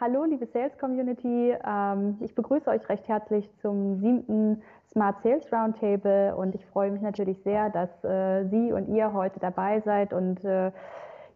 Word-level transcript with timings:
Hallo, 0.00 0.22
liebe 0.22 0.46
Sales 0.46 0.78
Community. 0.78 1.56
Ähm, 1.66 2.18
ich 2.20 2.32
begrüße 2.32 2.70
euch 2.70 2.88
recht 2.88 3.08
herzlich 3.08 3.50
zum 3.60 3.96
siebten 3.96 4.62
Smart 4.92 5.20
Sales 5.24 5.52
Roundtable 5.52 6.36
und 6.36 6.54
ich 6.54 6.64
freue 6.66 6.92
mich 6.92 7.02
natürlich 7.02 7.42
sehr, 7.42 7.68
dass 7.70 7.90
äh, 8.04 8.44
Sie 8.48 8.72
und 8.72 8.94
ihr 8.94 9.12
heute 9.12 9.40
dabei 9.40 9.80
seid 9.80 10.12
und 10.12 10.44
äh, 10.44 10.70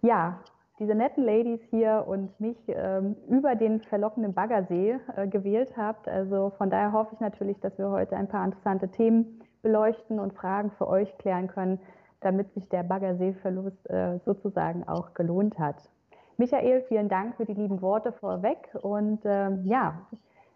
ja, 0.03 0.38
diese 0.79 0.95
netten 0.95 1.25
Ladies 1.25 1.61
hier 1.71 2.04
und 2.06 2.38
mich 2.38 2.56
ähm, 2.69 3.17
über 3.29 3.56
den 3.56 3.80
verlockenden 3.80 4.33
Baggersee 4.33 4.97
äh, 5.17 5.26
gewählt 5.26 5.76
habt. 5.76 6.06
Also 6.06 6.51
von 6.56 6.71
daher 6.71 6.92
hoffe 6.92 7.15
ich 7.15 7.21
natürlich, 7.21 7.58
dass 7.58 7.76
wir 7.79 7.90
heute 7.90 8.17
ein 8.17 8.29
paar 8.29 8.44
interessante 8.44 8.88
Themen 8.90 9.40
beleuchten 9.63 10.21
und 10.21 10.35
Fragen 10.35 10.71
für 10.79 10.87
euch 10.87 11.19
klären 11.19 11.49
können, 11.49 11.81
damit 12.21 12.54
sich 12.54 12.69
der 12.69 12.85
Baggerseeverlust 12.85 13.88
sozusagen 14.24 14.87
auch 14.87 15.13
gelohnt 15.15 15.58
hat. 15.58 15.90
Michael, 16.38 16.83
vielen 16.88 17.09
Dank 17.09 17.37
für 17.37 17.45
die 17.45 17.55
lieben 17.55 17.83
Worte 17.83 18.12
vorweg. 18.12 18.74
Und 18.80 19.20
ähm, 19.24 19.62
ja, 19.65 20.07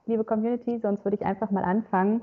liebe 0.07 0.25
Community, 0.25 0.79
sonst 0.79 1.05
würde 1.05 1.17
ich 1.17 1.25
einfach 1.25 1.51
mal 1.51 1.65
anfangen, 1.65 2.23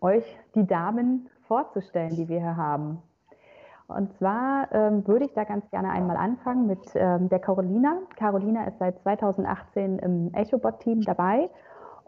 euch 0.00 0.24
die 0.54 0.66
Damen 0.66 1.28
vorzustellen, 1.46 2.14
die 2.14 2.28
wir 2.28 2.40
hier 2.40 2.56
haben. 2.56 3.02
Und 3.88 4.12
zwar 4.18 4.72
ähm, 4.72 5.06
würde 5.06 5.24
ich 5.24 5.32
da 5.34 5.42
ganz 5.42 5.68
gerne 5.70 5.90
einmal 5.90 6.16
anfangen 6.16 6.68
mit 6.68 6.80
ähm, 6.94 7.28
der 7.28 7.40
Carolina. 7.40 7.98
Carolina 8.16 8.64
ist 8.64 8.78
seit 8.78 9.00
2018 9.00 9.98
im 9.98 10.32
EchoBot-Team 10.32 11.00
dabei. 11.02 11.50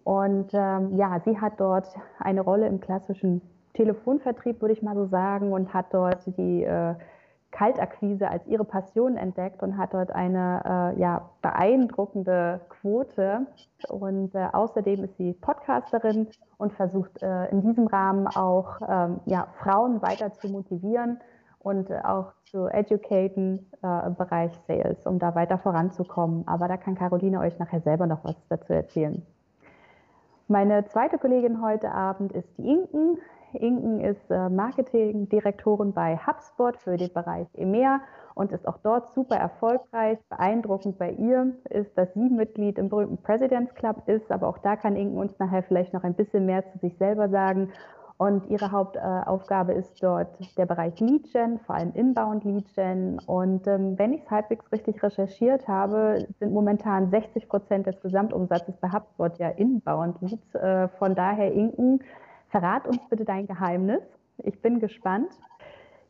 Und 0.04 0.50
ähm, 0.52 0.96
ja, 0.96 1.20
sie 1.24 1.40
hat 1.40 1.54
dort 1.58 1.88
eine 2.20 2.40
Rolle 2.40 2.68
im 2.68 2.80
klassischen 2.80 3.42
Telefonvertrieb, 3.74 4.60
würde 4.60 4.74
ich 4.74 4.82
mal 4.82 4.94
so 4.94 5.06
sagen, 5.06 5.52
und 5.52 5.74
hat 5.74 5.86
dort 5.92 6.24
die 6.36 6.62
äh, 6.62 6.94
Kaltakquise 7.52 8.28
als 8.28 8.46
ihre 8.46 8.64
Passion 8.64 9.16
entdeckt 9.16 9.62
und 9.62 9.76
hat 9.78 9.94
dort 9.94 10.10
eine 10.10 10.94
äh, 10.96 11.00
ja, 11.00 11.30
beeindruckende 11.42 12.60
Quote. 12.68 13.46
Und 13.88 14.34
äh, 14.34 14.48
außerdem 14.52 15.04
ist 15.04 15.16
sie 15.18 15.34
Podcasterin 15.34 16.28
und 16.56 16.72
versucht 16.72 17.22
äh, 17.22 17.46
in 17.50 17.60
diesem 17.62 17.86
Rahmen 17.86 18.26
auch 18.26 18.80
ähm, 18.88 19.20
ja, 19.26 19.46
Frauen 19.62 20.02
weiter 20.02 20.32
zu 20.32 20.48
motivieren 20.48 21.20
und 21.60 21.92
auch 22.04 22.32
zu 22.50 22.66
educaten 22.66 23.70
äh, 23.82 24.06
im 24.06 24.16
Bereich 24.16 24.52
Sales, 24.66 25.06
um 25.06 25.18
da 25.18 25.34
weiter 25.34 25.58
voranzukommen. 25.58 26.48
Aber 26.48 26.68
da 26.68 26.76
kann 26.76 26.96
Caroline 26.96 27.38
euch 27.38 27.58
nachher 27.58 27.80
selber 27.80 28.06
noch 28.06 28.24
was 28.24 28.36
dazu 28.48 28.72
erzählen. 28.72 29.24
Meine 30.48 30.84
zweite 30.86 31.18
Kollegin 31.18 31.62
heute 31.62 31.92
Abend 31.92 32.32
ist 32.32 32.48
die 32.58 32.68
Inken. 32.68 33.18
Inken 33.54 34.00
ist 34.00 34.30
äh, 34.30 34.48
Marketingdirektorin 34.48 35.92
bei 35.92 36.16
HubSpot 36.16 36.76
für 36.76 36.96
den 36.96 37.12
Bereich 37.12 37.46
EMEA 37.54 38.00
und 38.34 38.52
ist 38.52 38.66
auch 38.66 38.78
dort 38.82 39.12
super 39.14 39.36
erfolgreich. 39.36 40.18
Beeindruckend 40.28 40.98
bei 40.98 41.12
ihr 41.12 41.52
ist, 41.70 41.96
dass 41.96 42.12
sie 42.14 42.28
Mitglied 42.28 42.78
im 42.78 42.88
berühmten 42.88 43.22
President's 43.22 43.74
Club 43.74 44.02
ist, 44.06 44.30
aber 44.30 44.48
auch 44.48 44.58
da 44.58 44.76
kann 44.76 44.96
Inken 44.96 45.18
uns 45.18 45.38
nachher 45.38 45.62
vielleicht 45.62 45.92
noch 45.92 46.04
ein 46.04 46.14
bisschen 46.14 46.46
mehr 46.46 46.66
zu 46.72 46.78
sich 46.78 46.96
selber 46.98 47.28
sagen. 47.28 47.72
Und 48.18 48.48
ihre 48.50 48.70
Hauptaufgabe 48.70 49.72
ist 49.72 50.00
dort 50.00 50.28
der 50.56 50.66
Bereich 50.66 51.00
Lead 51.00 51.32
Gen, 51.32 51.58
vor 51.66 51.74
allem 51.74 51.92
Inbound 51.94 52.44
Lead 52.44 52.72
Gen. 52.72 53.18
Und 53.26 53.66
ähm, 53.66 53.98
wenn 53.98 54.12
ich 54.12 54.22
es 54.22 54.30
halbwegs 54.30 54.70
richtig 54.70 55.02
recherchiert 55.02 55.66
habe, 55.66 56.24
sind 56.38 56.52
momentan 56.52 57.10
60 57.10 57.48
Prozent 57.48 57.86
des 57.88 58.00
Gesamtumsatzes 58.00 58.76
bei 58.76 58.92
HubSpot 58.92 59.36
ja 59.38 59.48
Inbound 59.48 60.20
Leads. 60.20 60.54
Äh, 60.54 60.86
von 60.98 61.16
daher, 61.16 61.52
Inken, 61.52 62.00
Verrat 62.52 62.86
uns 62.86 63.00
bitte 63.08 63.24
dein 63.24 63.46
Geheimnis. 63.46 64.02
Ich 64.36 64.60
bin 64.60 64.78
gespannt. 64.78 65.32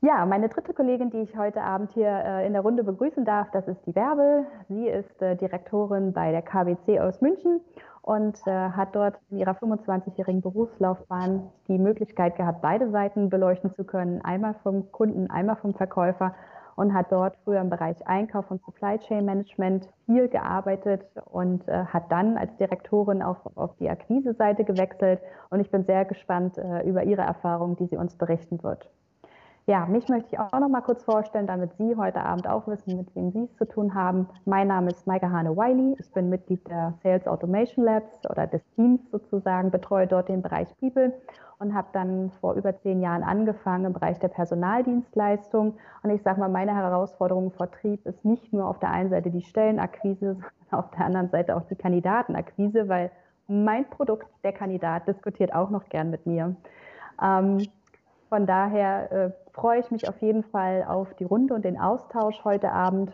Ja, 0.00 0.26
meine 0.26 0.48
dritte 0.48 0.74
Kollegin, 0.74 1.08
die 1.08 1.20
ich 1.20 1.36
heute 1.36 1.62
Abend 1.62 1.92
hier 1.92 2.08
äh, 2.08 2.44
in 2.44 2.52
der 2.52 2.62
Runde 2.62 2.82
begrüßen 2.82 3.24
darf, 3.24 3.48
das 3.52 3.68
ist 3.68 3.86
die 3.86 3.92
Bärbel. 3.92 4.44
Sie 4.68 4.88
ist 4.88 5.22
äh, 5.22 5.36
Direktorin 5.36 6.12
bei 6.12 6.32
der 6.32 6.42
KWC 6.42 6.98
aus 6.98 7.20
München 7.20 7.60
und 8.02 8.36
äh, 8.48 8.50
hat 8.50 8.96
dort 8.96 9.20
in 9.30 9.38
ihrer 9.38 9.52
25-jährigen 9.52 10.40
Berufslaufbahn 10.40 11.48
die 11.68 11.78
Möglichkeit 11.78 12.34
gehabt, 12.34 12.60
beide 12.60 12.90
Seiten 12.90 13.30
beleuchten 13.30 13.70
zu 13.70 13.84
können, 13.84 14.20
einmal 14.22 14.54
vom 14.64 14.90
Kunden, 14.90 15.30
einmal 15.30 15.54
vom 15.54 15.74
Verkäufer 15.74 16.34
und 16.76 16.94
hat 16.94 17.12
dort 17.12 17.36
früher 17.44 17.60
im 17.60 17.70
Bereich 17.70 18.06
Einkauf 18.06 18.50
und 18.50 18.62
Supply 18.62 18.98
Chain 18.98 19.24
Management 19.24 19.88
viel 20.06 20.28
gearbeitet 20.28 21.04
und 21.30 21.66
äh, 21.68 21.84
hat 21.86 22.10
dann 22.10 22.36
als 22.36 22.56
Direktorin 22.56 23.22
auf, 23.22 23.38
auf 23.56 23.76
die 23.76 23.90
Akquise-Seite 23.90 24.64
gewechselt. 24.64 25.20
Und 25.50 25.60
ich 25.60 25.70
bin 25.70 25.84
sehr 25.84 26.04
gespannt 26.04 26.58
äh, 26.58 26.82
über 26.88 27.04
ihre 27.04 27.22
Erfahrungen, 27.22 27.76
die 27.76 27.86
sie 27.86 27.96
uns 27.96 28.16
berichten 28.16 28.62
wird. 28.62 28.88
Ja, 29.66 29.86
mich 29.86 30.08
möchte 30.08 30.30
ich 30.32 30.38
auch 30.40 30.58
noch 30.58 30.68
mal 30.68 30.80
kurz 30.80 31.04
vorstellen, 31.04 31.46
damit 31.46 31.72
Sie 31.78 31.94
heute 31.96 32.20
Abend 32.24 32.48
auch 32.48 32.66
wissen, 32.66 32.96
mit 32.96 33.14
wem 33.14 33.30
Sie 33.30 33.44
es 33.44 33.56
zu 33.58 33.64
tun 33.64 33.94
haben. 33.94 34.28
Mein 34.44 34.66
Name 34.66 34.90
ist 34.90 35.06
Maike 35.06 35.30
Hane-Wiley. 35.30 35.94
Ich 36.00 36.12
bin 36.12 36.30
Mitglied 36.30 36.66
der 36.66 36.94
Sales 37.04 37.28
Automation 37.28 37.84
Labs 37.84 38.28
oder 38.28 38.48
des 38.48 38.60
Teams 38.74 39.00
sozusagen, 39.12 39.70
betreue 39.70 40.08
dort 40.08 40.28
den 40.28 40.42
Bereich 40.42 40.66
People 40.80 41.12
und 41.60 41.74
habe 41.74 41.86
dann 41.92 42.32
vor 42.40 42.54
über 42.54 42.76
zehn 42.80 43.00
Jahren 43.00 43.22
angefangen 43.22 43.84
im 43.84 43.92
Bereich 43.92 44.18
der 44.18 44.28
Personaldienstleistung. 44.28 45.74
Und 46.02 46.10
ich 46.10 46.22
sage 46.22 46.40
mal, 46.40 46.48
meine 46.48 46.74
Herausforderung 46.74 47.44
im 47.44 47.52
Vertrieb 47.52 48.04
ist 48.04 48.24
nicht 48.24 48.52
nur 48.52 48.66
auf 48.66 48.80
der 48.80 48.90
einen 48.90 49.10
Seite 49.10 49.30
die 49.30 49.42
Stellenakquise, 49.42 50.38
sondern 50.70 50.84
auf 50.84 50.90
der 50.90 51.06
anderen 51.06 51.30
Seite 51.30 51.56
auch 51.56 51.68
die 51.70 51.76
Kandidatenakquise, 51.76 52.88
weil 52.88 53.12
mein 53.46 53.88
Produkt, 53.88 54.26
der 54.42 54.54
Kandidat, 54.54 55.06
diskutiert 55.06 55.54
auch 55.54 55.70
noch 55.70 55.88
gern 55.88 56.10
mit 56.10 56.26
mir. 56.26 56.56
Ähm, 57.22 57.58
von 58.28 58.46
daher 58.46 59.12
äh, 59.12 59.30
freue 59.52 59.80
ich 59.80 59.90
mich 59.90 60.08
auf 60.08 60.20
jeden 60.22 60.42
Fall 60.44 60.84
auf 60.88 61.14
die 61.14 61.24
Runde 61.24 61.54
und 61.54 61.64
den 61.64 61.78
Austausch 61.78 62.42
heute 62.44 62.72
Abend 62.72 63.12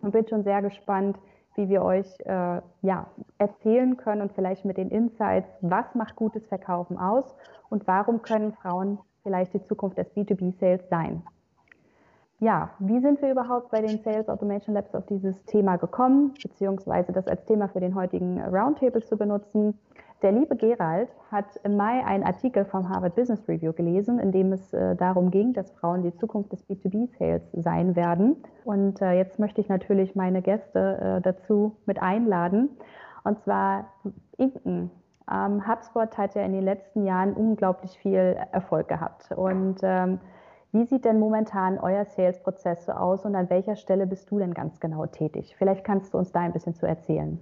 und 0.00 0.12
bin 0.12 0.26
schon 0.28 0.44
sehr 0.44 0.62
gespannt, 0.62 1.18
wie 1.56 1.68
wir 1.68 1.82
euch 1.82 2.06
äh, 2.20 2.60
ja, 2.82 3.06
erzählen 3.38 3.96
können 3.96 4.22
und 4.22 4.32
vielleicht 4.32 4.64
mit 4.64 4.76
den 4.76 4.90
Insights, 4.90 5.48
was 5.62 5.94
macht 5.94 6.16
gutes 6.16 6.46
Verkaufen 6.46 6.98
aus 6.98 7.34
und 7.70 7.86
warum 7.86 8.22
können 8.22 8.52
Frauen 8.52 8.98
vielleicht 9.22 9.54
die 9.54 9.62
Zukunft 9.62 9.98
des 9.98 10.14
B2B-Sales 10.14 10.88
sein. 10.88 11.22
Ja, 12.38 12.70
wie 12.78 13.00
sind 13.00 13.22
wir 13.22 13.30
überhaupt 13.30 13.70
bei 13.70 13.80
den 13.80 13.98
Sales 14.02 14.28
Automation 14.28 14.74
Labs 14.74 14.94
auf 14.94 15.06
dieses 15.06 15.42
Thema 15.46 15.76
gekommen, 15.76 16.34
beziehungsweise 16.42 17.12
das 17.12 17.26
als 17.26 17.44
Thema 17.46 17.68
für 17.68 17.80
den 17.80 17.94
heutigen 17.94 18.40
Roundtable 18.42 19.02
zu 19.02 19.16
benutzen? 19.16 19.78
Der 20.22 20.32
liebe 20.32 20.56
Gerald 20.56 21.10
hat 21.30 21.44
im 21.62 21.76
Mai 21.76 22.02
einen 22.04 22.24
Artikel 22.24 22.64
vom 22.64 22.88
Harvard 22.88 23.14
Business 23.14 23.46
Review 23.46 23.74
gelesen, 23.74 24.18
in 24.18 24.32
dem 24.32 24.52
es 24.52 24.72
äh, 24.72 24.96
darum 24.96 25.30
ging, 25.30 25.52
dass 25.52 25.70
Frauen 25.72 26.02
die 26.02 26.14
Zukunft 26.14 26.52
des 26.52 26.66
B2B-Sales 26.66 27.42
sein 27.52 27.94
werden. 27.96 28.36
Und 28.64 29.02
äh, 29.02 29.12
jetzt 29.12 29.38
möchte 29.38 29.60
ich 29.60 29.68
natürlich 29.68 30.16
meine 30.16 30.40
Gäste 30.40 31.18
äh, 31.18 31.20
dazu 31.20 31.76
mit 31.84 32.00
einladen. 32.00 32.70
Und 33.24 33.40
zwar 33.40 33.92
Inken. 34.38 34.90
Ähm, 35.30 35.68
HubSpot 35.68 36.16
hat 36.16 36.34
ja 36.34 36.42
in 36.42 36.52
den 36.52 36.64
letzten 36.64 37.04
Jahren 37.04 37.34
unglaublich 37.34 37.98
viel 37.98 38.36
Erfolg 38.52 38.88
gehabt. 38.88 39.32
Und 39.32 39.80
ähm, 39.82 40.18
wie 40.72 40.86
sieht 40.86 41.04
denn 41.04 41.18
momentan 41.18 41.78
euer 41.78 42.06
Sales-Prozess 42.06 42.86
so 42.86 42.92
aus 42.92 43.26
und 43.26 43.34
an 43.34 43.50
welcher 43.50 43.76
Stelle 43.76 44.06
bist 44.06 44.30
du 44.30 44.38
denn 44.38 44.54
ganz 44.54 44.80
genau 44.80 45.04
tätig? 45.06 45.54
Vielleicht 45.58 45.84
kannst 45.84 46.14
du 46.14 46.18
uns 46.18 46.32
da 46.32 46.40
ein 46.40 46.52
bisschen 46.52 46.74
zu 46.74 46.86
erzählen. 46.86 47.38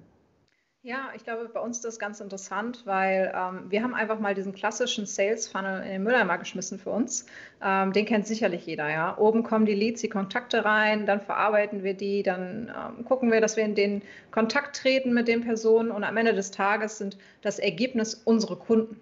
Ja, 0.86 1.12
ich 1.16 1.24
glaube, 1.24 1.48
bei 1.48 1.60
uns 1.60 1.78
ist 1.78 1.86
das 1.86 1.98
ganz 1.98 2.20
interessant, 2.20 2.82
weil 2.84 3.32
ähm, 3.34 3.70
wir 3.70 3.82
haben 3.82 3.94
einfach 3.94 4.18
mal 4.18 4.34
diesen 4.34 4.52
klassischen 4.52 5.06
Sales 5.06 5.48
Funnel 5.48 5.82
in 5.82 5.92
den 5.92 6.02
Mülleimer 6.02 6.36
geschmissen 6.36 6.78
für 6.78 6.90
uns. 6.90 7.24
Ähm, 7.64 7.94
den 7.94 8.04
kennt 8.04 8.26
sicherlich 8.26 8.66
jeder, 8.66 8.90
ja. 8.90 9.16
Oben 9.16 9.44
kommen 9.44 9.64
die 9.64 9.72
Leads, 9.72 10.02
die 10.02 10.10
Kontakte 10.10 10.66
rein, 10.66 11.06
dann 11.06 11.22
verarbeiten 11.22 11.84
wir 11.84 11.94
die, 11.94 12.22
dann 12.22 12.68
ähm, 12.68 13.04
gucken 13.06 13.32
wir, 13.32 13.40
dass 13.40 13.56
wir 13.56 13.64
in 13.64 13.74
den 13.74 14.02
Kontakt 14.30 14.76
treten 14.76 15.14
mit 15.14 15.26
den 15.26 15.40
Personen 15.40 15.90
und 15.90 16.04
am 16.04 16.18
Ende 16.18 16.34
des 16.34 16.50
Tages 16.50 16.98
sind 16.98 17.16
das 17.40 17.58
Ergebnis 17.58 18.20
unsere 18.26 18.56
Kunden. 18.56 19.00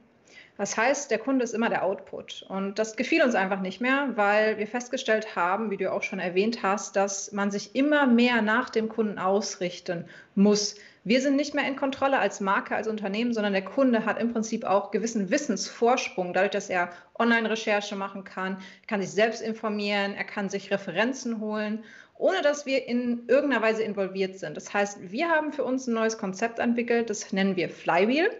Das 0.59 0.77
heißt, 0.77 1.11
der 1.11 1.19
Kunde 1.19 1.43
ist 1.43 1.53
immer 1.53 1.69
der 1.69 1.85
Output. 1.85 2.45
Und 2.49 2.79
das 2.79 2.95
gefiel 2.95 3.25
uns 3.25 3.35
einfach 3.35 3.61
nicht 3.61 3.81
mehr, 3.81 4.11
weil 4.15 4.57
wir 4.59 4.69
festgestellt 4.69 5.35
haben, 5.35 5.73
wie 5.73 5.79
du 5.79 5.91
auch 5.91 6.05
schon 6.05 6.21
erwähnt 6.21 6.63
hast, 6.63 6.95
dass 6.95 7.33
man 7.33 7.51
sich 7.51 7.75
immer 7.75 8.07
mehr 8.07 8.41
nach 8.41 8.71
dem 8.71 8.89
Kunden 8.89 9.19
ausrichten 9.19 10.05
muss. 10.37 10.77
Wir 11.05 11.21
sind 11.21 11.35
nicht 11.35 11.53
mehr 11.55 11.67
in 11.67 11.75
Kontrolle 11.75 12.19
als 12.19 12.41
Marke, 12.41 12.77
als 12.77 12.87
Unternehmen, 12.87 13.35
sondern 13.35 13.53
der 13.53 13.65
Kunde 13.65 14.05
hat 14.05 14.21
im 14.21 14.33
Prinzip 14.33 14.65
auch 14.65 14.93
gewissen 14.93 15.31
Wissensvorsprung, 15.31 16.33
dadurch, 16.33 16.53
dass 16.53 16.71
er 16.71 16.91
Online-Recherche 17.19 17.97
machen 17.97 18.23
kann, 18.23 18.59
kann 18.87 19.03
sich 19.03 19.11
selbst 19.11 19.43
informieren, 19.43 20.15
er 20.15 20.25
kann 20.25 20.49
sich 20.49 20.71
Referenzen 20.71 21.41
holen, 21.41 21.83
ohne 22.17 22.41
dass 22.41 22.67
wir 22.67 22.87
in 22.87 23.25
irgendeiner 23.27 23.63
Weise 23.63 23.83
involviert 23.83 24.39
sind. 24.39 24.57
Das 24.57 24.73
heißt, 24.73 25.11
wir 25.11 25.29
haben 25.29 25.53
für 25.53 25.65
uns 25.65 25.89
ein 25.89 25.95
neues 25.95 26.19
Konzept 26.19 26.61
entwickelt, 26.61 27.11
das 27.11 27.33
nennen 27.33 27.57
wir 27.57 27.69
Flywheel. 27.69 28.31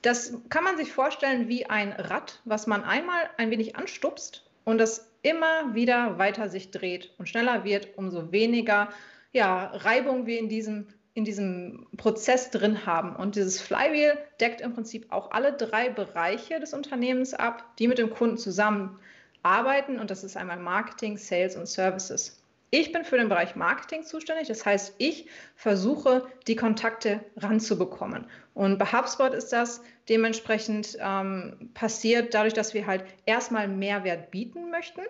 Das 0.00 0.32
kann 0.48 0.64
man 0.64 0.78
sich 0.78 0.92
vorstellen 0.92 1.48
wie 1.48 1.66
ein 1.66 1.92
Rad, 1.92 2.40
was 2.46 2.66
man 2.66 2.82
einmal 2.82 3.28
ein 3.36 3.50
wenig 3.50 3.76
anstupst 3.76 4.46
und 4.64 4.78
das 4.78 5.10
immer 5.22 5.74
wieder 5.74 6.16
weiter 6.16 6.48
sich 6.48 6.70
dreht 6.70 7.12
und 7.18 7.28
schneller 7.28 7.64
wird, 7.64 7.88
umso 7.98 8.32
weniger 8.32 8.88
ja, 9.32 9.66
Reibung 9.66 10.26
wir 10.26 10.38
in 10.38 10.48
diesem, 10.48 10.86
in 11.14 11.24
diesem 11.24 11.86
Prozess 11.96 12.50
drin 12.50 12.86
haben. 12.86 13.16
Und 13.16 13.36
dieses 13.36 13.60
Flywheel 13.60 14.16
deckt 14.40 14.60
im 14.60 14.74
Prinzip 14.74 15.10
auch 15.10 15.32
alle 15.32 15.52
drei 15.52 15.88
Bereiche 15.88 16.60
des 16.60 16.72
Unternehmens 16.72 17.34
ab, 17.34 17.64
die 17.78 17.88
mit 17.88 17.98
dem 17.98 18.10
Kunden 18.10 18.38
zusammenarbeiten. 18.38 19.98
Und 19.98 20.10
das 20.10 20.24
ist 20.24 20.36
einmal 20.36 20.58
Marketing, 20.58 21.16
Sales 21.16 21.56
und 21.56 21.66
Services. 21.66 22.40
Ich 22.72 22.92
bin 22.92 23.04
für 23.04 23.16
den 23.16 23.28
Bereich 23.28 23.56
Marketing 23.56 24.04
zuständig. 24.04 24.46
Das 24.46 24.64
heißt, 24.64 24.94
ich 24.98 25.28
versuche, 25.56 26.28
die 26.46 26.54
Kontakte 26.54 27.20
ranzubekommen. 27.36 28.26
Und 28.54 28.78
bei 28.78 28.86
HubSpot 28.86 29.34
ist 29.34 29.52
das 29.52 29.82
dementsprechend 30.08 30.96
ähm, 31.00 31.70
passiert, 31.74 32.32
dadurch, 32.32 32.54
dass 32.54 32.72
wir 32.72 32.86
halt 32.86 33.04
erstmal 33.26 33.66
Mehrwert 33.66 34.30
bieten 34.30 34.70
möchten 34.70 35.02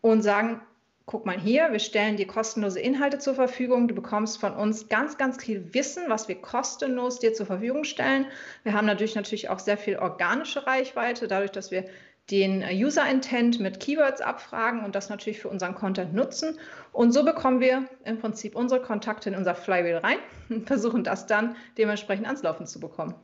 und 0.00 0.22
sagen, 0.22 0.62
guck 1.06 1.24
mal 1.24 1.38
hier, 1.38 1.70
wir 1.70 1.78
stellen 1.78 2.16
dir 2.16 2.26
kostenlose 2.26 2.80
Inhalte 2.80 3.18
zur 3.18 3.34
Verfügung. 3.34 3.86
Du 3.86 3.94
bekommst 3.94 4.38
von 4.38 4.54
uns 4.54 4.88
ganz, 4.88 5.16
ganz 5.16 5.42
viel 5.42 5.72
Wissen, 5.72 6.04
was 6.08 6.26
wir 6.26 6.34
kostenlos 6.34 7.20
dir 7.20 7.32
zur 7.32 7.46
Verfügung 7.46 7.84
stellen. 7.84 8.26
Wir 8.64 8.72
haben 8.72 8.86
natürlich 8.86 9.14
natürlich 9.14 9.48
auch 9.48 9.60
sehr 9.60 9.78
viel 9.78 9.96
organische 9.98 10.66
Reichweite, 10.66 11.28
dadurch, 11.28 11.52
dass 11.52 11.70
wir 11.70 11.84
den 12.32 12.64
User 12.72 13.08
Intent 13.08 13.60
mit 13.60 13.78
Keywords 13.78 14.20
abfragen 14.20 14.84
und 14.84 14.96
das 14.96 15.08
natürlich 15.08 15.38
für 15.38 15.48
unseren 15.48 15.76
Content 15.76 16.12
nutzen. 16.12 16.58
Und 16.90 17.12
so 17.12 17.24
bekommen 17.24 17.60
wir 17.60 17.88
im 18.04 18.18
Prinzip 18.18 18.56
unsere 18.56 18.82
Kontakte 18.82 19.28
in 19.28 19.36
unser 19.36 19.54
Flywheel 19.54 19.98
rein 19.98 20.18
und 20.48 20.66
versuchen 20.66 21.04
das 21.04 21.28
dann 21.28 21.54
dementsprechend 21.78 22.26
ans 22.26 22.42
Laufen 22.42 22.66
zu 22.66 22.80
bekommen. 22.80 23.14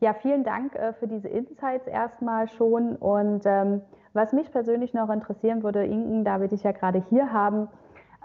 Ja, 0.00 0.12
vielen 0.12 0.44
Dank 0.44 0.74
äh, 0.74 0.92
für 0.92 1.08
diese 1.08 1.28
Insights 1.28 1.86
erstmal 1.86 2.48
schon. 2.48 2.96
Und 2.96 3.42
ähm, 3.46 3.80
was 4.12 4.32
mich 4.32 4.50
persönlich 4.52 4.92
noch 4.92 5.08
interessieren 5.08 5.62
würde, 5.62 5.84
Inken, 5.84 6.24
da 6.24 6.40
wir 6.40 6.48
dich 6.48 6.62
ja 6.62 6.72
gerade 6.72 7.02
hier 7.08 7.32
haben, 7.32 7.68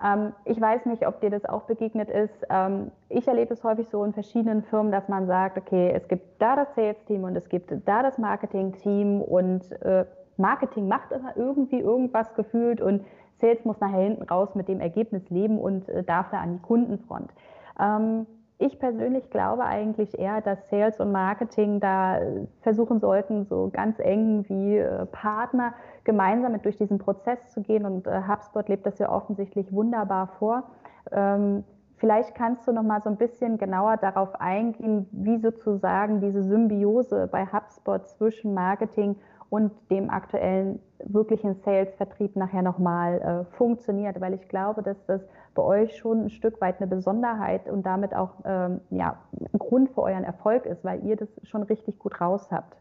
ähm, 0.03 0.33
ich 0.45 0.59
weiß 0.59 0.85
nicht, 0.85 1.07
ob 1.07 1.21
dir 1.21 1.29
das 1.29 1.45
auch 1.45 1.63
begegnet 1.63 2.09
ist. 2.09 2.45
Ähm, 2.49 2.91
ich 3.07 3.27
erlebe 3.27 3.53
es 3.53 3.63
häufig 3.63 3.87
so 3.89 4.03
in 4.03 4.13
verschiedenen 4.13 4.63
Firmen, 4.63 4.91
dass 4.91 5.07
man 5.07 5.27
sagt, 5.27 5.57
okay, 5.57 5.91
es 5.93 6.07
gibt 6.07 6.41
da 6.41 6.55
das 6.55 6.73
Sales-Team 6.75 7.23
und 7.23 7.35
es 7.35 7.47
gibt 7.47 7.71
da 7.85 8.03
das 8.03 8.17
Marketing-Team 8.17 9.21
und 9.21 9.71
äh, 9.81 10.05
Marketing 10.37 10.87
macht 10.87 11.11
immer 11.11 11.37
irgendwie 11.37 11.79
irgendwas 11.79 12.33
gefühlt 12.33 12.81
und 12.81 13.05
Sales 13.39 13.63
muss 13.63 13.79
nachher 13.79 14.01
hinten 14.01 14.23
raus 14.23 14.55
mit 14.55 14.67
dem 14.67 14.81
Ergebnis 14.81 15.29
leben 15.29 15.59
und 15.59 15.87
äh, 15.87 16.03
darf 16.03 16.29
da 16.31 16.39
an 16.39 16.53
die 16.53 16.61
Kundenfront. 16.61 17.31
Ähm, 17.79 18.25
ich 18.61 18.79
persönlich 18.79 19.29
glaube 19.29 19.65
eigentlich 19.65 20.17
eher, 20.17 20.41
dass 20.41 20.69
Sales 20.69 20.99
und 20.99 21.11
Marketing 21.11 21.79
da 21.79 22.19
versuchen 22.61 22.99
sollten, 22.99 23.45
so 23.45 23.69
ganz 23.73 23.99
eng 23.99 24.45
wie 24.47 24.77
äh, 24.77 25.05
Partner 25.07 25.73
gemeinsam 26.03 26.51
mit 26.51 26.65
durch 26.65 26.77
diesen 26.77 26.99
Prozess 26.99 27.39
zu 27.47 27.61
gehen. 27.61 27.85
Und 27.85 28.07
äh, 28.07 28.21
HubSpot 28.27 28.67
lebt 28.69 28.85
das 28.85 28.99
ja 28.99 29.09
offensichtlich 29.09 29.73
wunderbar 29.73 30.27
vor. 30.39 30.63
Ähm, 31.11 31.63
vielleicht 31.97 32.35
kannst 32.35 32.67
du 32.67 32.71
noch 32.71 32.83
mal 32.83 33.01
so 33.01 33.09
ein 33.09 33.17
bisschen 33.17 33.57
genauer 33.57 33.97
darauf 33.97 34.39
eingehen, 34.39 35.07
wie 35.11 35.39
sozusagen 35.39 36.21
diese 36.21 36.43
Symbiose 36.43 37.27
bei 37.31 37.45
HubSpot 37.47 38.07
zwischen 38.07 38.53
Marketing 38.53 39.15
und 39.49 39.71
dem 39.89 40.09
aktuellen 40.09 40.79
wirklichen 41.03 41.55
Sales-Vertrieb 41.55 42.35
nachher 42.35 42.61
nochmal 42.61 43.21
äh, 43.49 43.55
funktioniert, 43.57 44.21
weil 44.21 44.33
ich 44.33 44.47
glaube, 44.47 44.81
dass 44.83 45.03
das 45.07 45.21
bei 45.53 45.61
euch 45.61 45.97
schon 45.97 46.25
ein 46.25 46.29
Stück 46.29 46.61
weit 46.61 46.77
eine 46.77 46.87
Besonderheit 46.87 47.67
und 47.67 47.83
damit 47.83 48.13
auch 48.13 48.41
ähm, 48.45 48.81
ja, 48.89 49.21
ein 49.33 49.59
Grund 49.59 49.91
für 49.91 50.03
euren 50.03 50.23
Erfolg 50.23 50.65
ist, 50.65 50.83
weil 50.83 51.03
ihr 51.05 51.15
das 51.15 51.29
schon 51.43 51.63
richtig 51.63 51.99
gut 51.99 52.19
raus 52.21 52.47
habt. 52.51 52.77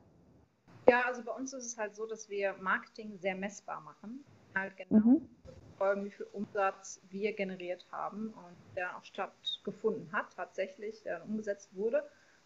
Ja, 0.88 1.02
also 1.06 1.22
bei 1.22 1.32
uns 1.32 1.52
ist 1.52 1.66
es 1.66 1.78
halt 1.78 1.94
so, 1.94 2.06
dass 2.06 2.28
wir 2.28 2.54
Marketing 2.60 3.16
sehr 3.18 3.34
messbar 3.34 3.80
machen. 3.80 4.24
Halt 4.54 4.76
genau 4.76 5.06
mhm. 5.06 5.28
folgen, 5.78 6.04
wie 6.04 6.10
viel 6.10 6.26
Umsatz 6.32 7.00
wir 7.10 7.32
generiert 7.34 7.86
haben 7.92 8.28
und 8.28 8.76
der 8.76 8.96
auch 8.96 9.04
stattgefunden 9.04 10.10
hat, 10.12 10.34
tatsächlich, 10.34 11.02
der 11.02 11.24
umgesetzt 11.24 11.74
wurde. 11.74 12.02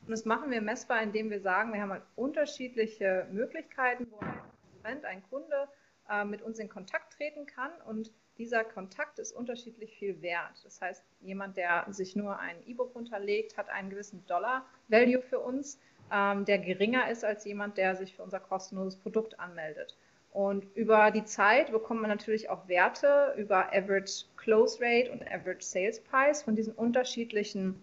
Und 0.06 0.10
das 0.10 0.26
machen 0.26 0.50
wir 0.50 0.60
messbar, 0.60 1.02
indem 1.02 1.30
wir 1.30 1.40
sagen, 1.40 1.72
wir 1.72 1.80
haben 1.80 1.92
halt 1.92 2.02
unterschiedliche 2.16 3.26
Möglichkeiten, 3.30 4.06
wo 4.10 4.18
ein 4.18 4.42
Konsument, 4.60 5.04
ein 5.06 5.22
Kunde 5.30 5.68
äh, 6.10 6.24
mit 6.24 6.42
uns 6.42 6.58
in 6.58 6.68
Kontakt 6.68 7.14
treten 7.14 7.46
kann. 7.46 7.70
Und 7.86 8.12
dieser 8.38 8.64
Kontakt 8.64 9.18
ist 9.18 9.32
unterschiedlich 9.32 9.96
viel 9.96 10.20
wert. 10.22 10.60
Das 10.64 10.80
heißt, 10.80 11.02
jemand, 11.20 11.56
der 11.56 11.86
sich 11.90 12.16
nur 12.16 12.38
ein 12.38 12.56
E-Book 12.66 12.94
runterlegt, 12.94 13.56
hat 13.56 13.68
einen 13.68 13.90
gewissen 13.90 14.24
Dollar-Value 14.26 15.22
für 15.22 15.38
uns, 15.38 15.78
ähm, 16.12 16.44
der 16.44 16.58
geringer 16.58 17.10
ist 17.10 17.24
als 17.24 17.44
jemand, 17.44 17.76
der 17.76 17.96
sich 17.96 18.14
für 18.14 18.22
unser 18.22 18.40
kostenloses 18.40 18.96
Produkt 18.96 19.38
anmeldet. 19.40 19.96
Und 20.32 20.66
über 20.74 21.12
die 21.12 21.24
Zeit 21.24 21.70
bekommt 21.70 22.00
man 22.00 22.10
natürlich 22.10 22.50
auch 22.50 22.66
Werte 22.66 23.34
über 23.36 23.72
Average 23.72 24.24
Close 24.36 24.80
Rate 24.80 25.12
und 25.12 25.22
Average 25.30 25.64
Sales 25.64 26.00
Price 26.00 26.42
von 26.42 26.56
diesen 26.56 26.74
unterschiedlichen 26.74 27.80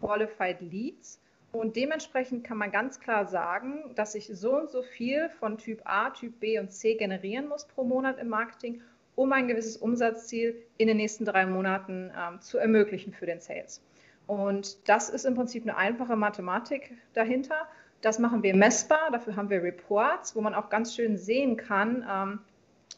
Qualified 0.00 0.60
Leads. 0.60 1.18
Und 1.50 1.76
dementsprechend 1.76 2.44
kann 2.44 2.58
man 2.58 2.70
ganz 2.72 3.00
klar 3.00 3.26
sagen, 3.26 3.94
dass 3.94 4.14
ich 4.14 4.26
so 4.26 4.54
und 4.54 4.70
so 4.70 4.82
viel 4.82 5.30
von 5.30 5.56
Typ 5.56 5.80
A, 5.84 6.10
Typ 6.10 6.40
B 6.40 6.58
und 6.58 6.72
C 6.72 6.94
generieren 6.94 7.48
muss 7.48 7.64
pro 7.64 7.84
Monat 7.84 8.18
im 8.18 8.28
Marketing, 8.28 8.82
um 9.14 9.32
ein 9.32 9.48
gewisses 9.48 9.76
Umsatzziel 9.76 10.56
in 10.76 10.88
den 10.88 10.96
nächsten 10.96 11.24
drei 11.24 11.46
Monaten 11.46 12.10
ähm, 12.16 12.40
zu 12.40 12.58
ermöglichen 12.58 13.12
für 13.12 13.26
den 13.26 13.40
Sales. 13.40 13.82
Und 14.26 14.88
das 14.88 15.08
ist 15.10 15.24
im 15.24 15.34
Prinzip 15.34 15.64
eine 15.64 15.76
einfache 15.76 16.16
Mathematik 16.16 16.92
dahinter. 17.12 17.68
Das 18.00 18.18
machen 18.18 18.42
wir 18.42 18.54
messbar, 18.54 19.10
dafür 19.12 19.36
haben 19.36 19.50
wir 19.50 19.62
Reports, 19.62 20.34
wo 20.34 20.40
man 20.40 20.54
auch 20.54 20.68
ganz 20.68 20.94
schön 20.94 21.16
sehen 21.16 21.56
kann, 21.56 22.04
ähm, 22.10 22.38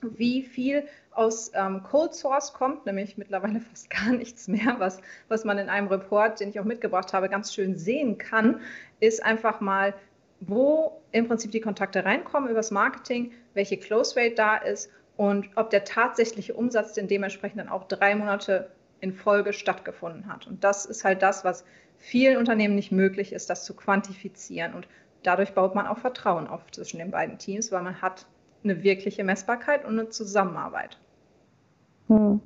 wie 0.02 0.42
viel 0.42 0.86
aus 1.12 1.50
ähm, 1.54 1.82
Cold 1.82 2.14
Source 2.14 2.52
kommt, 2.52 2.86
nämlich 2.86 3.16
mittlerweile 3.16 3.60
fast 3.70 3.90
gar 3.90 4.12
nichts 4.12 4.48
mehr, 4.48 4.76
was, 4.78 5.00
was 5.28 5.44
man 5.44 5.58
in 5.58 5.68
einem 5.68 5.88
Report, 5.88 6.40
den 6.40 6.48
ich 6.48 6.60
auch 6.60 6.64
mitgebracht 6.64 7.12
habe, 7.12 7.28
ganz 7.28 7.54
schön 7.54 7.76
sehen 7.76 8.18
kann, 8.18 8.60
ist 9.00 9.24
einfach 9.24 9.60
mal, 9.60 9.94
wo 10.40 11.00
im 11.12 11.26
Prinzip 11.26 11.50
die 11.50 11.60
Kontakte 11.60 12.04
reinkommen 12.04 12.50
übers 12.50 12.70
Marketing, 12.70 13.32
welche 13.54 13.78
Close 13.78 14.18
Rate 14.20 14.34
da 14.34 14.56
ist 14.56 14.90
und 15.16 15.48
ob 15.56 15.70
der 15.70 15.84
tatsächliche 15.84 16.54
Umsatz 16.54 16.92
denn 16.92 17.08
dementsprechend 17.08 17.60
dann 17.60 17.68
auch 17.68 17.84
drei 17.84 18.14
Monate 18.14 18.70
in 19.00 19.12
Folge 19.12 19.52
stattgefunden 19.52 20.26
hat. 20.26 20.46
Und 20.46 20.64
das 20.64 20.86
ist 20.86 21.04
halt 21.04 21.22
das, 21.22 21.44
was 21.44 21.64
vielen 21.98 22.36
Unternehmen 22.36 22.74
nicht 22.74 22.92
möglich 22.92 23.32
ist, 23.32 23.50
das 23.50 23.64
zu 23.64 23.74
quantifizieren. 23.74 24.74
Und 24.74 24.88
dadurch 25.22 25.54
baut 25.54 25.74
man 25.74 25.86
auch 25.86 25.98
Vertrauen 25.98 26.46
auf 26.46 26.70
zwischen 26.70 26.98
den 26.98 27.10
beiden 27.10 27.38
Teams, 27.38 27.72
weil 27.72 27.82
man 27.82 28.00
hat 28.00 28.26
eine 28.64 28.82
wirkliche 28.82 29.24
Messbarkeit 29.24 29.84
und 29.84 29.98
eine 29.98 30.08
Zusammenarbeit. 30.08 30.98
Hm. 32.08 32.40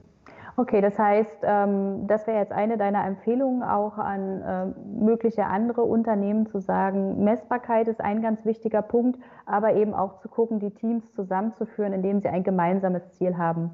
Okay, 0.60 0.82
das 0.82 0.98
heißt, 0.98 1.38
ähm, 1.44 2.06
das 2.06 2.26
wäre 2.26 2.38
jetzt 2.38 2.52
eine 2.52 2.76
deiner 2.76 3.02
Empfehlungen 3.06 3.62
auch 3.62 3.96
an 3.96 4.42
äh, 4.42 4.66
mögliche 5.02 5.46
andere 5.46 5.80
Unternehmen 5.80 6.46
zu 6.48 6.60
sagen, 6.60 7.24
Messbarkeit 7.24 7.88
ist 7.88 8.02
ein 8.02 8.20
ganz 8.20 8.44
wichtiger 8.44 8.82
Punkt, 8.82 9.18
aber 9.46 9.72
eben 9.72 9.94
auch 9.94 10.20
zu 10.20 10.28
gucken, 10.28 10.60
die 10.60 10.70
Teams 10.70 11.14
zusammenzuführen, 11.14 11.94
indem 11.94 12.20
sie 12.20 12.28
ein 12.28 12.44
gemeinsames 12.44 13.10
Ziel 13.12 13.38
haben. 13.38 13.70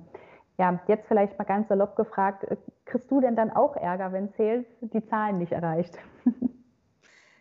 Ja, 0.59 0.79
jetzt 0.87 1.09
vielleicht 1.09 1.37
mal 1.37 1.45
ganz 1.45 1.67
salopp 1.67 1.97
gefragt, 1.97 2.45
äh, 2.45 2.57
kriegst 2.85 3.11
du 3.11 3.21
denn 3.21 3.35
dann 3.35 3.51
auch 3.51 3.75
Ärger, 3.75 4.13
wenn 4.13 4.29
Sales 4.29 4.65
die 4.81 5.05
Zahlen 5.05 5.39
nicht 5.39 5.51
erreicht? 5.51 5.99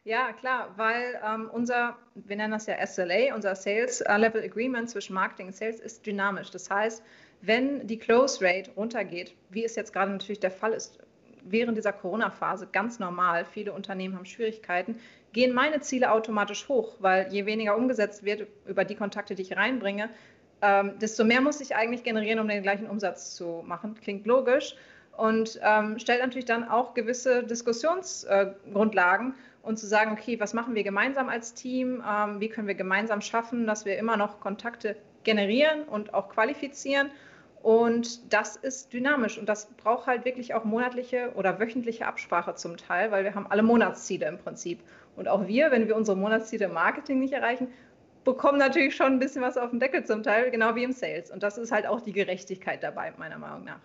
Ja, 0.08 0.34
klar, 0.34 0.70
weil 0.76 1.20
ähm, 1.28 1.50
unser, 1.52 1.96
wir 2.14 2.36
nennen 2.36 2.52
das 2.52 2.68
ja 2.68 2.76
SLA, 2.86 3.34
unser 3.34 3.56
Sales 3.56 4.02
äh, 4.02 4.18
Level 4.18 4.44
Agreement 4.44 4.88
zwischen 4.88 5.16
Marketing 5.16 5.48
und 5.48 5.56
Sales 5.56 5.80
ist 5.80 6.06
dynamisch. 6.06 6.52
Das 6.52 6.70
heißt, 6.70 7.04
wenn 7.46 7.88
die 7.88 7.98
Close 7.98 8.44
Rate 8.44 8.72
runtergeht, 8.76 9.34
wie 9.50 9.64
es 9.64 9.76
jetzt 9.76 9.94
gerade 9.94 10.12
natürlich 10.12 10.40
der 10.40 10.52
Fall 10.52 10.74
ist, 10.74 11.00
während 11.44 11.78
dieser 11.78 11.94
Corona-Phase 11.94 12.68
ganz 12.72 13.00
normal, 13.00 13.46
viele 13.46 13.74
Unternehmen 13.74 14.16
haben 14.16 14.26
Schwierigkeiten, 14.26 15.00
gehen 15.32 15.54
meine 15.54 15.80
Ziele 15.82 16.12
automatisch 16.12 16.68
hoch, 16.68 16.96
weil 17.00 17.32
je 17.32 17.46
weniger 17.46 17.76
umgesetzt 17.76 18.24
wird 18.24 18.48
über 18.66 18.84
die 18.84 18.96
Kontakte, 18.96 19.36
die 19.36 19.44
ich 19.44 19.56
reinbringe, 19.56 20.10
ähm, 20.62 20.94
desto 21.00 21.24
mehr 21.24 21.42
muss 21.42 21.62
ich 21.62 21.76
eigentlich 21.76 22.04
generieren, 22.04 22.40
um 22.40 22.48
den 22.48 22.64
gleichen 22.64 22.88
Umsatz 22.88 23.36
zu 23.36 23.64
machen. 23.66 23.96
Klingt 24.02 24.26
logisch 24.26 24.76
und 25.18 25.60
ähm, 25.62 26.00
stellt 26.00 26.22
natürlich 26.22 26.46
dann 26.46 26.68
auch 26.68 26.94
gewisse 26.94 27.44
Diskussionsgrundlagen. 27.44 29.32
Äh, 29.32 29.34
und 29.66 29.80
zu 29.80 29.88
sagen, 29.88 30.12
okay, 30.12 30.40
was 30.40 30.54
machen 30.54 30.76
wir 30.76 30.84
gemeinsam 30.84 31.28
als 31.28 31.56
Team? 31.56 32.04
Ähm, 32.08 32.40
wie 32.40 32.50
können 32.50 32.68
wir 32.68 32.76
gemeinsam 32.76 33.22
schaffen, 33.22 33.66
dass 33.66 33.84
wir 33.84 33.98
immer 33.98 34.16
noch 34.16 34.40
Kontakte 34.40 34.96
generieren 35.24 35.84
und 35.84 36.14
auch 36.14 36.30
qualifizieren? 36.30 37.10
Und 37.66 38.32
das 38.32 38.58
ist 38.58 38.94
dynamisch 38.94 39.40
und 39.40 39.50
das 39.50 39.66
braucht 39.74 40.06
halt 40.06 40.24
wirklich 40.24 40.54
auch 40.54 40.66
monatliche 40.66 41.32
oder 41.34 41.60
wöchentliche 41.60 42.06
Absprache 42.06 42.54
zum 42.54 42.78
Teil, 42.78 43.10
weil 43.10 43.24
wir 43.24 43.34
haben 43.34 43.48
alle 43.50 43.64
Monatsziele 43.64 44.28
im 44.28 44.38
Prinzip. 44.38 44.84
Und 45.16 45.28
auch 45.28 45.48
wir, 45.48 45.72
wenn 45.72 45.88
wir 45.88 45.96
unsere 45.96 46.16
Monatsziele 46.16 46.66
im 46.66 46.74
Marketing 46.74 47.18
nicht 47.18 47.34
erreichen, 47.34 47.70
bekommen 48.24 48.60
natürlich 48.60 48.96
schon 48.96 49.14
ein 49.14 49.18
bisschen 49.18 49.42
was 49.42 49.58
auf 49.58 49.72
den 49.72 49.80
Deckel 49.80 50.06
zum 50.06 50.22
Teil, 50.22 50.52
genau 50.52 50.76
wie 50.76 50.84
im 50.84 50.92
Sales. 50.92 51.32
Und 51.32 51.42
das 51.42 51.58
ist 51.58 51.72
halt 51.72 51.88
auch 51.88 52.02
die 52.02 52.14
Gerechtigkeit 52.14 52.84
dabei, 52.84 53.14
meiner 53.18 53.40
Meinung 53.40 53.64
nach. 53.64 53.82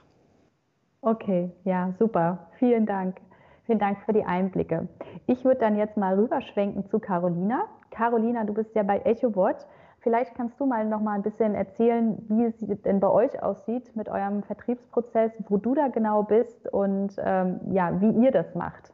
Okay, 1.00 1.50
ja, 1.64 1.94
super. 1.98 2.50
Vielen 2.58 2.84
Dank. 2.84 3.16
Vielen 3.64 3.78
Dank 3.78 3.96
für 4.04 4.12
die 4.12 4.24
Einblicke. 4.24 4.88
Ich 5.26 5.42
würde 5.42 5.60
dann 5.60 5.78
jetzt 5.78 5.96
mal 5.96 6.18
rüberschwenken 6.18 6.86
zu 6.90 6.98
Carolina. 6.98 7.64
Carolina, 7.90 8.44
du 8.44 8.52
bist 8.52 8.74
ja 8.74 8.82
bei 8.82 8.98
EchoBot. 9.06 9.56
Vielleicht 10.00 10.34
kannst 10.34 10.58
du 10.58 10.66
mal 10.66 10.86
noch 10.86 11.00
mal 11.00 11.14
ein 11.14 11.22
bisschen 11.22 11.54
erzählen, 11.54 12.16
wie 12.28 12.44
es 12.44 12.82
denn 12.82 13.00
bei 13.00 13.08
euch 13.08 13.42
aussieht 13.42 13.94
mit 13.94 14.08
eurem 14.08 14.42
Vertriebsprozess, 14.42 15.32
wo 15.48 15.58
du 15.58 15.74
da 15.74 15.88
genau 15.88 16.22
bist 16.22 16.66
und 16.72 17.14
ähm, 17.18 17.60
ja, 17.72 18.00
wie 18.00 18.10
ihr 18.24 18.30
das 18.30 18.54
macht. 18.54 18.92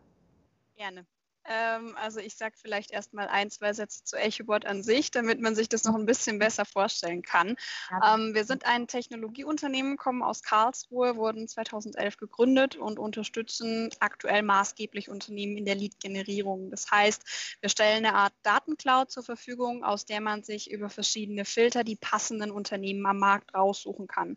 Gerne. 0.77 1.07
Ähm, 1.49 1.97
also 1.97 2.21
ich 2.21 2.37
sage 2.37 2.55
vielleicht 2.61 2.91
erstmal 2.91 3.29
ein, 3.29 3.51
zwei 3.51 3.73
Sätze 3.73 4.05
zu 4.05 4.17
EchoBot 4.17 4.67
an 4.67 4.83
sich, 4.83 5.11
damit 5.11 5.41
man 5.41 5.55
sich 5.55 5.69
das 5.69 5.85
noch 5.85 5.95
ein 5.95 6.07
bisschen 6.07 6.39
besser 6.39 6.65
vorstellen 6.65 7.23
kann. 7.23 7.57
Ähm, 8.05 8.35
wir 8.35 8.45
sind 8.45 8.67
ein 8.67 8.87
Technologieunternehmen, 8.87 9.97
kommen 9.97 10.23
aus 10.23 10.43
Karlsruhe, 10.43 11.17
wurden 11.17 11.49
2011 11.49 12.17
gegründet 12.17 12.77
und 12.77 12.99
unterstützen 12.99 13.91
aktuell 14.01 14.43
maßgeblich 14.43 15.09
Unternehmen 15.09 15.57
in 15.57 15.65
der 15.65 15.75
Lead-Generierung. 15.75 16.71
Das 16.71 16.91
heißt, 16.91 17.57
wir 17.61 17.69
stellen 17.69 18.05
eine 18.05 18.15
Art 18.15 18.35
Datencloud 18.43 19.11
zur 19.11 19.23
Verfügung, 19.23 19.85
aus 19.85 20.07
der 20.07 20.21
man 20.21 20.43
sich 20.43 20.71
über 20.71 20.91
verschiedene 20.91 21.45
Filter 21.45 21.85
die 21.85 21.97
passenden 21.97 22.51
Unternehmen 22.51 23.07
am 23.07 23.19
Markt 23.19 23.55
raussuchen 23.55 24.07
kann. 24.07 24.37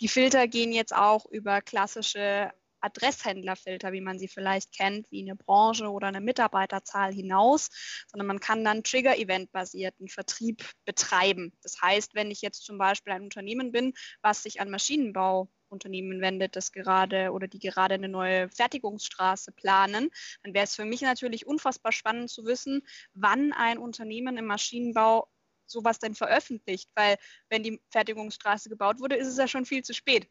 Die 0.00 0.08
Filter 0.08 0.48
gehen 0.48 0.72
jetzt 0.72 0.94
auch 0.94 1.26
über 1.26 1.60
klassische 1.60 2.52
Adresshändlerfilter, 2.86 3.92
wie 3.92 4.00
man 4.00 4.18
sie 4.18 4.28
vielleicht 4.28 4.72
kennt, 4.72 5.10
wie 5.10 5.22
eine 5.22 5.36
Branche 5.36 5.90
oder 5.90 6.08
eine 6.08 6.20
Mitarbeiterzahl 6.20 7.12
hinaus, 7.12 7.68
sondern 8.08 8.26
man 8.26 8.40
kann 8.40 8.64
dann 8.64 8.82
Trigger-Event-basierten 8.82 10.08
Vertrieb 10.08 10.64
betreiben. 10.84 11.52
Das 11.62 11.80
heißt, 11.82 12.14
wenn 12.14 12.30
ich 12.30 12.42
jetzt 12.42 12.64
zum 12.64 12.78
Beispiel 12.78 13.12
ein 13.12 13.22
Unternehmen 13.22 13.72
bin, 13.72 13.92
was 14.22 14.42
sich 14.42 14.60
an 14.60 14.70
Maschinenbauunternehmen 14.70 16.20
wendet, 16.20 16.56
das 16.56 16.72
gerade 16.72 17.32
oder 17.32 17.48
die 17.48 17.58
gerade 17.58 17.94
eine 17.94 18.08
neue 18.08 18.48
Fertigungsstraße 18.50 19.52
planen, 19.52 20.10
dann 20.42 20.54
wäre 20.54 20.64
es 20.64 20.76
für 20.76 20.84
mich 20.84 21.02
natürlich 21.02 21.46
unfassbar 21.46 21.92
spannend 21.92 22.30
zu 22.30 22.44
wissen, 22.46 22.86
wann 23.14 23.52
ein 23.52 23.78
Unternehmen 23.78 24.36
im 24.36 24.46
Maschinenbau 24.46 25.28
sowas 25.66 25.98
denn 25.98 26.14
veröffentlicht, 26.14 26.88
weil 26.94 27.16
wenn 27.48 27.62
die 27.62 27.80
Fertigungsstraße 27.90 28.68
gebaut 28.68 29.00
wurde, 29.00 29.16
ist 29.16 29.26
es 29.26 29.36
ja 29.36 29.48
schon 29.48 29.66
viel 29.66 29.82
zu 29.82 29.94
spät. 29.94 30.28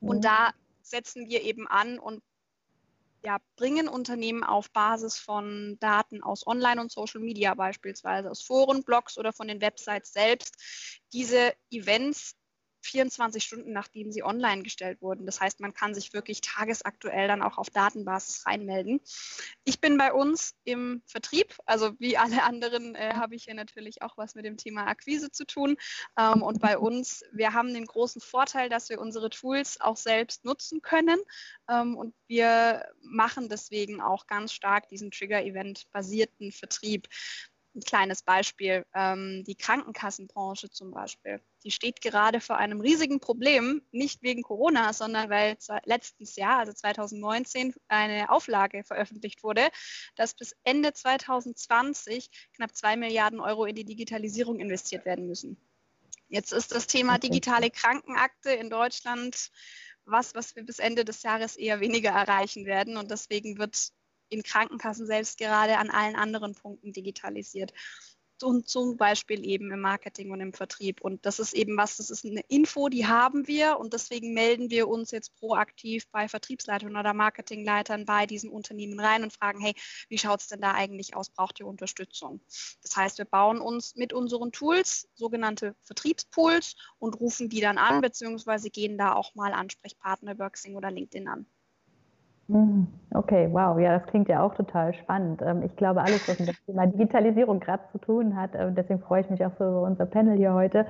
Und 0.00 0.18
mhm. 0.18 0.22
da 0.22 0.54
setzen 0.82 1.28
wir 1.28 1.42
eben 1.42 1.66
an 1.66 1.98
und 1.98 2.22
ja, 3.22 3.38
bringen 3.56 3.88
Unternehmen 3.88 4.44
auf 4.44 4.70
Basis 4.70 5.18
von 5.18 5.76
Daten 5.78 6.22
aus 6.22 6.46
Online- 6.46 6.80
und 6.80 6.90
Social 6.90 7.20
Media 7.20 7.54
beispielsweise, 7.54 8.30
aus 8.30 8.42
Foren, 8.42 8.82
Blogs 8.82 9.18
oder 9.18 9.32
von 9.32 9.48
den 9.48 9.60
Websites 9.60 10.12
selbst, 10.12 10.56
diese 11.12 11.52
Events 11.70 12.34
24 12.82 13.42
Stunden 13.42 13.72
nachdem 13.72 14.12
sie 14.12 14.22
online 14.22 14.62
gestellt 14.62 15.00
wurden. 15.02 15.26
Das 15.26 15.40
heißt, 15.40 15.60
man 15.60 15.74
kann 15.74 15.94
sich 15.94 16.12
wirklich 16.12 16.40
tagesaktuell 16.40 17.28
dann 17.28 17.42
auch 17.42 17.58
auf 17.58 17.70
Datenbasis 17.70 18.46
reinmelden. 18.46 19.00
Ich 19.64 19.80
bin 19.80 19.96
bei 19.98 20.12
uns 20.12 20.54
im 20.64 21.02
Vertrieb, 21.06 21.56
also 21.66 21.92
wie 21.98 22.16
alle 22.16 22.42
anderen 22.42 22.94
äh, 22.94 23.14
habe 23.14 23.34
ich 23.34 23.44
hier 23.44 23.54
natürlich 23.54 24.02
auch 24.02 24.16
was 24.16 24.34
mit 24.34 24.44
dem 24.44 24.56
Thema 24.56 24.86
Akquise 24.86 25.30
zu 25.30 25.44
tun. 25.46 25.76
Ähm, 26.18 26.42
und 26.42 26.60
bei 26.60 26.78
uns, 26.78 27.24
wir 27.32 27.52
haben 27.52 27.74
den 27.74 27.86
großen 27.86 28.20
Vorteil, 28.20 28.68
dass 28.68 28.88
wir 28.88 29.00
unsere 29.00 29.30
Tools 29.30 29.80
auch 29.80 29.96
selbst 29.96 30.44
nutzen 30.44 30.82
können. 30.82 31.20
Ähm, 31.68 31.96
und 31.96 32.14
wir 32.26 32.86
machen 33.02 33.48
deswegen 33.48 34.00
auch 34.00 34.26
ganz 34.26 34.52
stark 34.52 34.88
diesen 34.88 35.10
Trigger-Event-basierten 35.10 36.52
Vertrieb 36.52 37.08
ein 37.74 37.80
kleines 37.80 38.22
Beispiel, 38.22 38.84
ähm, 38.94 39.44
die 39.46 39.54
Krankenkassenbranche 39.54 40.70
zum 40.70 40.90
Beispiel. 40.90 41.40
Die 41.64 41.70
steht 41.70 42.00
gerade 42.00 42.40
vor 42.40 42.56
einem 42.56 42.80
riesigen 42.80 43.20
Problem, 43.20 43.82
nicht 43.92 44.22
wegen 44.22 44.42
Corona, 44.42 44.92
sondern 44.92 45.30
weil 45.30 45.56
letztes 45.84 46.36
Jahr, 46.36 46.58
also 46.58 46.72
2019, 46.72 47.74
eine 47.88 48.30
Auflage 48.30 48.82
veröffentlicht 48.82 49.42
wurde, 49.42 49.68
dass 50.16 50.34
bis 50.34 50.56
Ende 50.64 50.92
2020 50.92 52.30
knapp 52.56 52.74
zwei 52.74 52.96
Milliarden 52.96 53.40
Euro 53.40 53.66
in 53.66 53.76
die 53.76 53.84
Digitalisierung 53.84 54.58
investiert 54.58 55.04
werden 55.04 55.26
müssen. 55.26 55.56
Jetzt 56.28 56.52
ist 56.52 56.72
das 56.72 56.86
Thema 56.86 57.18
digitale 57.18 57.70
Krankenakte 57.70 58.50
in 58.50 58.70
Deutschland 58.70 59.50
was, 60.10 60.34
was 60.34 60.56
wir 60.56 60.64
bis 60.64 60.78
Ende 60.78 61.04
des 61.04 61.22
Jahres 61.22 61.56
eher 61.56 61.80
weniger 61.80 62.10
erreichen 62.10 62.66
werden. 62.66 62.96
Und 62.96 63.10
deswegen 63.10 63.58
wird 63.58 63.90
in 64.30 64.42
Krankenkassen 64.42 65.06
selbst 65.06 65.38
gerade 65.38 65.76
an 65.78 65.90
allen 65.90 66.16
anderen 66.16 66.54
Punkten 66.54 66.92
digitalisiert. 66.92 67.72
Und 68.42 68.68
zum 68.68 68.96
Beispiel 68.96 69.44
eben 69.44 69.70
im 69.70 69.80
Marketing 69.80 70.30
und 70.30 70.40
im 70.40 70.54
Vertrieb. 70.54 71.02
Und 71.02 71.26
das 71.26 71.38
ist 71.38 71.52
eben 71.52 71.76
was, 71.76 71.98
das 71.98 72.08
ist 72.08 72.24
eine 72.24 72.40
Info, 72.48 72.88
die 72.88 73.06
haben 73.06 73.46
wir 73.46 73.78
und 73.78 73.92
deswegen 73.92 74.32
melden 74.32 74.70
wir 74.70 74.88
uns 74.88 75.10
jetzt 75.10 75.36
proaktiv 75.36 76.08
bei 76.10 76.26
Vertriebsleitern 76.26 76.96
oder 76.96 77.12
Marketingleitern 77.12 78.06
bei 78.06 78.24
diesen 78.24 78.48
Unternehmen 78.48 78.98
rein 78.98 79.22
und 79.24 79.34
fragen, 79.34 79.60
hey, 79.60 79.74
wie 80.08 80.16
schaut 80.16 80.40
es 80.40 80.48
denn 80.48 80.62
da 80.62 80.72
eigentlich 80.72 81.14
aus? 81.14 81.28
Braucht 81.28 81.60
ihr 81.60 81.66
Unterstützung? 81.66 82.40
Das 82.82 82.96
heißt, 82.96 83.18
wir 83.18 83.26
bauen 83.26 83.60
uns 83.60 83.94
mit 83.96 84.14
unseren 84.14 84.52
Tools 84.52 85.06
sogenannte 85.14 85.76
Vertriebspools 85.82 86.76
und 86.98 87.20
rufen 87.20 87.50
die 87.50 87.60
dann 87.60 87.76
an, 87.76 88.00
beziehungsweise 88.00 88.70
gehen 88.70 88.96
da 88.96 89.12
auch 89.12 89.34
mal 89.34 89.52
Ansprechpartner 89.52 90.34
Xing 90.48 90.76
oder 90.76 90.90
LinkedIn 90.90 91.28
an. 91.28 91.46
Mhm. 92.52 92.88
Okay, 93.12 93.48
wow, 93.52 93.78
ja, 93.78 93.96
das 93.98 94.06
klingt 94.08 94.28
ja 94.28 94.42
auch 94.42 94.54
total 94.54 94.92
spannend. 94.94 95.40
Ähm, 95.42 95.62
ich 95.62 95.76
glaube, 95.76 96.02
alles, 96.02 96.20
was 96.26 96.38
mit 96.40 96.48
dem 96.48 96.56
Thema 96.66 96.86
Digitalisierung 96.86 97.60
gerade 97.60 97.82
zu 97.92 97.98
tun 97.98 98.34
hat, 98.36 98.54
äh, 98.56 98.72
deswegen 98.72 99.00
freue 99.00 99.20
ich 99.20 99.30
mich 99.30 99.44
auch 99.44 99.52
so 99.58 99.64
über 99.68 99.82
unser 99.82 100.06
Panel 100.06 100.36
hier 100.36 100.52
heute, 100.52 100.86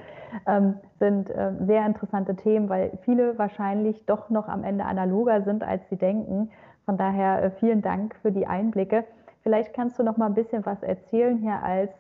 ähm, 0.47 0.76
sind 0.99 1.29
äh, 1.31 1.52
sehr 1.67 1.85
interessante 1.85 2.35
Themen, 2.37 2.69
weil 2.71 2.99
viele 3.05 3.37
wahrscheinlich 3.38 4.05
doch 4.07 4.31
noch 4.31 4.49
am 4.49 4.64
Ende 4.64 4.85
analoger 4.85 5.43
sind, 5.43 5.62
als 5.62 5.83
sie 5.90 5.97
denken. 5.97 6.50
Von 6.87 6.97
daher 6.97 7.43
äh, 7.43 7.50
vielen 7.52 7.83
Dank 7.83 8.14
für 8.23 8.33
die 8.33 8.47
Einblicke. 8.47 9.05
Vielleicht 9.43 9.75
kannst 9.75 9.99
du 9.99 10.02
noch 10.02 10.17
mal 10.17 10.26
ein 10.26 10.35
bisschen 10.35 10.64
was 10.67 10.83
erzählen 10.83 11.38
hier 11.38 11.62
als 11.62 11.90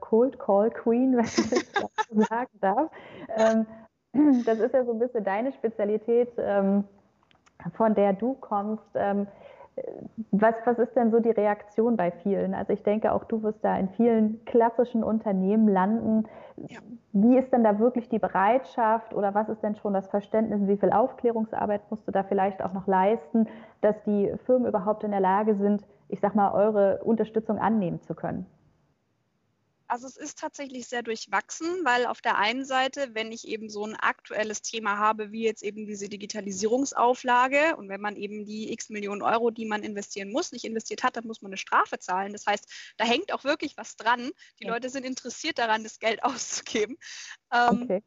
Cold 0.00 0.38
Call 0.38 0.70
Queen, 0.70 1.16
wenn 1.16 1.24
ich 1.24 1.72
das 1.78 2.28
sagen 2.28 2.50
darf. 2.60 2.90
Ähm, 3.34 3.66
das 4.44 4.58
ist 4.58 4.74
ja 4.74 4.84
so 4.84 4.92
ein 4.92 4.98
bisschen 4.98 5.24
deine 5.24 5.52
Spezialität 5.52 6.28
von 7.76 7.94
der 7.94 8.12
du 8.12 8.34
kommst. 8.34 8.84
Ähm, 8.94 9.26
was, 10.30 10.54
was 10.64 10.78
ist 10.78 10.94
denn 10.94 11.10
so 11.10 11.20
die 11.20 11.30
Reaktion 11.30 11.96
bei 11.96 12.10
vielen? 12.10 12.54
Also 12.54 12.72
ich 12.72 12.82
denke, 12.82 13.12
auch 13.12 13.24
du 13.24 13.42
wirst 13.42 13.64
da 13.64 13.76
in 13.76 13.88
vielen 13.90 14.44
klassischen 14.44 15.02
Unternehmen 15.02 15.68
landen. 15.68 16.24
Ja. 16.56 16.78
Wie 17.12 17.38
ist 17.38 17.52
denn 17.52 17.64
da 17.64 17.78
wirklich 17.78 18.08
die 18.08 18.18
Bereitschaft 18.18 19.14
oder 19.14 19.34
was 19.34 19.48
ist 19.48 19.62
denn 19.62 19.76
schon 19.76 19.94
das 19.94 20.08
Verständnis? 20.08 20.66
Wie 20.66 20.76
viel 20.76 20.92
Aufklärungsarbeit 20.92 21.82
musst 21.90 22.06
du 22.06 22.12
da 22.12 22.22
vielleicht 22.22 22.62
auch 22.62 22.72
noch 22.72 22.86
leisten, 22.86 23.46
dass 23.80 24.00
die 24.02 24.32
Firmen 24.44 24.68
überhaupt 24.68 25.04
in 25.04 25.10
der 25.10 25.20
Lage 25.20 25.54
sind, 25.54 25.82
ich 26.08 26.20
sag 26.20 26.34
mal, 26.34 26.52
eure 26.52 26.98
Unterstützung 27.02 27.58
annehmen 27.58 28.02
zu 28.02 28.14
können? 28.14 28.46
Also 29.90 30.06
es 30.06 30.16
ist 30.16 30.38
tatsächlich 30.38 30.86
sehr 30.86 31.02
durchwachsen, 31.02 31.84
weil 31.84 32.06
auf 32.06 32.20
der 32.20 32.38
einen 32.38 32.64
Seite, 32.64 33.10
wenn 33.14 33.32
ich 33.32 33.48
eben 33.48 33.68
so 33.68 33.84
ein 33.84 33.96
aktuelles 33.96 34.62
Thema 34.62 34.98
habe, 34.98 35.32
wie 35.32 35.42
jetzt 35.42 35.64
eben 35.64 35.84
diese 35.84 36.08
Digitalisierungsauflage 36.08 37.74
und 37.76 37.88
wenn 37.88 38.00
man 38.00 38.14
eben 38.14 38.44
die 38.44 38.72
x 38.72 38.90
Millionen 38.90 39.20
Euro, 39.20 39.50
die 39.50 39.66
man 39.66 39.82
investieren 39.82 40.30
muss, 40.30 40.52
nicht 40.52 40.64
investiert 40.64 41.02
hat, 41.02 41.16
dann 41.16 41.26
muss 41.26 41.42
man 41.42 41.50
eine 41.50 41.56
Strafe 41.56 41.98
zahlen. 41.98 42.32
Das 42.32 42.46
heißt, 42.46 42.92
da 42.98 43.04
hängt 43.04 43.32
auch 43.32 43.42
wirklich 43.42 43.76
was 43.76 43.96
dran. 43.96 44.30
Die 44.60 44.66
ja. 44.66 44.72
Leute 44.72 44.90
sind 44.90 45.04
interessiert 45.04 45.58
daran, 45.58 45.82
das 45.82 45.98
Geld 45.98 46.22
auszugeben. 46.24 46.96
Ähm, 47.52 47.82
okay. 47.82 48.02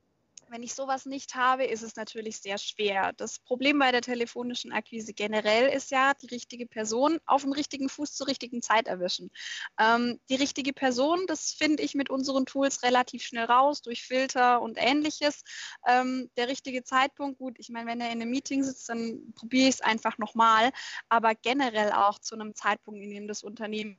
Wenn 0.53 0.61
ich 0.61 0.75
sowas 0.75 1.07
nicht 1.07 1.33
habe, 1.33 1.65
ist 1.65 1.81
es 1.81 1.95
natürlich 1.95 2.37
sehr 2.37 2.59
schwer. 2.59 3.11
Das 3.17 3.39
Problem 3.39 3.79
bei 3.79 3.91
der 3.91 4.01
telefonischen 4.01 4.71
Akquise 4.71 5.11
generell 5.11 5.75
ist 5.75 5.89
ja, 5.89 6.13
die 6.13 6.27
richtige 6.27 6.67
Person 6.67 7.19
auf 7.25 7.41
dem 7.41 7.53
richtigen 7.53 7.89
Fuß 7.89 8.13
zur 8.13 8.27
richtigen 8.27 8.61
Zeit 8.61 8.87
erwischen. 8.87 9.31
Ähm, 9.79 10.19
die 10.29 10.35
richtige 10.35 10.71
Person, 10.71 11.25
das 11.25 11.53
finde 11.53 11.81
ich 11.81 11.95
mit 11.95 12.11
unseren 12.11 12.45
Tools 12.45 12.83
relativ 12.83 13.23
schnell 13.23 13.45
raus, 13.45 13.81
durch 13.81 14.03
Filter 14.03 14.61
und 14.61 14.77
ähnliches. 14.79 15.43
Ähm, 15.87 16.29
der 16.37 16.47
richtige 16.49 16.83
Zeitpunkt, 16.83 17.39
gut, 17.39 17.55
ich 17.57 17.69
meine, 17.69 17.87
wenn 17.87 17.99
er 17.99 18.11
in 18.11 18.21
einem 18.21 18.29
Meeting 18.29 18.63
sitzt, 18.63 18.87
dann 18.89 19.33
probiere 19.33 19.69
ich 19.69 19.75
es 19.75 19.81
einfach 19.81 20.19
nochmal. 20.19 20.71
Aber 21.09 21.33
generell 21.33 21.93
auch 21.93 22.19
zu 22.19 22.35
einem 22.35 22.53
Zeitpunkt, 22.53 23.01
in 23.01 23.09
dem 23.09 23.27
das 23.27 23.41
Unternehmen 23.41 23.97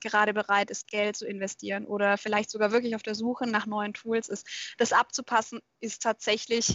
gerade 0.00 0.34
bereit 0.34 0.70
ist, 0.70 0.88
Geld 0.88 1.16
zu 1.16 1.26
investieren 1.26 1.86
oder 1.86 2.18
vielleicht 2.18 2.50
sogar 2.50 2.72
wirklich 2.72 2.94
auf 2.94 3.02
der 3.02 3.14
Suche 3.14 3.46
nach 3.46 3.66
neuen 3.66 3.94
Tools 3.94 4.28
ist. 4.28 4.74
Das 4.78 4.92
abzupassen 4.92 5.60
ist 5.80 6.02
tatsächlich, 6.02 6.74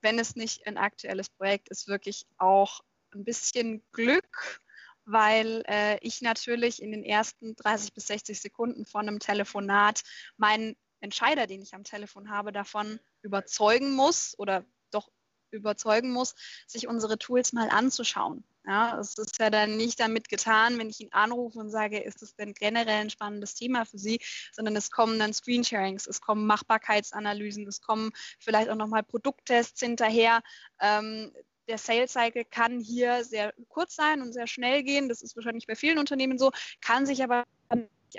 wenn 0.00 0.18
es 0.18 0.36
nicht 0.36 0.66
ein 0.66 0.76
aktuelles 0.76 1.30
Projekt 1.30 1.68
ist, 1.68 1.88
wirklich 1.88 2.26
auch 2.38 2.80
ein 3.14 3.24
bisschen 3.24 3.82
Glück, 3.92 4.60
weil 5.04 5.62
äh, 5.68 5.98
ich 6.00 6.22
natürlich 6.22 6.82
in 6.82 6.92
den 6.92 7.04
ersten 7.04 7.54
30 7.56 7.92
bis 7.92 8.06
60 8.06 8.40
Sekunden 8.40 8.86
von 8.86 9.08
einem 9.08 9.18
Telefonat 9.18 10.02
meinen 10.36 10.76
Entscheider, 11.00 11.46
den 11.46 11.62
ich 11.62 11.74
am 11.74 11.84
Telefon 11.84 12.30
habe, 12.30 12.52
davon 12.52 13.00
überzeugen 13.22 13.92
muss 13.92 14.34
oder 14.38 14.64
doch 14.90 15.10
überzeugen 15.50 16.12
muss, 16.12 16.34
sich 16.66 16.86
unsere 16.88 17.18
Tools 17.18 17.52
mal 17.52 17.68
anzuschauen. 17.68 18.44
Ja, 18.64 18.98
es 19.00 19.18
ist 19.18 19.40
ja 19.40 19.50
dann 19.50 19.76
nicht 19.76 19.98
damit 19.98 20.28
getan, 20.28 20.78
wenn 20.78 20.88
ich 20.88 21.00
ihn 21.00 21.12
anrufe 21.12 21.58
und 21.58 21.70
sage, 21.70 21.98
ist 21.98 22.22
es 22.22 22.36
denn 22.36 22.54
generell 22.54 23.00
ein 23.00 23.10
spannendes 23.10 23.54
Thema 23.54 23.84
für 23.84 23.98
Sie, 23.98 24.20
sondern 24.52 24.76
es 24.76 24.92
kommen 24.92 25.18
dann 25.18 25.32
Screensharings, 25.32 26.06
es 26.06 26.20
kommen 26.20 26.46
Machbarkeitsanalysen, 26.46 27.66
es 27.66 27.80
kommen 27.80 28.12
vielleicht 28.38 28.68
auch 28.68 28.76
nochmal 28.76 29.02
Produkttests 29.02 29.80
hinterher. 29.80 30.42
Ähm, 30.80 31.32
der 31.68 31.78
Sales 31.78 32.12
Cycle 32.12 32.44
kann 32.44 32.78
hier 32.78 33.24
sehr 33.24 33.52
kurz 33.68 33.96
sein 33.96 34.22
und 34.22 34.32
sehr 34.32 34.46
schnell 34.46 34.84
gehen. 34.84 35.08
Das 35.08 35.22
ist 35.22 35.34
wahrscheinlich 35.34 35.66
bei 35.66 35.74
vielen 35.74 35.98
Unternehmen 35.98 36.38
so, 36.38 36.52
kann 36.80 37.04
sich 37.04 37.24
aber 37.24 37.44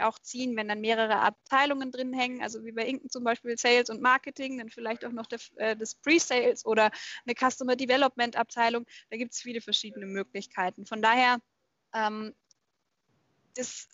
auch 0.02 0.18
ziehen, 0.20 0.56
wenn 0.56 0.68
dann 0.68 0.82
mehrere 0.82 1.20
Abteilungen 1.20 1.92
drin 1.92 2.14
hängen, 2.14 2.42
also 2.42 2.64
wie 2.66 2.72
bei 2.72 2.86
Inken 2.86 3.10
zum 3.10 3.24
Beispiel 3.24 3.58
Sales 3.58 3.90
und 3.90 4.02
Marketing, 4.02 4.58
dann 4.58 4.70
vielleicht 4.70 5.06
auch 5.06 5.12
noch 5.12 5.28
der, 5.28 5.40
äh, 5.58 5.76
das 5.76 5.96
Pre-Sales 5.96 6.66
oder 6.66 6.92
eine 7.26 7.36
Customer 7.36 7.76
Development 7.76 8.36
Abteilung. 8.36 8.86
Da 9.10 9.18
gibt 9.18 9.34
es 9.34 9.42
viele 9.42 9.62
verschiedene 9.62 10.06
Möglichkeiten. 10.06 10.86
Von 10.86 11.02
daher 11.02 11.40
ähm, 11.94 12.34
das, 13.56 13.88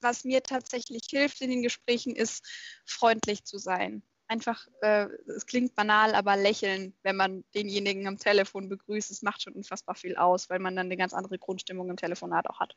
was 0.00 0.24
mir 0.24 0.42
tatsächlich 0.42 1.02
hilft 1.08 1.40
in 1.40 1.50
den 1.50 1.62
Gesprächen, 1.62 2.14
ist 2.14 2.46
freundlich 2.84 3.44
zu 3.44 3.58
sein. 3.58 4.02
Einfach, 4.26 4.66
äh, 4.80 5.06
es 5.36 5.46
klingt 5.46 5.74
banal, 5.74 6.14
aber 6.14 6.36
lächeln, 6.36 6.96
wenn 7.02 7.16
man 7.16 7.44
denjenigen 7.54 8.08
am 8.08 8.18
Telefon 8.18 8.68
begrüßt, 8.68 9.10
es 9.10 9.22
macht 9.22 9.42
schon 9.42 9.52
unfassbar 9.52 9.94
viel 9.94 10.16
aus, 10.16 10.48
weil 10.48 10.58
man 10.58 10.74
dann 10.76 10.86
eine 10.86 10.96
ganz 10.96 11.12
andere 11.12 11.38
Grundstimmung 11.38 11.90
im 11.90 11.96
Telefonat 11.96 12.48
auch 12.48 12.60
hat. 12.60 12.74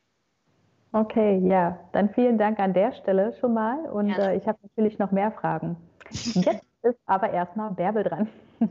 Okay, 0.92 1.38
ja, 1.46 1.78
dann 1.92 2.08
vielen 2.10 2.38
Dank 2.38 2.58
an 2.58 2.72
der 2.72 2.92
Stelle 2.92 3.34
schon 3.34 3.54
mal 3.54 3.78
und 3.90 4.16
äh, 4.18 4.36
ich 4.36 4.48
habe 4.48 4.58
natürlich 4.62 4.98
noch 4.98 5.10
mehr 5.10 5.30
Fragen. 5.32 5.76
Jetzt 6.10 6.64
ist 6.82 6.98
aber 7.06 7.30
erstmal 7.30 7.70
Bärbel 7.72 8.04
dran. 8.04 8.28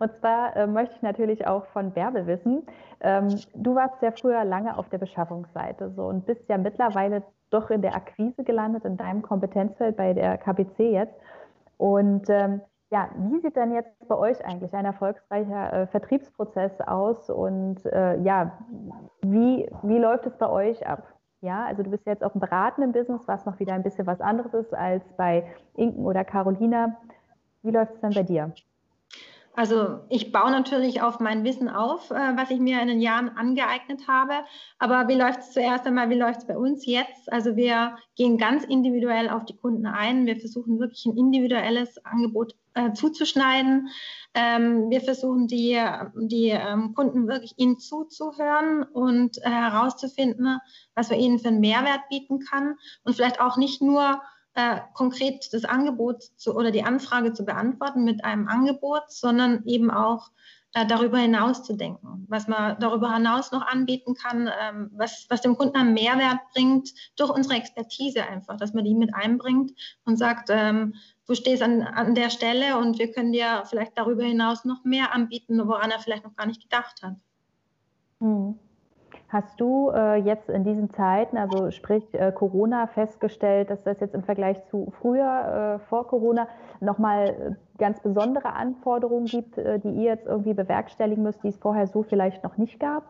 Und 0.00 0.12
zwar 0.18 0.56
äh, 0.56 0.66
möchte 0.66 0.96
ich 0.96 1.02
natürlich 1.02 1.46
auch 1.46 1.66
von 1.66 1.92
Bärbel 1.92 2.26
wissen, 2.26 2.64
ähm, 3.00 3.28
du 3.54 3.74
warst 3.74 4.02
ja 4.02 4.10
früher 4.10 4.44
lange 4.44 4.76
auf 4.76 4.88
der 4.88 4.98
Beschaffungsseite 4.98 5.90
so 5.90 6.06
und 6.06 6.26
bist 6.26 6.48
ja 6.48 6.58
mittlerweile 6.58 7.22
doch 7.50 7.70
in 7.70 7.82
der 7.82 7.94
Akquise 7.94 8.42
gelandet, 8.42 8.84
in 8.84 8.96
deinem 8.96 9.22
Kompetenzfeld 9.22 9.96
bei 9.96 10.12
der 10.14 10.38
KBC 10.38 10.90
jetzt. 10.90 11.14
Und 11.76 12.28
ähm, 12.28 12.60
ja, 12.90 13.08
wie 13.16 13.40
sieht 13.40 13.56
denn 13.56 13.72
jetzt 13.72 13.90
bei 14.08 14.16
euch 14.16 14.44
eigentlich 14.44 14.72
ein 14.72 14.84
erfolgreicher 14.84 15.72
äh, 15.72 15.86
Vertriebsprozess 15.86 16.80
aus 16.80 17.30
und 17.30 17.84
äh, 17.86 18.18
ja, 18.20 18.58
wie, 19.22 19.68
wie 19.82 19.98
läuft 19.98 20.26
es 20.26 20.36
bei 20.36 20.48
euch 20.48 20.86
ab? 20.86 21.13
Ja, 21.44 21.66
also 21.66 21.82
du 21.82 21.90
bist 21.90 22.06
jetzt 22.06 22.24
auch 22.24 22.34
im 22.34 22.40
beratenden 22.40 22.92
Business, 22.92 23.28
was 23.28 23.44
noch 23.44 23.58
wieder 23.58 23.74
ein 23.74 23.82
bisschen 23.82 24.06
was 24.06 24.22
anderes 24.22 24.54
ist 24.54 24.72
als 24.72 25.04
bei 25.18 25.44
Inken 25.74 26.06
oder 26.06 26.24
Carolina. 26.24 26.96
Wie 27.62 27.70
läuft 27.70 27.96
es 27.96 28.00
dann 28.00 28.14
bei 28.14 28.22
dir? 28.22 28.54
Also 29.56 30.00
ich 30.08 30.32
baue 30.32 30.50
natürlich 30.50 31.00
auf 31.00 31.20
mein 31.20 31.44
Wissen 31.44 31.68
auf, 31.68 32.10
äh, 32.10 32.36
was 32.36 32.50
ich 32.50 32.58
mir 32.58 32.82
in 32.82 32.88
den 32.88 33.00
Jahren 33.00 33.28
angeeignet 33.28 34.08
habe. 34.08 34.32
Aber 34.80 35.06
wie 35.06 35.14
läuft 35.14 35.40
es 35.40 35.52
zuerst 35.52 35.86
einmal, 35.86 36.10
wie 36.10 36.18
läuft 36.18 36.40
es 36.40 36.46
bei 36.46 36.58
uns 36.58 36.84
jetzt? 36.86 37.32
Also 37.32 37.54
wir 37.54 37.96
gehen 38.16 38.36
ganz 38.36 38.64
individuell 38.64 39.30
auf 39.30 39.44
die 39.44 39.56
Kunden 39.56 39.86
ein. 39.86 40.26
Wir 40.26 40.36
versuchen 40.36 40.80
wirklich 40.80 41.06
ein 41.06 41.16
individuelles 41.16 42.04
Angebot 42.04 42.56
äh, 42.74 42.92
zuzuschneiden. 42.94 43.90
Ähm, 44.34 44.90
wir 44.90 45.00
versuchen 45.00 45.46
die, 45.46 45.80
die 46.16 46.48
ähm, 46.48 46.92
Kunden 46.94 47.28
wirklich 47.28 47.54
ihnen 47.56 47.78
zuzuhören 47.78 48.82
und 48.82 49.38
äh, 49.38 49.50
herauszufinden, 49.50 50.58
was 50.96 51.10
wir 51.10 51.16
ihnen 51.16 51.38
für 51.38 51.48
einen 51.48 51.60
Mehrwert 51.60 52.08
bieten 52.10 52.40
kann. 52.40 52.74
Und 53.04 53.14
vielleicht 53.14 53.40
auch 53.40 53.56
nicht 53.56 53.80
nur 53.80 54.20
äh, 54.54 54.80
konkret 54.94 55.52
das 55.52 55.64
Angebot 55.64 56.22
zu, 56.36 56.54
oder 56.54 56.70
die 56.70 56.84
Anfrage 56.84 57.32
zu 57.32 57.44
beantworten 57.44 58.04
mit 58.04 58.24
einem 58.24 58.48
Angebot, 58.48 59.04
sondern 59.08 59.64
eben 59.64 59.90
auch 59.90 60.30
äh, 60.74 60.86
darüber 60.86 61.18
hinaus 61.18 61.62
zu 61.62 61.76
denken, 61.76 62.26
was 62.28 62.48
man 62.48 62.76
darüber 62.80 63.14
hinaus 63.14 63.52
noch 63.52 63.66
anbieten 63.66 64.14
kann, 64.14 64.50
ähm, 64.60 64.90
was, 64.92 65.26
was 65.28 65.40
dem 65.40 65.56
Kunden 65.56 65.76
einen 65.76 65.94
Mehrwert 65.94 66.40
bringt, 66.52 66.90
durch 67.16 67.30
unsere 67.30 67.54
Expertise 67.54 68.24
einfach, 68.24 68.56
dass 68.56 68.74
man 68.74 68.84
die 68.84 68.94
mit 68.94 69.14
einbringt 69.14 69.72
und 70.04 70.16
sagt, 70.16 70.48
ähm, 70.50 70.94
du 71.26 71.34
stehst 71.34 71.62
an, 71.62 71.82
an 71.82 72.14
der 72.14 72.28
Stelle 72.30 72.76
und 72.78 72.98
wir 72.98 73.12
können 73.12 73.32
dir 73.32 73.62
vielleicht 73.66 73.96
darüber 73.96 74.24
hinaus 74.24 74.64
noch 74.64 74.84
mehr 74.84 75.14
anbieten, 75.14 75.66
woran 75.66 75.92
er 75.92 76.00
vielleicht 76.00 76.24
noch 76.24 76.34
gar 76.34 76.46
nicht 76.46 76.62
gedacht 76.62 77.02
hat. 77.02 77.14
Hm. 78.20 78.58
Hast 79.28 79.60
du 79.60 79.90
äh, 79.90 80.16
jetzt 80.16 80.48
in 80.48 80.64
diesen 80.64 80.92
Zeiten, 80.94 81.36
also 81.36 81.70
sprich 81.70 82.04
äh, 82.12 82.30
Corona, 82.30 82.86
festgestellt, 82.86 83.70
dass 83.70 83.82
das 83.82 83.98
jetzt 84.00 84.14
im 84.14 84.22
Vergleich 84.22 84.64
zu 84.66 84.92
früher, 85.00 85.80
äh, 85.80 85.88
vor 85.88 86.06
Corona, 86.06 86.46
nochmal 86.80 87.28
äh, 87.28 87.78
ganz 87.78 88.00
besondere 88.00 88.52
Anforderungen 88.52 89.26
gibt, 89.26 89.58
äh, 89.58 89.80
die 89.80 89.90
ihr 89.90 90.12
jetzt 90.12 90.26
irgendwie 90.26 90.54
bewerkstelligen 90.54 91.24
müsst, 91.24 91.42
die 91.42 91.48
es 91.48 91.56
vorher 91.56 91.86
so 91.86 92.02
vielleicht 92.02 92.44
noch 92.44 92.58
nicht 92.58 92.78
gab? 92.78 93.02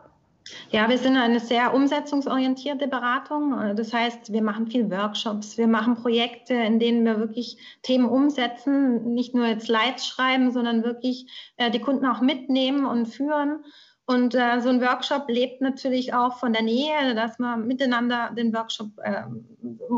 Ja, 0.71 0.89
wir 0.89 0.99
sind 0.99 1.17
eine 1.17 1.41
sehr 1.41 1.75
umsetzungsorientierte 1.75 2.87
Beratung. 2.87 3.59
Äh, 3.59 3.75
das 3.75 3.93
heißt, 3.93 4.33
wir 4.33 4.43
machen 4.43 4.69
viel 4.69 4.91
Workshops, 4.91 5.59
wir 5.59 5.69
machen 5.69 5.97
Projekte, 5.97 6.55
in 6.55 6.79
denen 6.79 7.05
wir 7.05 7.19
wirklich 7.19 7.59
Themen 7.83 8.09
umsetzen, 8.09 9.13
nicht 9.13 9.35
nur 9.35 9.47
jetzt 9.47 9.67
Slides 9.67 10.07
schreiben, 10.07 10.53
sondern 10.53 10.85
wirklich 10.85 11.27
die 11.73 11.81
Kunden 11.81 12.07
auch 12.07 12.21
mitnehmen 12.21 12.87
und 12.87 13.07
führen. 13.07 13.65
Und 14.07 14.35
äh, 14.35 14.61
so 14.61 14.69
ein 14.69 14.83
Workshop 14.83 15.29
lebt 15.29 15.63
natürlich 15.63 16.13
auch 16.13 16.39
von 16.39 16.53
der 16.53 16.63
Nähe, 16.63 17.15
dass 17.15 17.39
man 17.39 17.67
miteinander 17.67 18.31
den 18.37 18.53
Workshop, 18.53 18.91
äh, 19.03 19.23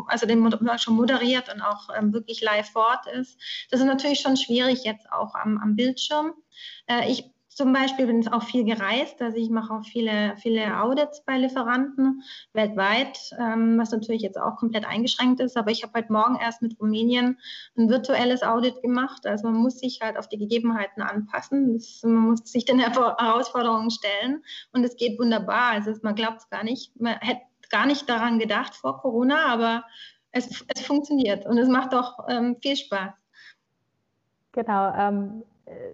also 0.07 0.27
den 0.27 0.45
Workshop 0.45 0.95
moderiert 0.95 1.53
und 1.53 1.61
auch 1.61 1.89
ähm, 1.97 2.13
wirklich 2.13 2.41
live 2.41 2.71
vor 2.71 2.87
Ort 2.87 3.07
ist. 3.09 3.41
Das 3.71 3.81
ist 3.81 3.87
natürlich 3.87 4.21
schon 4.21 4.37
schwierig 4.37 4.85
jetzt 4.85 5.11
auch 5.11 5.35
am, 5.35 5.59
am 5.59 5.75
Bildschirm. 5.75 6.35
Äh, 6.87 7.11
ich 7.11 7.36
zum 7.57 7.73
Beispiel 7.73 8.07
bin 8.07 8.21
ich 8.21 8.31
auch 8.31 8.43
viel 8.43 8.65
gereist, 8.65 9.23
also 9.23 9.39
ich 9.39 9.49
mache 9.49 9.73
auch 9.73 9.83
viele, 9.83 10.37
viele 10.37 10.79
Audits 10.79 11.25
bei 11.25 11.39
Lieferanten 11.39 12.23
weltweit, 12.53 13.19
ähm, 13.39 13.79
was 13.79 13.93
natürlich 13.93 14.21
jetzt 14.21 14.39
auch 14.39 14.57
komplett 14.57 14.85
eingeschränkt 14.85 15.41
ist. 15.41 15.57
Aber 15.57 15.71
ich 15.71 15.83
habe 15.83 15.99
heute 15.99 16.13
Morgen 16.13 16.37
erst 16.37 16.61
mit 16.61 16.79
Rumänien 16.79 17.39
ein 17.75 17.89
virtuelles 17.89 18.43
Audit 18.43 18.83
gemacht. 18.83 19.27
Also 19.27 19.49
man 19.49 19.57
muss 19.57 19.79
sich 19.79 20.01
halt 20.03 20.19
auf 20.19 20.29
die 20.29 20.37
Gegebenheiten 20.37 21.01
anpassen. 21.01 21.73
Das, 21.73 22.03
man 22.03 22.29
muss 22.29 22.41
sich 22.45 22.67
den 22.67 22.79
Herausforderungen 22.79 23.91
stellen 23.91 24.45
und 24.73 24.85
es 24.85 24.95
geht 24.99 25.19
wunderbar. 25.19 25.71
Also 25.71 25.95
man 26.03 26.15
glaubt 26.15 26.41
es 26.41 26.51
gar 26.51 26.63
nicht. 26.63 26.95
Man 27.01 27.15
hätte 27.21 27.41
gar 27.71 27.87
nicht 27.87 28.07
daran 28.07 28.39
gedacht 28.39 28.75
vor 28.75 29.01
Corona, 29.01 29.47
aber 29.47 29.85
es, 30.31 30.63
es 30.75 30.83
funktioniert 30.83 31.47
und 31.47 31.57
es 31.57 31.69
macht 31.69 31.95
auch 31.95 32.19
ähm, 32.29 32.59
viel 32.61 32.77
Spaß. 32.77 33.15
Genau. 34.53 34.93
Ähm, 34.95 35.43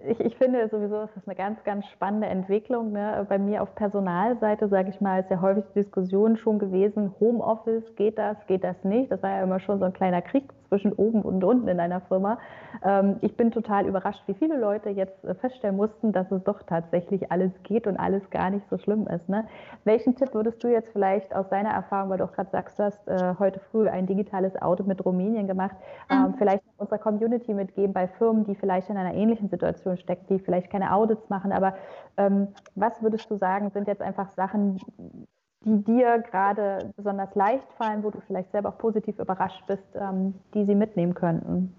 ich, 0.07 0.21
ich, 0.21 0.37
finde 0.37 0.69
sowieso, 0.69 1.03
es 1.03 1.17
ist 1.17 1.27
eine 1.27 1.37
ganz, 1.37 1.63
ganz 1.65 1.87
spannende 1.87 2.27
Entwicklung. 2.27 2.93
Ne? 2.93 3.25
Bei 3.29 3.39
mir 3.39 3.63
auf 3.63 3.75
Personalseite, 3.75 4.69
sage 4.69 4.91
ich 4.91 5.01
mal, 5.01 5.21
ist 5.21 5.31
ja 5.31 5.41
häufig 5.41 5.65
die 5.71 5.81
Diskussion 5.81 6.37
schon 6.37 6.59
gewesen, 6.59 7.15
Homeoffice, 7.21 7.97
geht 7.97 8.19
das, 8.19 8.37
geht 8.47 8.65
das 8.65 8.77
nicht? 8.85 9.11
Das 9.11 9.23
war 9.23 9.31
ja 9.31 9.43
immer 9.43 9.61
schon 9.61 9.79
so 9.79 9.87
ein 9.87 9.93
kleiner 9.93 10.21
Krieg 10.21 10.45
zwischen 10.73 10.95
oben 10.95 11.21
und 11.21 11.45
unten 11.45 11.69
in 11.69 11.79
einer 11.81 12.01
Firma. 12.01 12.39
Ähm, 12.83 13.17
ich 13.21 13.37
bin 13.37 13.51
total 13.51 13.87
überrascht, 13.87 14.23
wie 14.27 14.33
viele 14.33 14.59
Leute 14.59 14.89
jetzt 14.89 15.23
äh, 15.23 15.35
feststellen 15.35 15.77
mussten, 15.77 16.13
dass 16.13 16.33
es 16.33 16.43
doch 16.45 16.63
tatsächlich 16.63 17.31
alles 17.31 17.53
geht 17.63 17.87
und 17.87 17.99
alles 17.99 18.31
gar 18.31 18.49
nicht 18.49 18.67
so 18.71 18.79
schlimm 18.79 19.07
ist. 19.07 19.29
Ne? 19.29 19.45
Welchen 19.85 20.17
Tipp 20.17 20.33
würdest 20.33 20.65
du 20.65 20.69
jetzt 20.69 20.89
vielleicht 20.95 21.35
aus 21.35 21.47
deiner 21.51 21.69
Erfahrung, 21.69 22.09
weil 22.09 22.19
du 22.19 22.25
auch 22.25 22.33
gerade 22.33 22.49
sagst, 22.51 22.79
du 22.79 22.85
hast 22.85 23.07
äh, 23.07 23.35
heute 23.39 23.61
früh 23.71 23.87
ein 23.87 24.07
digitales 24.07 24.61
Auto 24.63 24.85
mit 24.85 25.05
Rumänien 25.05 25.47
gemacht, 25.47 25.77
ähm, 26.09 26.23
mhm. 26.23 26.35
vielleicht 26.39 26.63
unserer 26.79 26.99
Community 26.99 27.53
mitgeben 27.53 27.93
bei 27.93 28.09
Firmen, 28.09 28.45
die 28.45 28.55
vielleicht 28.55 28.89
in 28.89 28.97
einer 28.97 29.13
ähnlichen 29.13 29.51
Situation 29.51 29.99
steckt, 29.99 30.31
die 30.31 30.39
vielleicht 30.39 30.71
keine 30.71 30.95
Audits 30.95 31.29
machen. 31.29 31.53
Aber 31.53 31.75
ähm, 32.17 32.49
was 32.77 33.03
würdest 33.03 33.31
du 33.31 33.37
sagen, 33.37 33.69
sind 33.75 33.89
jetzt 33.89 34.01
einfach 34.01 34.31
Sachen, 34.31 34.81
die 35.65 35.83
dir 35.85 36.19
gerade 36.31 36.93
besonders 36.97 37.35
leicht 37.35 37.67
fallen, 37.79 38.03
wo 38.03 38.11
du 38.11 38.21
vielleicht 38.27 38.51
selber 38.53 38.71
auch 38.71 38.79
positiv 38.79 39.19
überrascht 39.19 39.63
bist, 39.67 39.85
ähm, 39.95 40.35
die 40.55 40.65
sie 40.65 40.75
mitnehmen 40.75 41.15
könnten? 41.15 41.75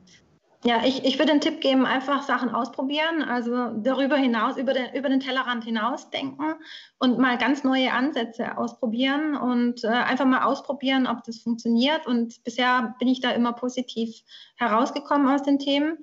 Ja, 0.65 0.86
ich, 0.86 1.04
ich 1.04 1.19
würde 1.19 1.34
einen 1.34 1.41
Tipp 1.41 1.60
geben, 1.60 1.86
einfach 1.86 2.22
Sachen 2.22 2.50
ausprobieren, 2.50 3.22
also 3.22 3.72
darüber 3.82 4.15
hinaus, 4.15 4.56
über 4.56 4.74
den, 4.74 4.93
über 4.93 5.10
den 5.10 5.19
Tellerrand 5.19 5.65
hinaus 5.65 6.10
denken 6.10 6.56
und 7.00 7.17
mal 7.19 7.38
ganz 7.38 7.65
neue 7.65 7.91
Ansätze 7.91 8.58
ausprobieren 8.58 9.36
und 9.36 9.84
äh, 9.84 9.88
einfach 9.88 10.26
mal 10.26 10.43
ausprobieren, 10.43 11.06
ob 11.06 11.22
das 11.26 11.39
funktioniert. 11.39 12.08
Und 12.08 12.41
bisher 12.46 12.96
bin 12.98 13.10
ich 13.10 13.19
da 13.19 13.32
immer 13.32 13.52
positiv 13.52 14.22
herausgekommen 14.56 15.28
aus 15.28 15.43
den 15.43 15.60
Themen. 15.60 15.98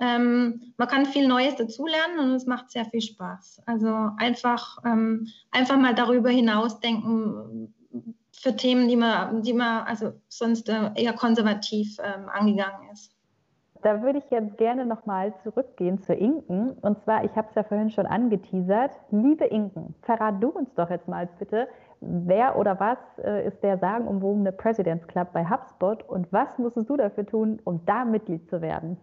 Ähm, 0.00 0.72
man 0.78 0.88
kann 0.88 1.04
viel 1.04 1.28
Neues 1.28 1.56
dazulernen 1.56 2.18
und 2.18 2.30
es 2.32 2.46
macht 2.46 2.70
sehr 2.70 2.86
viel 2.86 3.02
Spaß. 3.02 3.62
Also 3.66 4.10
einfach, 4.16 4.78
ähm, 4.84 5.28
einfach 5.50 5.76
mal 5.76 5.94
darüber 5.94 6.30
hinaus 6.30 6.80
denken 6.80 7.74
für 8.32 8.56
Themen, 8.56 8.88
die 8.88 8.96
man, 8.96 9.42
die 9.42 9.52
man 9.52 9.84
also 9.86 10.14
sonst 10.28 10.70
äh, 10.70 10.90
eher 10.94 11.12
konservativ 11.12 11.98
ähm, 12.02 12.28
angegangen 12.30 12.90
ist. 12.90 13.14
Da 13.82 14.02
würde 14.02 14.18
ich 14.18 14.30
jetzt 14.30 14.58
gerne 14.58 14.84
nochmal 14.84 15.34
zurückgehen 15.42 16.02
zu 16.02 16.14
Inken. 16.14 16.72
Und 16.82 17.02
zwar, 17.02 17.24
ich 17.24 17.34
habe 17.34 17.48
es 17.48 17.54
ja 17.54 17.62
vorhin 17.62 17.90
schon 17.90 18.06
angeteasert. 18.06 18.92
Liebe 19.10 19.44
Inken, 19.44 19.94
verrat 20.02 20.42
du 20.42 20.48
uns 20.48 20.72
doch 20.74 20.90
jetzt 20.90 21.08
mal 21.08 21.28
bitte, 21.38 21.68
wer 22.00 22.58
oder 22.58 22.78
was 22.80 22.98
äh, 23.22 23.46
ist 23.46 23.62
der 23.62 23.78
sagenumwobene 23.78 24.52
President's 24.52 25.06
Club 25.06 25.28
bei 25.32 25.44
HubSpot 25.44 26.02
und 26.08 26.30
was 26.32 26.48
musstest 26.58 26.88
du 26.88 26.96
dafür 26.96 27.26
tun, 27.26 27.60
um 27.64 27.84
da 27.86 28.04
Mitglied 28.04 28.48
zu 28.48 28.60
werden? 28.60 28.96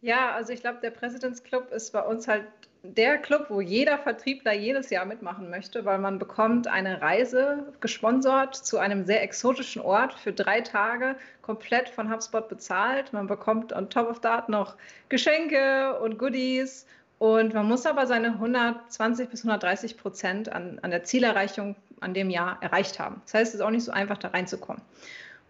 Ja, 0.00 0.32
also 0.32 0.52
ich 0.52 0.60
glaube, 0.60 0.78
der 0.80 0.90
Presidents 0.90 1.42
Club 1.42 1.72
ist 1.72 1.92
bei 1.92 2.00
uns 2.00 2.28
halt 2.28 2.44
der 2.84 3.18
Club, 3.18 3.46
wo 3.48 3.60
jeder 3.60 3.98
Vertriebler 3.98 4.52
jedes 4.52 4.90
Jahr 4.90 5.04
mitmachen 5.04 5.50
möchte, 5.50 5.84
weil 5.84 5.98
man 5.98 6.18
bekommt 6.18 6.68
eine 6.68 7.02
Reise 7.02 7.72
gesponsert 7.80 8.54
zu 8.54 8.78
einem 8.78 9.04
sehr 9.04 9.22
exotischen 9.22 9.82
Ort 9.82 10.14
für 10.14 10.32
drei 10.32 10.60
Tage, 10.60 11.16
komplett 11.42 11.88
von 11.88 12.12
HubSpot 12.12 12.48
bezahlt. 12.48 13.12
Man 13.12 13.26
bekommt 13.26 13.72
on 13.72 13.90
top 13.90 14.08
of 14.08 14.20
that 14.20 14.48
noch 14.48 14.76
Geschenke 15.08 15.98
und 16.00 16.18
Goodies 16.18 16.86
und 17.18 17.52
man 17.52 17.66
muss 17.66 17.84
aber 17.84 18.06
seine 18.06 18.28
120 18.28 19.28
bis 19.28 19.40
130 19.40 19.96
Prozent 19.96 20.48
an, 20.50 20.78
an 20.82 20.92
der 20.92 21.02
Zielerreichung 21.02 21.74
an 22.00 22.14
dem 22.14 22.30
Jahr 22.30 22.58
erreicht 22.60 23.00
haben. 23.00 23.20
Das 23.24 23.34
heißt, 23.34 23.48
es 23.48 23.54
ist 23.56 23.60
auch 23.60 23.70
nicht 23.70 23.84
so 23.84 23.90
einfach, 23.90 24.18
da 24.18 24.28
reinzukommen. 24.28 24.82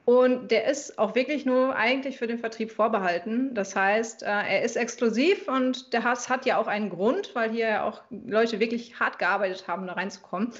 Und 0.08 0.50
der 0.50 0.64
ist 0.64 0.98
auch 0.98 1.14
wirklich 1.14 1.44
nur 1.44 1.76
eigentlich 1.76 2.16
für 2.16 2.26
den 2.26 2.38
Vertrieb 2.38 2.72
vorbehalten. 2.72 3.52
Das 3.52 3.76
heißt, 3.76 4.22
äh, 4.22 4.26
er 4.26 4.62
ist 4.62 4.76
exklusiv 4.76 5.46
und 5.48 5.92
der 5.92 6.02
Hass 6.02 6.30
hat 6.30 6.46
ja 6.46 6.56
auch 6.56 6.66
einen 6.66 6.88
Grund, 6.88 7.34
weil 7.34 7.50
hier 7.50 7.68
ja 7.68 7.84
auch 7.84 8.00
Leute 8.08 8.58
wirklich 8.58 8.98
hart 8.98 9.18
gearbeitet 9.18 9.68
haben, 9.68 9.86
da 9.86 9.92
reinzukommen. 9.92 10.54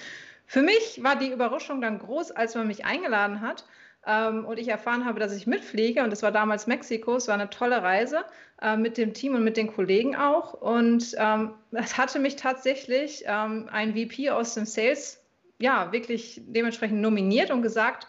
Für 0.44 0.60
mich 0.60 1.02
war 1.02 1.16
die 1.16 1.32
Überraschung 1.32 1.80
dann 1.80 1.98
groß, 1.98 2.32
als 2.32 2.56
man 2.56 2.66
mich 2.66 2.84
eingeladen 2.84 3.40
hat 3.40 3.64
ähm, 4.06 4.44
und 4.44 4.58
ich 4.58 4.68
erfahren 4.68 5.06
habe, 5.06 5.18
dass 5.18 5.34
ich 5.34 5.46
mitfliege. 5.46 6.04
Und 6.04 6.12
es 6.12 6.22
war 6.22 6.30
damals 6.30 6.66
Mexiko. 6.66 7.16
Es 7.16 7.26
war 7.26 7.32
eine 7.32 7.48
tolle 7.48 7.82
Reise 7.82 8.26
äh, 8.60 8.76
mit 8.76 8.98
dem 8.98 9.14
Team 9.14 9.34
und 9.34 9.44
mit 9.44 9.56
den 9.56 9.72
Kollegen 9.72 10.14
auch. 10.14 10.52
Und 10.52 11.16
ähm, 11.16 11.54
das 11.70 11.96
hatte 11.96 12.18
mich 12.18 12.36
tatsächlich 12.36 13.24
ähm, 13.26 13.70
ein 13.72 13.94
VP 13.94 14.28
aus 14.28 14.52
dem 14.52 14.66
Sales 14.66 15.24
ja 15.58 15.90
wirklich 15.90 16.42
dementsprechend 16.44 17.00
nominiert 17.00 17.50
und 17.50 17.62
gesagt, 17.62 18.06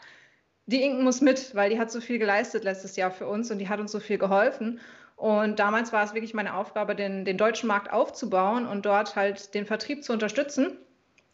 die 0.69 0.83
Inken 0.83 1.03
muss 1.03 1.19
mit, 1.19 1.55
weil 1.55 1.71
die 1.71 1.79
hat 1.79 1.91
so 1.91 1.99
viel 1.99 2.19
geleistet 2.19 2.63
letztes 2.63 2.95
Jahr 2.95 3.09
für 3.09 3.27
uns 3.27 3.49
und 3.49 3.57
die 3.57 3.69
hat 3.69 3.79
uns 3.79 3.91
so 3.91 3.99
viel 3.99 4.19
geholfen. 4.19 4.79
Und 5.15 5.59
damals 5.59 5.91
war 5.91 6.03
es 6.03 6.13
wirklich 6.13 6.35
meine 6.35 6.53
Aufgabe, 6.53 6.95
den, 6.95 7.25
den 7.25 7.37
deutschen 7.37 7.67
Markt 7.67 7.91
aufzubauen 7.91 8.67
und 8.67 8.85
dort 8.85 9.15
halt 9.15 9.53
den 9.55 9.65
Vertrieb 9.65 10.03
zu 10.03 10.13
unterstützen. 10.13 10.77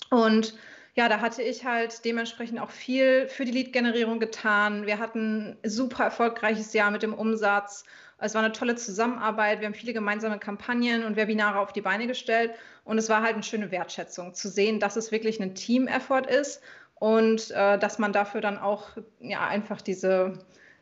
Und 0.10 0.56
ja, 0.95 1.10
da 1.10 1.19
hatte 1.19 1.43
ich 1.43 1.65
halt 1.65 2.06
dementsprechend 2.06 2.60
auch 2.60 2.71
viel 2.71 3.28
für 3.28 3.43
die 3.43 3.52
Lead-Generierung 3.52 4.21
getan. 4.21 4.86
Wir 4.86 5.00
hatten 5.00 5.58
ein 5.63 5.69
super 5.69 6.06
erfolgreiches 6.06 6.71
Jahr 6.71 6.89
mit 6.89 7.04
dem 7.04 7.13
Umsatz. 7.13 7.84
Es 8.17 8.34
war 8.34 8.41
eine 8.41 8.54
tolle 8.54 8.76
Zusammenarbeit. 8.76 9.60
Wir 9.60 9.67
haben 9.67 9.74
viele 9.74 9.93
gemeinsame 9.93 10.39
Kampagnen 10.39 11.04
und 11.04 11.17
Webinare 11.17 11.60
auf 11.60 11.74
die 11.74 11.82
Beine 11.82 12.08
gestellt. 12.08 12.52
Und 12.86 12.98
es 12.98 13.10
war 13.10 13.21
halt 13.21 13.34
eine 13.34 13.43
schöne 13.43 13.69
Wertschätzung 13.71 14.34
zu 14.34 14.48
sehen, 14.48 14.80
dass 14.80 14.95
es 14.95 15.12
wirklich 15.12 15.41
ein 15.41 15.54
Team-Effort 15.54 16.26
ist 16.28 16.62
und 16.96 17.52
äh, 17.52 17.78
dass 17.78 18.00
man 18.00 18.14
dafür 18.14 18.42
dann 18.42 18.58
auch 18.58 18.90
ja, 19.20 19.48
einfach 19.48 19.82
diese, 19.82 20.34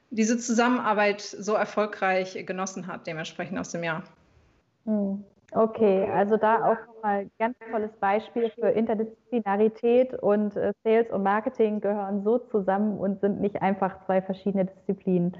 diese 0.09 0.37
Zusammenarbeit 0.37 1.21
so 1.21 1.53
erfolgreich 1.53 2.45
genossen 2.45 2.87
hat, 2.87 3.07
dementsprechend 3.07 3.57
aus 3.59 3.71
dem 3.71 3.83
Jahr. 3.83 4.03
Hm. 4.85 5.23
Okay, 5.55 6.09
also 6.11 6.37
da 6.37 6.65
auch 6.65 6.87
nochmal 6.87 7.19
ein 7.19 7.31
ganz 7.37 7.55
tolles 7.71 7.91
Beispiel 7.99 8.49
für 8.49 8.69
Interdisziplinarität 8.69 10.15
und 10.15 10.55
äh, 10.55 10.73
Sales 10.83 11.11
und 11.11 11.21
Marketing 11.21 11.79
gehören 11.79 12.23
so 12.23 12.39
zusammen 12.39 12.97
und 12.97 13.21
sind 13.21 13.39
nicht 13.39 13.61
einfach 13.61 14.03
zwei 14.05 14.21
verschiedene 14.21 14.65
Disziplinen. 14.65 15.37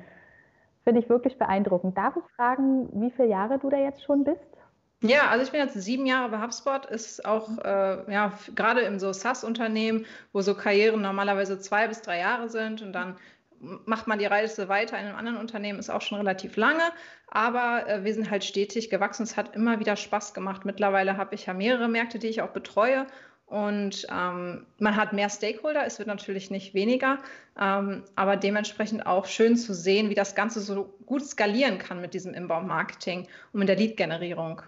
Finde 0.84 1.00
ich 1.00 1.10
wirklich 1.10 1.40
beeindruckend. 1.40 1.98
Darf 1.98 2.16
ich 2.16 2.36
fragen, 2.36 2.90
wie 3.02 3.10
viele 3.10 3.30
Jahre 3.30 3.58
du 3.58 3.70
da 3.72 3.78
jetzt 3.78 4.04
schon 4.04 4.24
bist? 4.24 4.40
Ja, 5.06 5.28
also 5.28 5.44
ich 5.44 5.52
bin 5.52 5.60
jetzt 5.60 5.74
sieben 5.74 6.06
Jahre 6.06 6.30
bei 6.30 6.42
HubSpot, 6.42 6.86
ist 6.86 7.26
auch 7.26 7.58
äh, 7.58 8.12
ja, 8.12 8.32
gerade 8.56 8.82
in 8.82 9.00
so 9.00 9.12
SaaS-Unternehmen, 9.12 10.06
wo 10.32 10.40
so 10.40 10.56
Karrieren 10.56 11.02
normalerweise 11.02 11.60
zwei 11.60 11.90
bis 11.90 12.02
drei 12.02 12.20
Jahre 12.20 12.48
sind 12.48 12.82
und 12.82 12.94
dann 12.94 13.18
macht 13.60 14.08
man 14.08 14.18
die 14.20 14.26
Reise 14.26 14.70
weiter 14.70 14.98
in 14.98 15.06
einem 15.06 15.18
anderen 15.18 15.38
Unternehmen, 15.38 15.78
ist 15.78 15.90
auch 15.90 16.02
schon 16.02 16.20
relativ 16.20 16.56
lange, 16.56 16.84
aber 17.28 17.86
äh, 17.88 18.04
wir 18.06 18.14
sind 18.14 18.32
halt 18.32 18.46
stetig 18.46 18.90
gewachsen. 18.90 19.24
Es 19.24 19.36
hat 19.36 19.56
immer 19.56 19.82
wieder 19.82 19.98
Spaß 19.98 20.34
gemacht. 20.34 20.64
Mittlerweile 20.64 21.18
habe 21.18 21.36
ich 21.36 21.48
ja 21.48 21.54
mehrere 21.54 21.90
Märkte, 21.90 22.18
die 22.18 22.28
ich 22.28 22.42
auch 22.42 22.52
betreue 22.52 23.06
und 23.46 24.08
ähm, 24.10 24.66
man 24.80 24.96
hat 24.96 25.12
mehr 25.12 25.30
Stakeholder, 25.30 25.86
es 25.86 26.00
wird 26.00 26.08
natürlich 26.08 26.50
nicht 26.50 26.74
weniger, 26.74 27.20
ähm, 27.60 28.04
aber 28.16 28.38
dementsprechend 28.38 29.06
auch 29.06 29.26
schön 29.26 29.58
zu 29.58 29.74
sehen, 29.74 30.10
wie 30.10 30.16
das 30.16 30.34
Ganze 30.34 30.62
so 30.62 30.94
gut 31.06 31.26
skalieren 31.26 31.78
kann 31.78 32.00
mit 32.00 32.14
diesem 32.14 32.34
Inbound-Marketing 32.34 33.28
und 33.52 33.60
mit 33.60 33.68
der 33.68 33.76
Lead-Generierung. 33.76 34.64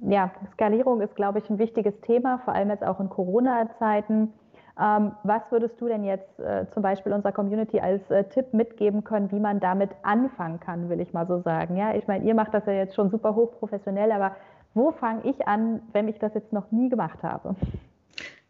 Ja, 0.00 0.30
Skalierung 0.52 1.00
ist, 1.00 1.14
glaube 1.14 1.38
ich, 1.38 1.48
ein 1.48 1.58
wichtiges 1.58 2.00
Thema, 2.00 2.38
vor 2.38 2.54
allem 2.54 2.70
jetzt 2.70 2.84
auch 2.84 3.00
in 3.00 3.08
Corona-Zeiten. 3.08 4.32
Ähm, 4.80 5.12
was 5.22 5.42
würdest 5.50 5.80
du 5.80 5.86
denn 5.86 6.02
jetzt 6.02 6.40
äh, 6.40 6.66
zum 6.72 6.82
Beispiel 6.82 7.12
unserer 7.12 7.32
Community 7.32 7.78
als 7.78 8.10
äh, 8.10 8.24
Tipp 8.24 8.52
mitgeben 8.52 9.04
können, 9.04 9.30
wie 9.30 9.38
man 9.38 9.60
damit 9.60 9.90
anfangen 10.02 10.58
kann, 10.58 10.88
will 10.88 11.00
ich 11.00 11.12
mal 11.12 11.26
so 11.28 11.38
sagen? 11.42 11.76
Ja, 11.76 11.94
ich 11.94 12.08
meine, 12.08 12.24
ihr 12.24 12.34
macht 12.34 12.54
das 12.54 12.66
ja 12.66 12.72
jetzt 12.72 12.96
schon 12.96 13.10
super 13.10 13.36
hochprofessionell, 13.36 14.10
aber 14.10 14.34
wo 14.74 14.90
fange 14.90 15.22
ich 15.24 15.46
an, 15.46 15.80
wenn 15.92 16.08
ich 16.08 16.18
das 16.18 16.34
jetzt 16.34 16.52
noch 16.52 16.72
nie 16.72 16.88
gemacht 16.88 17.22
habe? 17.22 17.54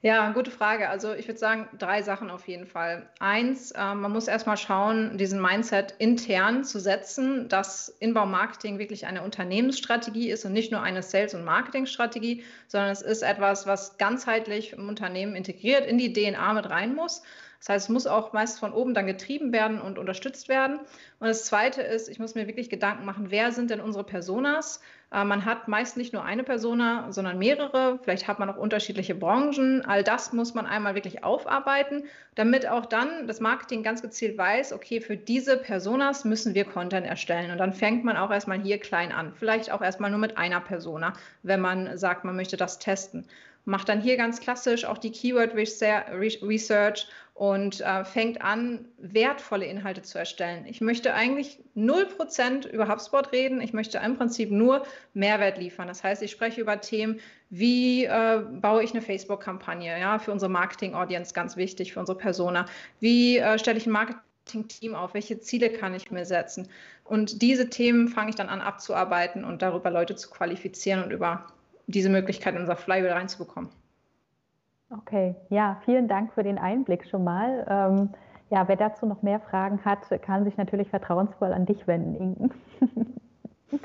Ja, 0.05 0.33
gute 0.33 0.51
Frage. 0.51 0.91
Also 0.91 1.15
ich 1.15 1.29
würde 1.29 1.39
sagen, 1.39 1.67
drei 1.79 2.03
Sachen 2.03 2.31
auf 2.31 2.47
jeden 2.47 2.67
Fall. 2.67 3.09
Eins, 3.21 3.71
äh, 3.71 3.95
man 3.95 4.13
muss 4.13 4.29
erstmal 4.29 4.59
schauen, 4.59 5.17
diesen 5.17 5.41
Mindset 5.41 5.95
intern 5.97 6.63
zu 6.63 6.79
setzen, 6.79 7.49
dass 7.49 7.89
Inbau-Marketing 8.01 8.79
wirklich 8.79 9.07
eine 9.07 9.23
Unternehmensstrategie 9.23 10.29
ist 10.29 10.45
und 10.45 10.53
nicht 10.53 10.71
nur 10.71 10.83
eine 10.83 11.03
Sales- 11.03 11.33
und 11.33 11.43
Marketingstrategie, 11.43 12.45
sondern 12.69 12.91
es 12.91 13.01
ist 13.01 13.23
etwas, 13.23 13.67
was 13.67 13.97
ganzheitlich 13.97 14.75
im 14.75 14.91
Unternehmen 14.91 15.37
integriert 15.37 15.87
in 15.87 15.97
die 15.97 16.13
DNA 16.13 16.53
mit 16.53 16.69
rein 16.69 16.95
muss. 16.95 17.23
Das 17.65 17.71
heißt, 17.71 17.87
es 17.87 17.89
muss 17.89 18.07
auch 18.07 18.35
meist 18.35 18.59
von 18.59 18.75
oben 18.75 18.93
dann 18.93 19.07
getrieben 19.07 19.51
werden 19.51 19.81
und 19.81 19.99
unterstützt 19.99 20.51
werden. 20.51 20.81
Und 21.19 21.29
das 21.29 21.47
Zweite 21.47 21.81
ist, 21.81 22.11
ich 22.11 22.19
muss 22.19 22.35
mir 22.35 22.47
wirklich 22.47 22.69
Gedanken 22.69 23.07
machen, 23.07 23.31
wer 23.31 23.53
sind 23.53 23.71
denn 23.71 23.81
unsere 23.81 24.05
Personas? 24.05 24.83
Äh, 25.11 25.25
man 25.25 25.47
hat 25.47 25.67
meist 25.67 25.97
nicht 25.97 26.13
nur 26.13 26.23
eine 26.23 26.43
Persona, 26.43 27.11
sondern 27.11 27.39
mehrere. 27.39 27.99
Vielleicht 28.03 28.29
hat 28.29 28.39
man 28.39 28.51
auch 28.51 28.59
unterschiedliche 28.59 29.15
Branchen. 29.15 29.83
All 29.87 30.05
das 30.05 30.35
muss 30.35 30.53
man 30.53 30.67
einmal 30.67 30.95
wirklich 30.95 31.25
aufarbeiten, 31.25 32.05
damit 32.35 32.69
auch 32.69 32.85
dann 32.85 33.27
das 33.27 33.41
Marketing 33.41 33.83
ganz 33.83 34.03
gezielt 34.03 34.37
weiß, 34.37 34.75
okay, 34.75 35.01
für 35.01 35.17
diese 35.17 35.57
Personas 35.57 36.27
müssen 36.27 36.53
wir 36.53 36.67
Content 36.67 37.07
erstellen. 37.07 37.51
Und 37.51 37.57
dann 37.57 37.73
fängt 37.73 38.05
man 38.05 38.19
auch 38.19 38.31
erstmal 38.31 38.61
hier 38.61 38.77
klein 38.77 39.11
an. 39.11 39.33
Vielleicht 39.39 39.73
auch 39.73 39.81
erstmal 39.81 40.11
nur 40.11 40.21
mit 40.21 40.37
einer 40.37 40.61
Persona, 40.61 41.15
wenn 41.43 41.63
man 41.63 41.97
sagt, 41.97 42.25
man 42.25 42.37
möchte 42.37 42.59
das 42.59 42.79
testen 42.79 43.27
macht 43.65 43.89
dann 43.89 44.01
hier 44.01 44.17
ganz 44.17 44.41
klassisch 44.41 44.85
auch 44.85 44.99
die 44.99 45.11
Keyword 45.11 45.55
Research 45.55 47.07
und 47.35 47.81
äh, 47.81 48.05
fängt 48.05 48.43
an, 48.43 48.87
wertvolle 48.99 49.67
Inhalte 49.67 50.03
zu 50.03 50.19
erstellen. 50.19 50.67
Ich 50.67 50.81
möchte 50.81 51.15
eigentlich 51.15 51.59
0% 51.77 52.69
über 52.69 52.89
HubSpot 52.89 53.33
reden. 53.33 53.61
Ich 53.61 53.73
möchte 53.73 53.99
im 53.99 54.17
Prinzip 54.17 54.53
nur 54.53 54.85
Mehrwert 55.15 55.59
liefern. 55.59 55.89
Das 55.89 56.05
heißt, 56.05 56.23
ich 56.23 56.31
spreche 56.31 56.61
über 56.61 56.81
Themen, 56.81 57.19
wie 57.51 58.05
äh, 58.05 58.41
baue 58.53 58.85
ich 58.85 58.93
eine 58.93 59.03
Facebook-Kampagne, 59.03 59.99
ja, 59.99 60.21
für 60.21 60.31
unsere 60.31 60.51
Marketing-Audience 60.51 61.35
ganz 61.35 61.57
wichtig, 61.57 61.93
für 61.93 62.01
unsere 62.01 62.19
Persona. 62.19 62.67
Wie 63.01 63.39
äh, 63.39 63.59
stelle 63.59 63.79
ich 63.79 63.87
ein 63.87 63.93
Marketing-Team 63.93 64.95
auf? 64.95 65.15
Welche 65.15 65.41
Ziele 65.41 65.71
kann 65.71 65.93
ich 65.93 66.13
mir 66.13 66.27
setzen? 66.27 66.69
Und 67.03 67.43
diese 67.43 67.69
Themen 67.69 68.09
fange 68.09 68.31
ich 68.31 68.37
dann 68.37 68.49
an 68.49 68.61
abzuarbeiten 68.61 69.45
und 69.45 69.61
darüber 69.61 69.91
Leute 69.91 70.15
zu 70.15 70.31
qualifizieren 70.31 71.03
und 71.03 71.11
über 71.11 71.49
diese 71.87 72.09
Möglichkeit 72.09 72.55
in 72.55 72.61
unser 72.61 72.77
Flywheel 72.77 73.13
reinzubekommen. 73.13 73.71
Okay, 74.91 75.35
ja, 75.51 75.81
vielen 75.85 76.09
Dank 76.09 76.33
für 76.35 76.43
den 76.43 76.59
Einblick 76.59 77.07
schon 77.09 77.25
mal. 77.25 77.67
Ähm, 77.69 78.11
ja, 78.51 78.69
wer 78.69 78.77
dazu 78.77 79.07
noch 79.07 79.23
mehr 79.23 79.41
Fragen 79.41 79.85
hat, 79.85 79.99
kann 80.23 80.45
sich 80.45 80.57
natürlich 80.57 80.89
vertrauensvoll 80.89 81.53
an 81.53 81.67
dich 81.67 81.87
wenden, 81.87 82.15
Inken. 82.15 82.51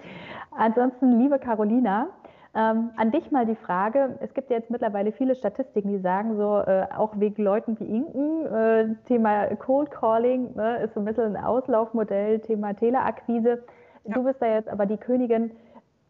Ansonsten, 0.52 1.20
liebe 1.20 1.40
Carolina, 1.40 2.10
ähm, 2.56 2.92
an 2.98 3.12
dich 3.12 3.32
mal 3.32 3.46
die 3.46 3.56
Frage. 3.56 4.18
Es 4.22 4.34
gibt 4.34 4.50
ja 4.50 4.58
jetzt 4.58 4.70
mittlerweile 4.70 5.12
viele 5.12 5.36
Statistiken, 5.36 5.90
die 5.92 6.00
sagen 6.00 6.36
so, 6.36 6.60
äh, 6.60 6.88
auch 6.96 7.14
wegen 7.18 7.42
Leuten 7.44 7.80
wie 7.80 7.86
Inken, 7.86 8.46
äh, 8.48 8.96
Thema 9.08 9.48
Cold 9.56 9.92
Calling 9.92 10.56
ne, 10.56 10.78
ist 10.78 10.94
so 10.94 11.00
ein 11.00 11.06
bisschen 11.06 11.36
ein 11.36 11.44
Auslaufmodell, 11.44 12.40
Thema 12.40 12.74
Teleakquise. 12.74 13.64
Ja. 14.04 14.16
Du 14.16 14.24
bist 14.24 14.42
da 14.42 14.48
jetzt 14.48 14.68
aber 14.68 14.86
die 14.86 14.98
Königin 14.98 15.52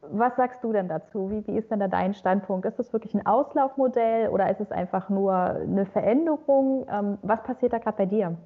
was 0.02 0.36
sagst 0.36 0.64
du 0.64 0.72
denn 0.72 0.88
dazu? 0.88 1.30
Wie, 1.30 1.46
wie 1.48 1.58
ist 1.58 1.70
denn 1.72 1.80
da 1.80 1.88
dein 1.88 2.14
Standpunkt? 2.14 2.66
Ist 2.66 2.80
das 2.80 2.94
wirklich 2.94 3.14
ein 3.14 3.26
Auslaufmodell 3.26 4.30
oder 4.30 4.50
ist 4.50 4.62
es 4.62 4.72
einfach 4.72 5.10
nur 5.10 5.34
eine 5.34 5.86
Veränderung? 5.88 6.88
Ähm, 6.90 7.18
was 7.22 7.44
passiert 7.44 7.74
da 7.74 7.80
gerade 7.80 7.98
bei 7.98 8.06
dir? 8.06 8.38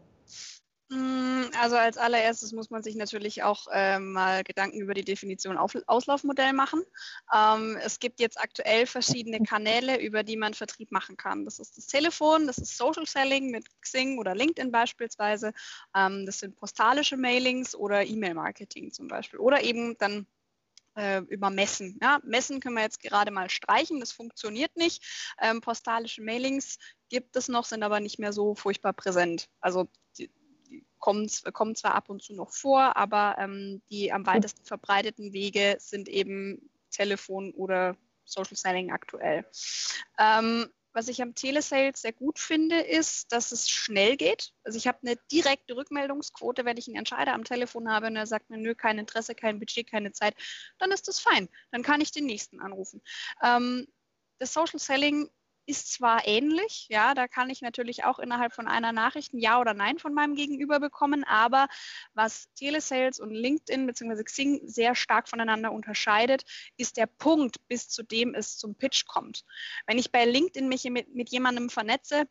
Mm, 0.90 1.46
also 1.62 1.76
als 1.76 1.98
allererstes 1.98 2.52
muss 2.52 2.70
man 2.70 2.84
sich 2.84 2.96
natürlich 2.96 3.42
auch 3.44 3.68
äh, 3.72 4.00
mal 4.00 4.44
Gedanken 4.44 4.80
über 4.80 4.94
die 4.94 5.04
Definition 5.04 5.58
Auf 5.58 5.76
Auslaufmodell 5.88 6.54
machen. 6.54 6.84
Ähm, 7.34 7.78
es 7.84 8.00
gibt 8.00 8.20
jetzt 8.20 8.40
aktuell 8.40 8.86
verschiedene 8.86 9.40
Kanäle, 9.42 10.00
über 10.02 10.24
die 10.24 10.38
man 10.38 10.54
Vertrieb 10.54 10.92
machen 10.92 11.18
kann. 11.18 11.46
Das 11.46 11.60
ist 11.60 11.78
das 11.78 11.88
Telefon, 11.88 12.48
das 12.48 12.58
ist 12.58 12.78
Social 12.78 13.06
Selling 13.06 13.50
mit 13.52 13.66
Xing 13.82 14.20
oder 14.20 14.36
LinkedIn 14.36 14.72
beispielsweise. 14.72 15.54
Ähm, 15.96 16.26
das 16.26 16.40
sind 16.40 16.56
postalische 16.58 17.18
Mailings 17.18 17.76
oder 17.76 18.06
E-Mail-Marketing 18.06 18.92
zum 18.92 19.08
Beispiel. 19.08 19.40
Oder 19.40 19.64
eben 19.64 19.98
dann 19.98 20.28
äh, 20.96 21.20
über 21.22 21.50
Messen. 21.50 21.98
Ja, 22.02 22.20
Messen 22.24 22.60
können 22.60 22.76
wir 22.76 22.84
jetzt 22.84 23.02
gerade 23.02 23.32
mal 23.32 23.50
streichen, 23.50 24.00
das 24.00 24.12
funktioniert 24.12 24.76
nicht. 24.76 25.04
Ähm, 25.42 25.62
postalische 25.62 26.22
Mailings 26.22 26.78
gibt 27.10 27.36
es 27.36 27.48
noch, 27.48 27.66
sind 27.66 27.84
aber 27.84 28.00
nicht 28.00 28.20
mehr 28.20 28.34
so 28.34 28.56
furchtbar 28.56 28.94
präsent. 28.94 29.50
Also 29.60 29.88
die, 30.18 30.30
die 30.68 30.86
kommen, 31.00 31.30
kommen, 31.54 31.76
zwar 31.76 31.96
ab 31.96 32.10
und 32.10 32.22
zu 32.22 32.34
noch 32.34 32.52
vor, 32.52 32.96
aber 32.96 33.36
ähm, 33.40 33.82
die 33.90 34.12
am 34.12 34.26
weitesten 34.26 34.66
verbreiteten 34.66 35.34
Wege 35.34 35.78
sind 35.80 36.10
eben 36.10 36.70
Telefon 36.92 37.52
oder 37.52 37.96
Social 38.26 38.56
Selling 38.56 38.92
aktuell. 38.92 39.46
Ähm, 40.18 40.70
was 40.94 41.08
ich 41.08 41.22
am 41.22 41.36
Telesales 41.36 42.02
sehr 42.02 42.14
gut 42.14 42.40
finde, 42.40 42.80
ist, 42.80 43.32
dass 43.32 43.52
es 43.52 43.70
schnell 43.70 44.16
geht. 44.16 44.54
Also 44.64 44.78
ich 44.78 44.88
habe 44.88 45.00
eine 45.02 45.18
direkte 45.32 45.76
Rückmeldungsquote, 45.76 46.66
wenn 46.66 46.78
ich 46.78 46.88
einen 46.88 46.98
Entscheider 46.98 47.34
am 47.34 47.44
Telefon 47.44 47.92
habe 47.92 48.08
und 48.08 48.16
er 48.16 48.28
sagt 48.28 48.50
mir, 48.50 48.58
nö, 48.58 48.76
kein 48.76 49.00
Interesse, 49.00 49.36
kein 49.36 49.60
Budget, 49.60 49.90
keine 49.90 50.12
Zeit, 50.12 50.36
dann 50.78 50.92
ist 50.92 51.08
das 51.08 51.20
fein. 51.20 51.50
Dann 51.72 51.84
kann 51.84 52.02
ich 52.02 52.12
den 52.12 52.26
nächsten 52.26 52.62
anrufen. 52.62 53.02
Ähm, 53.42 53.88
das 54.40 54.54
Social 54.54 54.80
Selling 54.80 55.30
ist 55.66 55.94
zwar 55.94 56.28
ähnlich, 56.28 56.88
ja, 56.90 57.14
da 57.14 57.28
kann 57.28 57.50
ich 57.50 57.62
natürlich 57.62 58.04
auch 58.04 58.20
innerhalb 58.20 58.54
von 58.54 58.68
einer 58.68 58.92
Nachricht 58.92 59.34
ein 59.34 59.40
Ja 59.40 59.60
oder 59.60 59.74
Nein 59.74 59.98
von 59.98 60.14
meinem 60.14 60.36
Gegenüber 60.36 60.80
bekommen, 60.80 61.24
aber 61.24 61.68
was 62.14 62.52
Telesales 62.56 63.20
und 63.20 63.32
LinkedIn 63.32 63.86
bzw. 63.86 64.24
Xing 64.24 64.62
sehr 64.68 64.96
stark 64.96 65.30
voneinander 65.30 65.72
unterscheidet, 65.72 66.44
ist 66.78 66.98
der 66.98 67.08
Punkt, 67.08 67.68
bis 67.68 67.88
zu 67.90 68.04
dem 68.04 68.34
es 68.36 68.58
zum 68.58 68.76
Pitch 68.76 69.06
kommt. 69.06 69.46
Wenn 69.88 69.98
ich 69.98 70.12
bei 70.12 70.26
LinkedIn 70.26 70.68
mich 70.68 70.84
mit, 70.86 71.14
mit 71.14 71.30
jemandem 71.30 71.70
vernetze, 71.70 72.28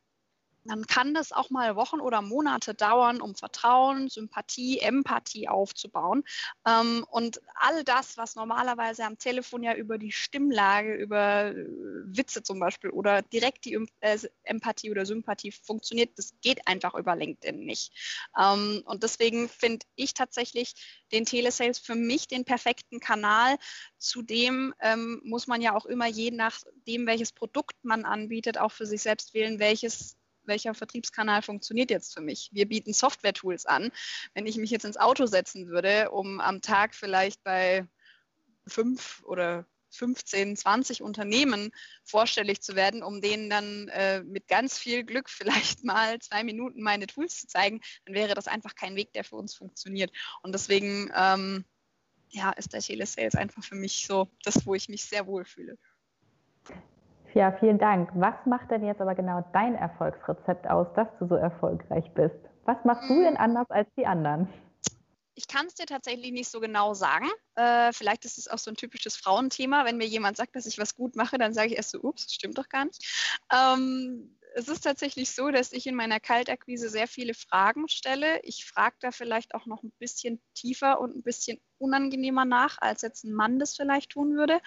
dann 0.65 0.87
kann 0.87 1.15
das 1.15 1.33
auch 1.33 1.51
mal 1.51 1.77
Wochen 1.77 2.01
oder 2.01 2.23
Monate 2.23 2.75
dauern, 2.75 3.21
um 3.21 3.35
Vertrauen, 3.35 4.09
Sympathie, 4.09 4.79
Empathie 4.79 5.49
aufzubauen. 5.49 6.23
Ähm, 6.67 7.05
und 7.11 7.41
all 7.55 7.83
das, 7.85 8.17
was 8.17 8.37
normalerweise 8.37 9.05
am 9.05 9.19
Telefon 9.19 9.63
ja 9.63 9.75
über 9.75 9.99
die 9.99 10.13
Stimmlage, 10.13 10.95
über 10.95 11.47
äh, 11.47 11.67
Witze 12.05 12.43
zum 12.43 12.61
Beispiel 12.61 12.91
oder 12.91 13.23
direkt 13.23 13.65
die 13.65 13.75
äh, 14.01 14.19
Empathie 14.45 14.91
oder 14.91 15.05
Sympathie 15.05 15.51
funktioniert, 15.51 16.17
das 16.17 16.35
geht 16.43 16.67
einfach 16.69 16.95
über 16.95 17.17
LinkedIn 17.17 17.65
nicht. 17.65 17.93
Ähm, 18.39 18.83
und 18.85 19.03
deswegen 19.03 19.49
finde 19.49 19.85
ich 19.97 20.15
tatsächlich 20.15 20.75
den 21.13 21.25
Telesales 21.25 21.79
für 21.79 21.95
mich 21.95 22.29
den 22.29 22.45
perfekten 22.45 23.01
Kanal. 23.01 23.57
Zudem 23.99 24.75
ähm, 24.81 25.21
muss 25.25 25.47
man 25.47 25.61
ja 25.61 25.75
auch 25.75 25.87
immer 25.87 26.07
je 26.07 26.31
nachdem, 26.31 27.07
welches 27.07 27.33
Produkt 27.33 27.77
man 27.83 28.05
anbietet, 28.05 28.59
auch 28.59 28.73
für 28.73 28.87
sich 28.87 29.03
selbst 29.03 29.35
wählen, 29.35 29.59
welches 29.59 30.17
welcher 30.45 30.75
Vertriebskanal 30.75 31.43
funktioniert 31.43 31.91
jetzt 31.91 32.15
für 32.15 32.21
mich. 32.21 32.51
Wir 32.53 32.67
bieten 32.67 32.93
Software-Tools 32.93 33.67
an. 33.67 33.91
Wenn 34.35 34.47
ich 34.47 34.57
mich 34.57 34.71
jetzt 34.71 34.85
ins 34.85 34.97
Auto 34.97 35.27
setzen 35.27 35.69
würde, 35.69 36.11
um 36.11 36.41
am 36.41 36.61
Tag 36.61 36.95
vielleicht 36.95 37.43
bei 37.43 37.87
fünf 38.67 39.23
oder 39.25 39.67
15, 39.93 40.57
20 40.57 41.03
Unternehmen 41.03 41.71
vorstellig 42.05 42.63
zu 42.63 42.75
werden, 42.75 43.03
um 43.03 43.21
denen 43.21 43.51
dann 43.51 43.89
äh, 43.89 44.23
mit 44.23 44.49
ganz 44.49 44.79
viel 44.79 45.05
Glück 45.05 45.29
vielleicht 45.31 45.85
mal 45.85 46.19
zwei 46.19 46.43
Minuten 46.45 46.83
meine 46.83 47.07
Tools 47.07 47.41
zu 47.41 47.47
zeigen, 47.47 47.81
dann 48.05 48.15
wäre 48.15 48.35
das 48.35 48.49
einfach 48.49 48.75
kein 48.75 48.97
Weg, 48.97 49.13
der 49.13 49.25
für 49.25 49.37
uns 49.37 49.55
funktioniert. 49.55 50.11
Und 50.43 50.53
deswegen 50.53 51.11
ähm, 51.15 51.65
ja, 52.31 52.51
ist 52.51 52.73
der 52.73 52.81
Telesales 52.81 53.35
einfach 53.35 53.63
für 53.63 53.75
mich 53.75 54.07
so 54.07 54.29
das, 54.43 54.67
wo 54.67 54.75
ich 54.75 54.89
mich 54.89 55.05
sehr 55.05 55.27
wohl 55.27 55.45
fühle. 55.45 55.79
Ja, 57.35 57.53
vielen 57.53 57.79
Dank. 57.79 58.11
Was 58.15 58.35
macht 58.45 58.71
denn 58.71 58.85
jetzt 58.85 59.01
aber 59.01 59.15
genau 59.15 59.45
dein 59.53 59.75
Erfolgsrezept 59.75 60.69
aus, 60.69 60.87
dass 60.95 61.09
du 61.19 61.27
so 61.27 61.35
erfolgreich 61.35 62.11
bist? 62.15 62.37
Was 62.65 62.77
machst 62.85 63.09
du 63.09 63.21
denn 63.21 63.35
hm. 63.35 63.41
anders 63.41 63.71
als 63.71 63.89
die 63.97 64.07
anderen? 64.07 64.49
Ich 65.35 65.49
kann 65.49 65.67
es 65.67 65.75
dir 65.75 65.87
tatsächlich 65.87 66.31
nicht 66.31 66.51
so 66.51 66.61
genau 66.61 66.93
sagen. 66.93 67.27
Äh, 67.55 67.93
vielleicht 67.93 68.27
ist 68.27 68.37
es 68.37 68.49
auch 68.49 68.59
so 68.59 68.71
ein 68.71 68.77
typisches 68.77 69.17
Frauenthema. 69.17 69.87
Wenn 69.87 69.97
mir 69.97 70.07
jemand 70.07 70.37
sagt, 70.37 70.55
dass 70.57 70.67
ich 70.67 70.79
was 70.79 70.95
gut 70.95 71.17
mache, 71.17 71.39
dann 71.39 71.55
sage 71.55 71.69
ich 71.69 71.77
erst 71.77 71.91
so, 71.91 72.01
ups, 72.03 72.25
das 72.25 72.35
stimmt 72.35 72.59
doch 72.59 72.69
gar 72.69 72.85
nicht. 72.85 73.41
Ähm, 73.51 74.37
es 74.55 74.69
ist 74.69 74.83
tatsächlich 74.83 75.31
so, 75.31 75.51
dass 75.51 75.73
ich 75.73 75.87
in 75.87 75.95
meiner 75.95 76.21
Kaltakquise 76.21 76.91
sehr 76.91 77.09
viele 77.09 77.33
Fragen 77.33 77.89
stelle. 77.89 78.41
Ich 78.43 78.67
frage 78.67 78.97
da 79.01 79.11
vielleicht 79.11 79.55
auch 79.55 79.65
noch 79.65 79.83
ein 79.83 79.93
bisschen 79.99 80.43
tiefer 80.55 81.01
und 81.01 81.17
ein 81.17 81.23
bisschen 81.23 81.59
unangenehmer 81.83 82.45
nach, 82.45 82.79
als 82.81 83.03
jetzt 83.03 83.25
ein 83.25 83.33
Mann 83.33 83.59
das 83.59 83.77
vielleicht 83.77 84.11
tun 84.11 84.37
würde. 84.37 84.61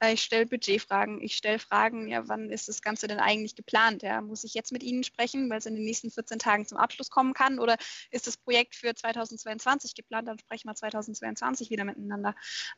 Äh, 0.00 0.14
ich 0.14 0.22
stelle 0.22 0.46
Budgetfragen, 0.46 1.20
ich 1.22 1.34
stelle 1.34 1.58
Fragen, 1.58 2.08
ja, 2.08 2.28
wann 2.28 2.50
ist 2.50 2.68
das 2.68 2.82
Ganze 2.82 3.08
denn 3.08 3.18
eigentlich 3.18 3.56
geplant? 3.56 4.02
Ja, 4.02 4.20
muss 4.20 4.44
ich 4.44 4.54
jetzt 4.54 4.72
mit 4.72 4.82
Ihnen 4.82 5.02
sprechen, 5.02 5.50
weil 5.50 5.58
es 5.58 5.66
in 5.66 5.74
den 5.74 5.84
nächsten 5.84 6.10
14 6.10 6.38
Tagen 6.38 6.66
zum 6.66 6.78
Abschluss 6.78 7.10
kommen 7.10 7.34
kann? 7.34 7.58
Oder 7.58 7.76
ist 8.10 8.26
das 8.26 8.36
Projekt 8.36 8.74
für 8.74 8.94
2022 8.94 9.94
geplant? 9.94 10.28
Dann 10.28 10.38
sprechen 10.38 10.68
wir 10.68 10.74
2022 10.74 11.70
wieder 11.70 11.84
miteinander. 11.84 12.34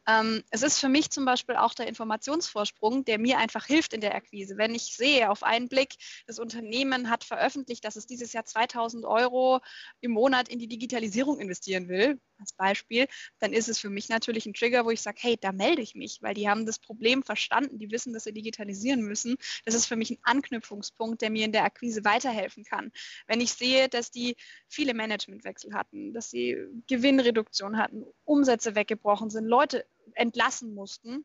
Ähm, 0.07 0.42
es 0.50 0.62
ist 0.62 0.79
für 0.79 0.88
mich 0.88 1.11
zum 1.11 1.24
Beispiel 1.24 1.57
auch 1.57 1.74
der 1.74 1.88
Informationsvorsprung, 1.88 3.05
der 3.05 3.18
mir 3.18 3.38
einfach 3.38 3.66
hilft 3.66 3.92
in 3.92 4.00
der 4.00 4.14
Akquise. 4.14 4.57
Wenn 4.57 4.74
ich 4.74 4.96
sehe 4.96 5.31
auf 5.31 5.42
einen 5.42 5.68
Blick, 5.68 5.94
das 6.26 6.38
Unternehmen 6.38 7.11
hat 7.11 7.24
veröffentlicht, 7.24 7.85
dass 7.85 7.96
es 7.96 8.07
dieses 8.07 8.33
Jahr 8.33 8.44
2000 8.44 9.05
Euro 9.05 9.61
im 10.00 10.12
Monat 10.12 10.48
in 10.48 10.59
die 10.59 10.68
Digitalisierung 10.68 11.40
investieren 11.40 11.88
will, 11.88 12.20
als 12.40 12.53
Beispiel, 12.53 13.07
dann 13.38 13.53
ist 13.53 13.68
es 13.68 13.79
für 13.81 13.90
mich 13.90 14.09
natürlich 14.09 14.47
ein 14.47 14.55
Trigger, 14.55 14.85
wo 14.85 14.90
ich 14.90 15.01
sage, 15.01 15.19
hey, 15.21 15.37
da 15.40 15.53
melde 15.53 15.83
ich 15.83 15.95
mich, 15.95 16.23
weil 16.23 16.35
die 16.35 16.49
haben 16.49 16.66
das 16.66 16.79
Problem 16.79 17.23
verstanden, 17.23 17.79
die 17.79 17.90
wissen, 17.90 18.12
dass 18.12 18.25
sie 18.25 18.33
digitalisieren 18.33 19.03
müssen. 19.03 19.37
Das 19.64 19.75
ist 19.75 19.87
für 19.87 19.97
mich 19.97 20.11
ein 20.11 20.19
Anknüpfungspunkt, 20.23 21.23
der 21.23 21.31
mir 21.31 21.45
in 21.45 21.53
der 21.53 21.64
Akquise 21.64 22.05
weiterhelfen 22.05 22.64
kann. 22.64 22.93
Wenn 23.27 23.40
ich 23.40 23.53
sehe, 23.53 23.88
dass 23.88 24.11
die 24.11 24.37
viele 24.69 24.95
Managementwechsel 24.95 25.75
hatten, 25.75 26.12
dass 26.12 26.31
sie 26.31 26.57
Gewinnreduktion 26.88 27.79
hatten, 27.79 28.05
Umsätze 28.25 28.75
weggebrochen 28.75 29.31
sind, 29.31 29.47
Leute 29.47 29.87
entlassen 30.14 30.75
mussten, 30.75 31.25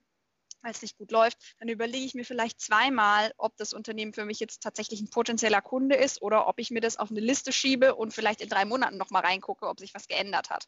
weil 0.65 0.71
es 0.71 0.81
nicht 0.81 0.97
gut 0.97 1.11
läuft, 1.11 1.55
dann 1.59 1.69
überlege 1.69 2.05
ich 2.05 2.15
mir 2.15 2.25
vielleicht 2.25 2.59
zweimal, 2.59 3.31
ob 3.37 3.55
das 3.55 3.71
Unternehmen 3.71 4.13
für 4.13 4.25
mich 4.25 4.39
jetzt 4.39 4.63
tatsächlich 4.63 4.99
ein 4.99 5.11
potenzieller 5.11 5.61
Kunde 5.61 5.95
ist 5.95 6.23
oder 6.23 6.47
ob 6.47 6.59
ich 6.59 6.71
mir 6.71 6.81
das 6.81 6.97
auf 6.97 7.11
eine 7.11 7.19
Liste 7.19 7.51
schiebe 7.53 7.93
und 7.93 8.13
vielleicht 8.13 8.41
in 8.41 8.49
drei 8.49 8.65
Monaten 8.65 8.97
nochmal 8.97 9.21
reingucke, 9.21 9.67
ob 9.67 9.79
sich 9.79 9.93
was 9.93 10.07
geändert 10.07 10.49
hat. 10.49 10.65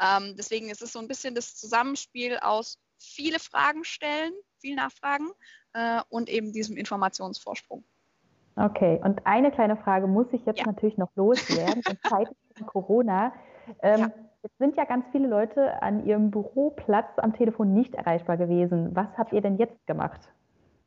Ähm, 0.00 0.34
deswegen 0.36 0.68
ist 0.68 0.82
es 0.82 0.92
so 0.92 0.98
ein 0.98 1.06
bisschen 1.06 1.36
das 1.36 1.54
Zusammenspiel 1.54 2.38
aus 2.38 2.78
viele 2.98 3.38
Fragen 3.38 3.84
stellen, 3.84 4.32
viel 4.58 4.74
Nachfragen 4.74 5.30
äh, 5.74 6.00
und 6.08 6.28
eben 6.28 6.52
diesem 6.52 6.76
Informationsvorsprung. 6.76 7.84
Okay, 8.56 9.00
und 9.04 9.24
eine 9.26 9.52
kleine 9.52 9.76
Frage 9.76 10.08
muss 10.08 10.26
ich 10.32 10.44
jetzt 10.44 10.60
ja. 10.60 10.66
natürlich 10.66 10.96
noch 10.98 11.14
loswerden. 11.14 11.82
In 11.88 11.98
Zeiten 12.10 12.34
von 12.56 12.66
Corona. 12.66 13.32
Ähm, 13.82 14.00
ja. 14.00 14.10
Jetzt 14.42 14.58
sind 14.58 14.76
ja 14.76 14.84
ganz 14.84 15.04
viele 15.12 15.26
Leute 15.26 15.82
an 15.82 16.06
ihrem 16.06 16.30
Büroplatz 16.30 17.18
am 17.18 17.34
Telefon 17.34 17.74
nicht 17.74 17.94
erreichbar 17.94 18.36
gewesen. 18.36 18.94
Was 18.94 19.08
habt 19.16 19.32
ihr 19.32 19.40
denn 19.40 19.58
jetzt 19.58 19.86
gemacht? 19.86 20.20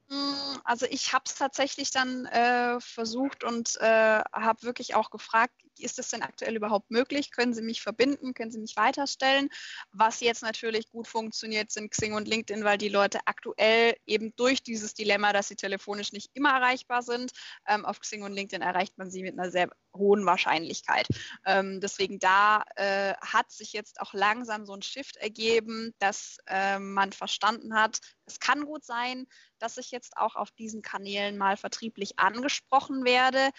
Hm, 0.09 0.61
also 0.63 0.85
ich 0.89 1.13
habe 1.13 1.23
es 1.25 1.35
tatsächlich 1.35 1.91
dann 1.91 2.25
äh, 2.25 2.79
versucht 2.79 3.43
und 3.43 3.77
äh, 3.81 4.21
habe 4.33 4.63
wirklich 4.63 4.95
auch 4.95 5.09
gefragt, 5.09 5.53
ist 5.83 5.97
das 5.97 6.09
denn 6.09 6.21
aktuell 6.21 6.55
überhaupt 6.55 6.91
möglich? 6.91 7.31
Können 7.31 7.53
Sie 7.53 7.61
mich 7.61 7.81
verbinden? 7.81 8.33
Können 8.33 8.51
Sie 8.51 8.59
mich 8.59 8.75
weiterstellen? 8.75 9.49
Was 9.91 10.19
jetzt 10.19 10.43
natürlich 10.43 10.89
gut 10.89 11.07
funktioniert, 11.07 11.71
sind 11.71 11.91
Xing 11.91 12.13
und 12.13 12.27
LinkedIn, 12.27 12.63
weil 12.63 12.77
die 12.77 12.89
Leute 12.89 13.19
aktuell 13.25 13.95
eben 14.05 14.35
durch 14.35 14.63
dieses 14.63 14.93
Dilemma, 14.93 15.33
dass 15.33 15.47
sie 15.47 15.55
telefonisch 15.55 16.11
nicht 16.11 16.31
immer 16.33 16.51
erreichbar 16.51 17.01
sind, 17.01 17.31
ähm, 17.67 17.85
auf 17.85 17.99
Xing 17.99 18.23
und 18.23 18.33
LinkedIn 18.33 18.61
erreicht 18.61 18.97
man 18.97 19.09
sie 19.09 19.23
mit 19.23 19.37
einer 19.37 19.51
sehr 19.51 19.69
hohen 19.95 20.25
Wahrscheinlichkeit. 20.25 21.07
Ähm, 21.45 21.81
deswegen 21.81 22.19
da 22.19 22.63
äh, 22.75 23.13
hat 23.21 23.51
sich 23.51 23.73
jetzt 23.73 23.99
auch 24.01 24.13
langsam 24.13 24.65
so 24.65 24.73
ein 24.73 24.81
Shift 24.81 25.17
ergeben, 25.17 25.93
dass 25.99 26.37
äh, 26.47 26.79
man 26.79 27.11
verstanden 27.11 27.75
hat, 27.75 27.99
es 28.25 28.39
kann 28.39 28.65
gut 28.65 28.85
sein, 28.85 29.25
dass 29.57 29.77
ich 29.77 29.91
jetzt 29.91 30.17
auch 30.17 30.35
auf 30.35 30.51
diesen 30.51 30.81
Kanälen 30.81 31.37
mal 31.37 31.57
vertrieblich 31.57 32.19
angesprochen 32.19 33.03
werde. 33.03 33.49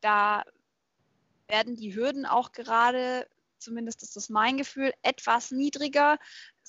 Da 0.00 0.44
werden 1.50 1.76
die 1.76 1.94
Hürden 1.94 2.26
auch 2.26 2.52
gerade, 2.52 3.26
zumindest 3.58 4.02
ist 4.02 4.16
das 4.16 4.28
mein 4.28 4.56
Gefühl, 4.56 4.92
etwas 5.02 5.50
niedriger. 5.50 6.18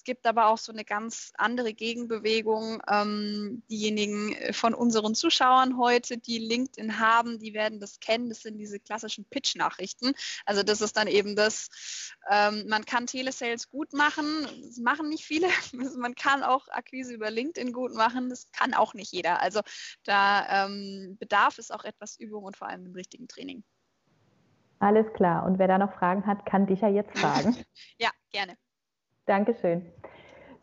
Es 0.01 0.03
gibt 0.03 0.25
aber 0.25 0.47
auch 0.47 0.57
so 0.57 0.71
eine 0.71 0.83
ganz 0.83 1.31
andere 1.37 1.75
Gegenbewegung. 1.75 2.81
Ähm, 2.89 3.61
diejenigen 3.69 4.35
von 4.51 4.73
unseren 4.73 5.13
Zuschauern 5.13 5.77
heute, 5.77 6.17
die 6.17 6.39
LinkedIn 6.39 6.97
haben, 6.97 7.37
die 7.37 7.53
werden 7.53 7.79
das 7.79 7.99
kennen. 7.99 8.29
Das 8.29 8.41
sind 8.41 8.57
diese 8.57 8.79
klassischen 8.79 9.25
Pitch-Nachrichten. 9.25 10.13
Also 10.47 10.63
das 10.63 10.81
ist 10.81 10.97
dann 10.97 11.07
eben 11.07 11.35
das, 11.35 11.69
ähm, 12.31 12.65
man 12.67 12.83
kann 12.83 13.05
Telesales 13.05 13.69
gut 13.69 13.93
machen. 13.93 14.25
Das 14.63 14.77
machen 14.77 15.07
nicht 15.07 15.23
viele. 15.23 15.49
man 15.99 16.15
kann 16.15 16.41
auch 16.41 16.67
Akquise 16.69 17.13
über 17.13 17.29
LinkedIn 17.29 17.71
gut 17.71 17.93
machen. 17.93 18.29
Das 18.29 18.51
kann 18.51 18.73
auch 18.73 18.95
nicht 18.95 19.11
jeder. 19.11 19.39
Also 19.39 19.61
da 20.03 20.65
ähm, 20.65 21.17
bedarf 21.19 21.59
es 21.59 21.69
auch 21.69 21.83
etwas 21.83 22.19
Übung 22.19 22.45
und 22.45 22.57
vor 22.57 22.67
allem 22.67 22.87
im 22.87 22.93
richtigen 22.93 23.27
Training. 23.27 23.63
Alles 24.81 25.13
klar. 25.13 25.45
Und 25.45 25.59
wer 25.59 25.67
da 25.67 25.77
noch 25.77 25.93
Fragen 25.93 26.25
hat, 26.25 26.45
kann 26.45 26.65
dich 26.65 26.81
ja 26.81 26.89
jetzt 26.89 27.17
fragen. 27.17 27.55
ja, 27.99 28.09
gerne. 28.31 28.53
Dankeschön. 29.27 29.85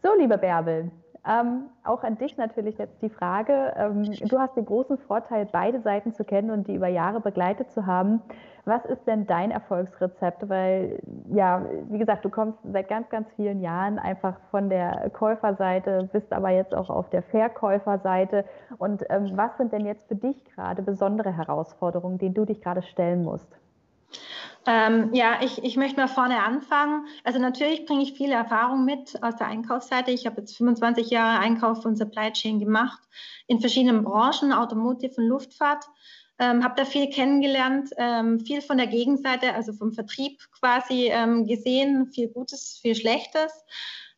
So, 0.02 0.10
liebe 0.18 0.38
Bärbel, 0.38 0.90
ähm, 1.24 1.70
auch 1.84 2.02
an 2.02 2.18
dich 2.18 2.36
natürlich 2.36 2.78
jetzt 2.78 3.00
die 3.00 3.10
Frage. 3.10 3.74
Ähm, 3.76 4.02
du 4.12 4.38
hast 4.40 4.56
den 4.56 4.64
großen 4.64 4.98
Vorteil, 4.98 5.46
beide 5.46 5.80
Seiten 5.82 6.12
zu 6.12 6.24
kennen 6.24 6.50
und 6.50 6.66
die 6.66 6.74
über 6.74 6.88
Jahre 6.88 7.20
begleitet 7.20 7.70
zu 7.70 7.86
haben. 7.86 8.20
Was 8.64 8.84
ist 8.84 9.06
denn 9.06 9.26
dein 9.26 9.52
Erfolgsrezept? 9.52 10.48
Weil, 10.48 11.00
ja, 11.30 11.64
wie 11.88 11.98
gesagt, 11.98 12.24
du 12.24 12.28
kommst 12.28 12.58
seit 12.64 12.88
ganz, 12.88 13.08
ganz 13.10 13.30
vielen 13.36 13.60
Jahren 13.60 14.00
einfach 14.00 14.40
von 14.50 14.68
der 14.68 15.10
Käuferseite, 15.10 16.08
bist 16.12 16.32
aber 16.32 16.50
jetzt 16.50 16.74
auch 16.74 16.90
auf 16.90 17.08
der 17.10 17.22
Verkäuferseite. 17.22 18.44
Und 18.78 19.04
ähm, 19.10 19.30
was 19.34 19.56
sind 19.58 19.72
denn 19.72 19.86
jetzt 19.86 20.08
für 20.08 20.16
dich 20.16 20.44
gerade 20.44 20.82
besondere 20.82 21.36
Herausforderungen, 21.36 22.18
denen 22.18 22.34
du 22.34 22.44
dich 22.44 22.60
gerade 22.60 22.82
stellen 22.82 23.22
musst? 23.22 23.56
Ähm, 24.66 25.14
ja, 25.14 25.38
ich, 25.42 25.62
ich 25.64 25.76
möchte 25.76 25.98
mal 25.98 26.08
vorne 26.08 26.42
anfangen. 26.42 27.06
Also 27.24 27.38
natürlich 27.38 27.86
bringe 27.86 28.02
ich 28.02 28.12
viele 28.12 28.34
Erfahrung 28.34 28.84
mit 28.84 29.22
aus 29.22 29.36
der 29.36 29.46
Einkaufsseite. 29.46 30.10
Ich 30.10 30.26
habe 30.26 30.40
jetzt 30.40 30.56
25 30.56 31.08
Jahre 31.10 31.40
Einkauf 31.40 31.86
und 31.86 31.96
Supply 31.96 32.32
Chain 32.32 32.60
gemacht 32.60 33.00
in 33.46 33.60
verschiedenen 33.60 34.04
Branchen, 34.04 34.52
Automotive 34.52 35.14
und 35.16 35.26
Luftfahrt. 35.26 35.86
Ähm, 36.38 36.62
habe 36.62 36.74
da 36.76 36.84
viel 36.84 37.08
kennengelernt, 37.08 37.90
ähm, 37.96 38.40
viel 38.40 38.60
von 38.60 38.76
der 38.76 38.86
Gegenseite, 38.86 39.54
also 39.54 39.72
vom 39.72 39.92
Vertrieb 39.92 40.38
quasi 40.60 41.08
ähm, 41.10 41.46
gesehen, 41.46 42.12
viel 42.12 42.28
Gutes, 42.28 42.78
viel 42.80 42.94
Schlechtes. 42.94 43.64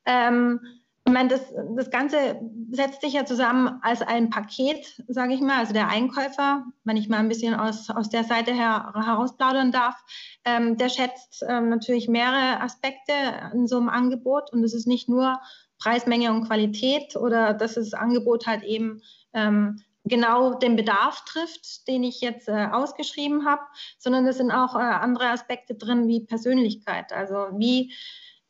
Ähm, 0.05 0.61
ich 1.07 1.13
meine, 1.13 1.29
das, 1.31 1.41
das 1.77 1.91
Ganze 1.91 2.41
setzt 2.71 3.01
sich 3.01 3.15
ja 3.15 3.25
zusammen 3.25 3.81
als 3.83 4.03
ein 4.03 4.31
Paket, 4.31 5.03
sage 5.09 5.35
ich 5.35 5.41
mal. 5.41 5.59
Also 5.59 5.73
der 5.73 5.89
Einkäufer, 5.89 6.65
wenn 6.85 6.97
ich 6.97 7.09
mal 7.09 7.19
ein 7.19 7.29
bisschen 7.29 7.55
aus, 7.55 7.91
aus 7.91 8.11
der 8.11 8.25
Seite 8.25 8.53
her, 8.53 8.93
herausplaudern 8.95 9.73
darf, 9.73 9.97
ähm, 10.45 10.77
der 10.77 10.89
schätzt 10.89 11.43
ähm, 11.49 11.71
natürlich 11.71 12.09
mehrere 12.09 12.61
Aspekte 12.61 13.13
in 13.55 13.67
so 13.67 13.79
einem 13.79 13.89
Angebot. 13.89 14.53
Und 14.53 14.63
es 14.63 14.75
ist 14.75 14.87
nicht 14.87 15.09
nur 15.09 15.41
Preismenge 15.79 16.31
und 16.33 16.47
Qualität 16.47 17.17
oder 17.17 17.55
dass 17.55 17.75
das 17.75 17.95
Angebot 17.95 18.47
halt 18.47 18.63
eben 18.63 19.03
ähm, 19.33 19.83
genau 20.05 20.55
den 20.55 20.77
Bedarf 20.77 21.25
trifft, 21.25 21.89
den 21.89 22.05
ich 22.05 22.21
jetzt 22.21 22.49
äh, 22.49 22.69
ausgeschrieben 22.71 23.47
habe, 23.47 23.63
sondern 23.99 24.27
es 24.27 24.37
sind 24.37 24.51
auch 24.51 24.75
äh, 24.75 24.79
andere 24.79 25.31
Aspekte 25.31 25.75
drin 25.75 26.09
wie 26.09 26.21
Persönlichkeit. 26.25 27.13
Also 27.13 27.35
wie 27.59 27.93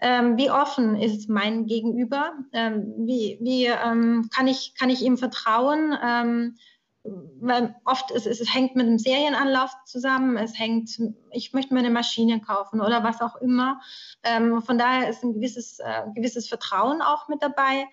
ähm, 0.00 0.36
wie 0.36 0.50
offen 0.50 0.96
ist 0.96 1.28
mein 1.28 1.66
Gegenüber? 1.66 2.32
Ähm, 2.52 2.94
wie 2.98 3.38
wie 3.40 3.66
ähm, 3.66 4.28
kann, 4.34 4.46
ich, 4.46 4.74
kann 4.78 4.90
ich 4.90 5.02
ihm 5.02 5.18
vertrauen? 5.18 5.96
Ähm, 6.02 6.56
weil 7.02 7.74
oft 7.84 8.10
ist, 8.10 8.26
es, 8.26 8.40
es 8.40 8.54
hängt 8.54 8.76
mit 8.76 8.86
einem 8.86 8.98
Serienanlauf 8.98 9.70
zusammen, 9.86 10.36
es 10.36 10.58
hängt, 10.58 11.00
ich 11.30 11.52
möchte 11.52 11.72
mir 11.72 11.80
eine 11.80 11.90
Maschine 11.90 12.40
kaufen 12.40 12.80
oder 12.80 13.02
was 13.02 13.22
auch 13.22 13.36
immer. 13.36 13.80
Ähm, 14.22 14.60
von 14.62 14.76
daher 14.76 15.08
ist 15.08 15.22
ein 15.22 15.34
gewisses, 15.34 15.78
äh, 15.78 16.02
gewisses 16.14 16.48
Vertrauen 16.48 17.00
auch 17.00 17.28
mit 17.28 17.42
dabei. 17.42 17.86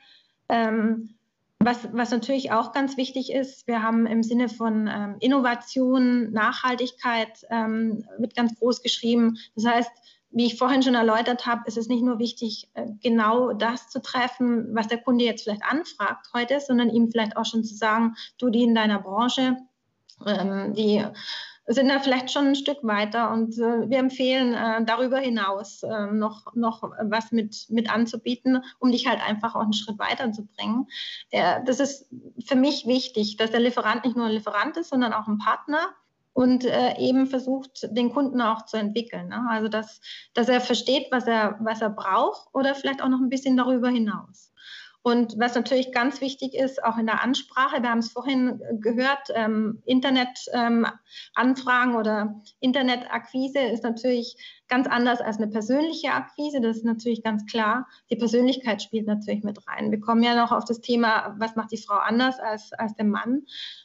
Ähm, 0.50 1.15
was, 1.60 1.88
was, 1.91 2.12
natürlich 2.12 2.52
auch 2.52 2.72
ganz 2.72 2.98
wichtig 2.98 3.32
ist, 3.32 3.65
wir 3.67 3.82
haben 3.82 4.06
im 4.06 4.24
Sinne 4.24 4.48
von 4.48 4.88
ähm, 4.88 5.15
Innovation, 5.20 6.32
Nachhaltigkeit, 6.32 7.46
ähm, 7.50 8.06
wird 8.20 8.36
ganz 8.36 8.58
groß 8.60 8.84
geschrieben. 8.84 9.38
Das 9.56 9.65
heißt, 9.65 9.91
wie 10.30 10.46
ich 10.46 10.58
vorhin 10.58 10.84
schon 10.84 10.96
erläutert 10.96 11.46
habe, 11.46 11.63
ist 11.66 11.78
es 11.78 11.88
nicht 11.88 12.04
nur 12.04 12.20
wichtig, 12.20 12.70
äh, 12.74 12.86
genau 13.02 13.54
das 13.54 13.90
zu 13.90 14.02
treffen, 14.02 14.76
was 14.76 14.88
der 14.88 15.00
Kunde 15.00 15.26
jetzt 15.26 15.44
vielleicht 15.44 15.63
anfragt 15.63 16.28
heute, 16.34 16.60
sondern 16.60 16.90
ihm 16.90 17.10
vielleicht 17.10 17.38
auch 17.38 17.46
schon 17.46 17.63
zu 17.63 17.76
sagen, 17.76 18.16
du, 18.38 18.50
die 18.50 18.63
in 18.63 18.76
deiner 18.76 19.00
Branche, 19.00 19.58
ähm, 20.26 20.74
die 20.74 21.04
sind 21.68 21.90
da 21.90 22.00
vielleicht 22.00 22.32
schon 22.32 22.48
ein 22.48 22.56
Stück 22.56 22.78
weiter 22.82 23.32
und 23.32 23.58
äh, 23.58 23.90
wir 23.90 23.98
empfehlen 23.98 24.54
äh, 24.54 24.86
darüber 24.86 25.20
hinaus 25.20 25.84
äh, 25.84 26.08
noch, 26.08 26.56
noch 26.56 26.82
was 27.02 27.32
mit, 27.32 27.66
mit 27.70 27.92
anzubieten, 27.92 28.63
um 28.80 28.92
dich 28.92 29.08
halt 29.08 29.22
einfach 29.22 29.54
auch 29.56 29.62
einen 29.62 29.74
Schritt 29.74 30.00
weiter 30.00 30.32
zu 30.32 30.46
bringen. 30.46 30.88
das 31.32 31.80
ist 31.80 32.08
für 32.46 32.56
mich 32.56 32.86
wichtig, 32.88 33.36
dass 33.36 33.52
der 33.52 33.60
Lieferant 33.60 34.06
nicht 34.06 34.16
nur 34.16 34.28
ein 34.28 34.32
Lieferant 34.32 34.78
ist, 34.78 34.90
sondern 34.90 35.13
auch 35.13 35.28
ein 35.28 35.40
Partner 35.40 35.90
und 36.38 36.65
äh, 36.65 36.95
eben 37.00 37.26
versucht, 37.26 37.88
den 37.97 38.12
Kunden 38.13 38.41
auch 38.41 38.65
zu 38.65 38.78
entwickeln. 38.78 39.30
Ne? 39.30 39.43
Also, 39.50 39.69
dass, 39.69 40.00
dass 40.36 40.47
er 40.47 40.62
versteht, 40.62 41.08
was 41.10 41.26
er, 41.26 41.58
was 41.62 41.82
er 41.82 41.89
braucht 41.89 42.47
oder 42.54 42.76
vielleicht 42.76 43.02
auch 43.02 43.10
noch 43.10 43.19
ein 43.19 43.30
bisschen 43.30 43.58
darüber 43.58 43.89
hinaus. 43.89 44.54
Und 45.08 45.39
was 45.39 45.56
natürlich 45.56 45.93
ganz 45.93 46.20
wichtig 46.20 46.54
ist, 46.54 46.84
auch 46.84 46.98
in 46.98 47.06
der 47.06 47.24
Ansprache, 47.24 47.82
wir 47.82 47.89
haben 47.89 48.00
es 48.00 48.12
vorhin 48.12 48.62
gehört, 48.82 49.30
ähm, 49.36 49.82
Internetanfragen 49.86 51.93
ähm, 51.93 51.96
oder 51.96 52.41
Internetakquise 52.60 53.60
ist 53.60 53.86
natürlich 53.86 54.36
ganz 54.67 54.86
anders 54.86 55.22
als 55.22 55.38
eine 55.38 55.48
persönliche 55.48 56.12
Akquise. 56.12 56.60
Das 56.60 56.76
ist 56.76 56.84
natürlich 56.84 57.24
ganz 57.24 57.46
klar. 57.46 57.88
Die 58.10 58.17
Persönlichkeit 58.17 58.82
spielt 58.82 59.08
natürlich 59.08 59.46
mit 59.46 59.65
rein. 59.65 59.91
Wir 59.91 60.02
kommen 60.02 60.24
ja 60.24 60.36
noch 60.36 60.52
auf 60.52 60.65
das 60.65 60.82
Thema, 60.82 61.38
was 61.39 61.56
macht 61.56 61.72
die 61.72 61.78
Frau 61.78 61.96
anders 61.96 62.38
als, 62.39 62.74
als 62.74 62.93
der 62.96 63.06
Mann? 63.06 63.43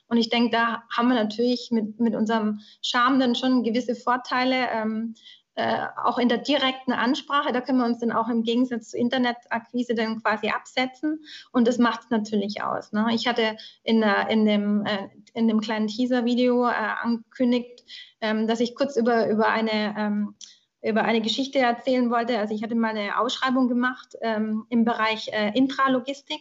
Und 0.08 0.16
ich 0.16 0.28
denke, 0.28 0.50
da 0.50 0.82
haben 0.90 1.06
wir 1.06 1.14
natürlich 1.14 1.68
mit, 1.70 2.00
mit 2.00 2.16
unserem 2.16 2.62
Charme 2.82 3.20
dann 3.20 3.36
schon 3.36 3.62
gewisse 3.62 3.94
Vorteile. 3.94 4.66
Ähm, 4.72 5.14
äh, 5.54 5.86
auch 6.02 6.18
in 6.18 6.28
der 6.28 6.38
direkten 6.38 6.92
Ansprache, 6.92 7.52
da 7.52 7.60
können 7.60 7.78
wir 7.78 7.84
uns 7.84 7.98
dann 7.98 8.12
auch 8.12 8.28
im 8.28 8.42
Gegensatz 8.42 8.90
zu 8.90 8.96
Internetakquise 8.96 9.94
dann 9.94 10.22
quasi 10.22 10.48
absetzen 10.48 11.24
und 11.52 11.68
das 11.68 11.78
macht 11.78 12.04
es 12.04 12.10
natürlich 12.10 12.62
aus. 12.62 12.92
Ne? 12.92 13.08
Ich 13.12 13.26
hatte 13.26 13.56
in, 13.82 14.02
in, 14.02 14.46
dem, 14.46 14.86
äh, 14.86 15.08
in 15.34 15.48
dem 15.48 15.60
kleinen 15.60 15.88
Teaser-Video 15.88 16.66
äh, 16.66 16.72
angekündigt, 17.02 17.84
ähm, 18.20 18.46
dass 18.46 18.60
ich 18.60 18.74
kurz 18.74 18.96
über, 18.96 19.28
über 19.28 19.48
eine 19.48 19.94
ähm, 19.98 20.34
über 20.82 21.02
eine 21.04 21.20
Geschichte 21.20 21.60
erzählen 21.60 22.10
wollte. 22.10 22.38
Also 22.38 22.54
ich 22.54 22.62
hatte 22.62 22.74
mal 22.74 22.88
eine 22.88 23.18
Ausschreibung 23.18 23.68
gemacht 23.68 24.16
ähm, 24.20 24.66
im 24.68 24.84
Bereich 24.84 25.28
äh, 25.28 25.56
Intralogistik 25.56 26.40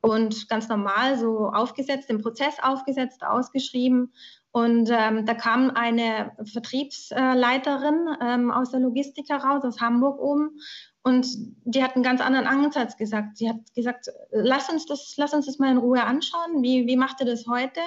und 0.00 0.48
ganz 0.48 0.68
normal 0.68 1.18
so 1.18 1.50
aufgesetzt, 1.50 2.08
den 2.08 2.22
Prozess 2.22 2.54
aufgesetzt, 2.62 3.24
ausgeschrieben. 3.24 4.12
Und 4.50 4.88
ähm, 4.90 5.26
da 5.26 5.34
kam 5.34 5.70
eine 5.70 6.32
Vertriebsleiterin 6.50 8.08
ähm, 8.20 8.50
aus 8.50 8.70
der 8.70 8.80
Logistik 8.80 9.28
heraus, 9.28 9.62
aus 9.64 9.80
Hamburg 9.80 10.18
oben. 10.18 10.58
Und 11.02 11.26
die 11.64 11.82
hat 11.82 11.94
einen 11.94 12.02
ganz 12.02 12.20
anderen 12.20 12.46
Ansatz 12.46 12.96
gesagt. 12.96 13.36
Sie 13.36 13.48
hat 13.48 13.56
gesagt, 13.74 14.08
lass 14.30 14.70
uns 14.70 14.86
das, 14.86 15.14
lass 15.16 15.34
uns 15.34 15.46
das 15.46 15.58
mal 15.58 15.70
in 15.70 15.78
Ruhe 15.78 16.02
anschauen. 16.02 16.62
Wie, 16.62 16.86
wie 16.86 16.96
macht 16.96 17.20
ihr 17.20 17.26
das 17.26 17.46
heute? 17.46 17.80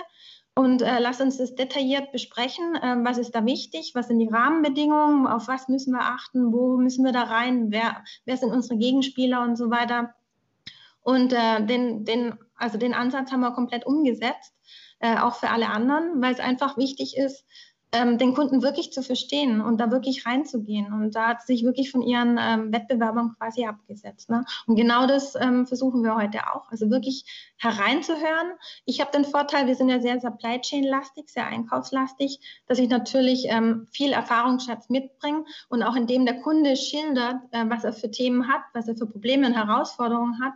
Und 0.54 0.82
äh, 0.82 1.00
lass 1.00 1.22
uns 1.22 1.38
das 1.38 1.56
detailliert 1.56 2.12
besprechen. 2.12 2.76
Äh, 2.76 2.98
was 3.04 3.18
ist 3.18 3.34
da 3.34 3.46
wichtig? 3.46 3.92
Was 3.96 4.08
sind 4.08 4.20
die 4.20 4.28
Rahmenbedingungen? 4.28 5.26
Auf 5.26 5.48
was 5.48 5.68
müssen 5.68 5.94
wir 5.94 6.02
achten? 6.02 6.52
Wo 6.52 6.78
müssen 6.78 7.06
wir 7.06 7.12
da 7.12 7.24
rein? 7.24 7.72
Wer, 7.72 8.04
wer 8.26 8.38
sind 8.38 8.52
unsere 8.52 8.78
Gegenspieler 8.78 9.42
und 9.42 9.56
so 9.56 9.70
weiter? 9.70 10.14
Und 11.04 11.34
äh, 11.34 11.66
den, 11.66 12.06
den, 12.06 12.38
also 12.56 12.78
den 12.78 12.94
Ansatz 12.94 13.32
haben 13.32 13.40
wir 13.40 13.52
komplett 13.52 13.86
umgesetzt, 13.86 14.54
äh, 15.02 15.18
auch 15.18 15.36
für 15.36 15.50
alle 15.50 15.70
anderen, 15.70 16.22
weil 16.22 16.34
es 16.34 16.40
einfach 16.40 16.78
wichtig 16.78 17.18
ist, 17.18 17.46
ähm, 17.94 18.18
den 18.18 18.34
Kunden 18.34 18.62
wirklich 18.62 18.94
zu 18.94 19.04
verstehen 19.04 19.62
und 19.62 19.80
da 19.80 19.92
wirklich 19.92 20.26
reinzugehen. 20.26 20.94
Und 20.94 21.16
da 21.16 21.30
hat 21.30 21.42
sich 21.42 21.64
wirklich 21.64 21.92
von 21.92 22.02
ihren 22.02 22.40
ähm, 22.40 22.72
Wettbewerbern 22.72 23.36
quasi 23.38 23.66
abgesetzt. 23.66 24.30
Ne? 24.30 24.46
Und 24.66 24.76
genau 24.76 25.08
das 25.08 25.36
ähm, 25.36 25.68
versuchen 25.68 26.04
wir 26.04 26.16
heute 26.16 26.40
auch. 26.54 26.72
Also 26.72 26.90
wirklich 26.90 27.26
hereinzuhören. 27.58 28.54
Ich 28.86 29.02
habe 29.02 29.12
den 29.12 29.26
Vorteil, 29.26 29.68
wir 29.68 29.76
sind 29.76 29.90
ja 29.90 30.00
sehr 30.00 30.20
Supply 30.22 30.62
Chain-lastig, 30.62 31.30
sehr 31.30 31.48
einkaufslastig, 31.48 32.40
dass 32.68 32.80
ich 32.80 32.90
natürlich 32.90 33.46
ähm, 33.50 33.88
viel 33.92 34.14
Erfahrungsschatz 34.14 34.90
mitbringe 34.90 35.44
und 35.68 35.84
auch 35.84 35.96
indem 35.96 36.26
der 36.26 36.40
Kunde 36.42 36.78
schildert, 36.78 37.42
äh, 37.52 37.66
was 37.68 37.84
er 37.84 37.94
für 37.94 38.10
Themen 38.10 38.48
hat, 38.48 38.62
was 38.74 38.88
er 38.88 38.96
für 38.96 39.08
Probleme 39.08 39.48
und 39.48 39.54
Herausforderungen 39.54 40.42
hat, 40.42 40.54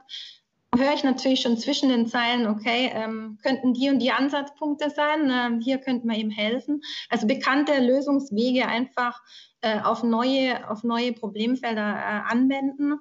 höre 0.78 0.94
ich 0.94 1.04
natürlich 1.04 1.42
schon 1.42 1.58
zwischen 1.58 1.90
den 1.90 2.08
Zeilen, 2.08 2.48
okay, 2.48 2.92
ähm, 2.94 3.38
könnten 3.44 3.74
die 3.74 3.90
und 3.90 4.00
die 4.00 4.12
Ansatzpunkte 4.12 4.90
sein, 4.90 5.30
äh, 5.30 5.64
hier 5.64 5.80
könnten 5.80 6.08
wir 6.10 6.18
ihm 6.18 6.30
helfen. 6.30 6.82
Also 7.10 7.28
bekannte 7.28 7.80
Lösungswege 7.80 8.68
einfach 8.68 9.22
äh, 9.62 9.80
auf, 9.82 10.04
neue, 10.04 10.70
auf 10.70 10.84
neue 10.84 11.14
Problemfelder 11.14 11.96
äh, 11.96 12.32
anwenden 12.32 13.00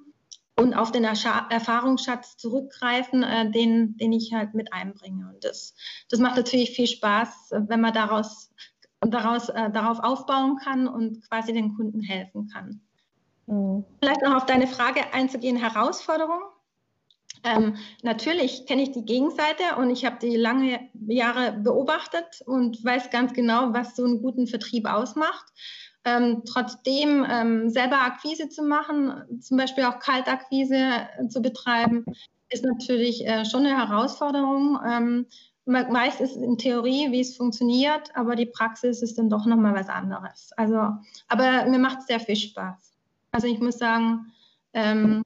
und 0.56 0.74
auf 0.74 0.92
den 0.92 1.04
Erscha 1.04 1.46
Erfahrungsschatz 1.50 2.36
zurückgreifen, 2.36 3.22
äh, 3.22 3.50
den, 3.50 3.96
den 3.96 4.12
ich 4.12 4.32
halt 4.32 4.54
mit 4.54 4.72
einbringe. 4.72 5.28
Und 5.32 5.44
das, 5.44 5.74
das 6.08 6.20
macht 6.20 6.36
natürlich 6.36 6.70
viel 6.70 6.86
Spaß, 6.86 7.50
wenn 7.68 7.80
man 7.80 7.92
daraus, 7.92 8.52
daraus, 9.00 9.48
äh, 9.48 9.70
darauf 9.70 10.00
aufbauen 10.00 10.56
kann 10.56 10.86
und 10.86 11.28
quasi 11.28 11.52
den 11.52 11.74
Kunden 11.74 12.00
helfen 12.00 12.48
kann. 12.52 12.80
Mhm. 13.46 13.84
Vielleicht 14.00 14.22
noch 14.22 14.36
auf 14.36 14.46
deine 14.46 14.66
Frage 14.66 15.12
einzugehen, 15.12 15.56
Herausforderungen. 15.56 16.44
Ähm, 17.44 17.76
natürlich 18.02 18.64
kenne 18.66 18.82
ich 18.82 18.92
die 18.92 19.04
Gegenseite 19.04 19.76
und 19.76 19.90
ich 19.90 20.04
habe 20.04 20.16
die 20.20 20.36
lange 20.36 20.80
Jahre 21.06 21.52
beobachtet 21.52 22.42
und 22.46 22.82
weiß 22.82 23.10
ganz 23.10 23.34
genau, 23.34 23.72
was 23.74 23.96
so 23.96 24.04
einen 24.04 24.22
guten 24.22 24.46
Vertrieb 24.46 24.86
ausmacht. 24.86 25.44
Ähm, 26.06 26.42
trotzdem 26.46 27.26
ähm, 27.30 27.70
selber 27.70 28.00
Akquise 28.00 28.48
zu 28.48 28.62
machen, 28.62 29.40
zum 29.40 29.56
Beispiel 29.56 29.84
auch 29.84 29.98
Kaltakquise 29.98 30.76
äh, 30.76 31.28
zu 31.28 31.40
betreiben, 31.40 32.04
ist 32.50 32.64
natürlich 32.64 33.26
äh, 33.26 33.44
schon 33.44 33.66
eine 33.66 33.76
Herausforderung. 33.76 34.78
Ähm, 34.86 35.26
weiß 35.66 36.20
es 36.20 36.36
in 36.36 36.58
Theorie, 36.58 37.10
wie 37.10 37.20
es 37.20 37.36
funktioniert, 37.36 38.14
aber 38.14 38.36
die 38.36 38.46
Praxis 38.46 39.00
ist 39.00 39.16
dann 39.16 39.30
doch 39.30 39.46
nochmal 39.46 39.74
was 39.74 39.88
anderes. 39.88 40.50
Also, 40.56 40.90
aber 41.28 41.64
mir 41.66 41.78
macht 41.78 42.00
es 42.00 42.06
sehr 42.06 42.20
viel 42.20 42.36
Spaß. 42.36 42.92
Also 43.32 43.46
ich 43.46 43.60
muss 43.60 43.78
sagen, 43.78 44.30
ähm, 44.74 45.22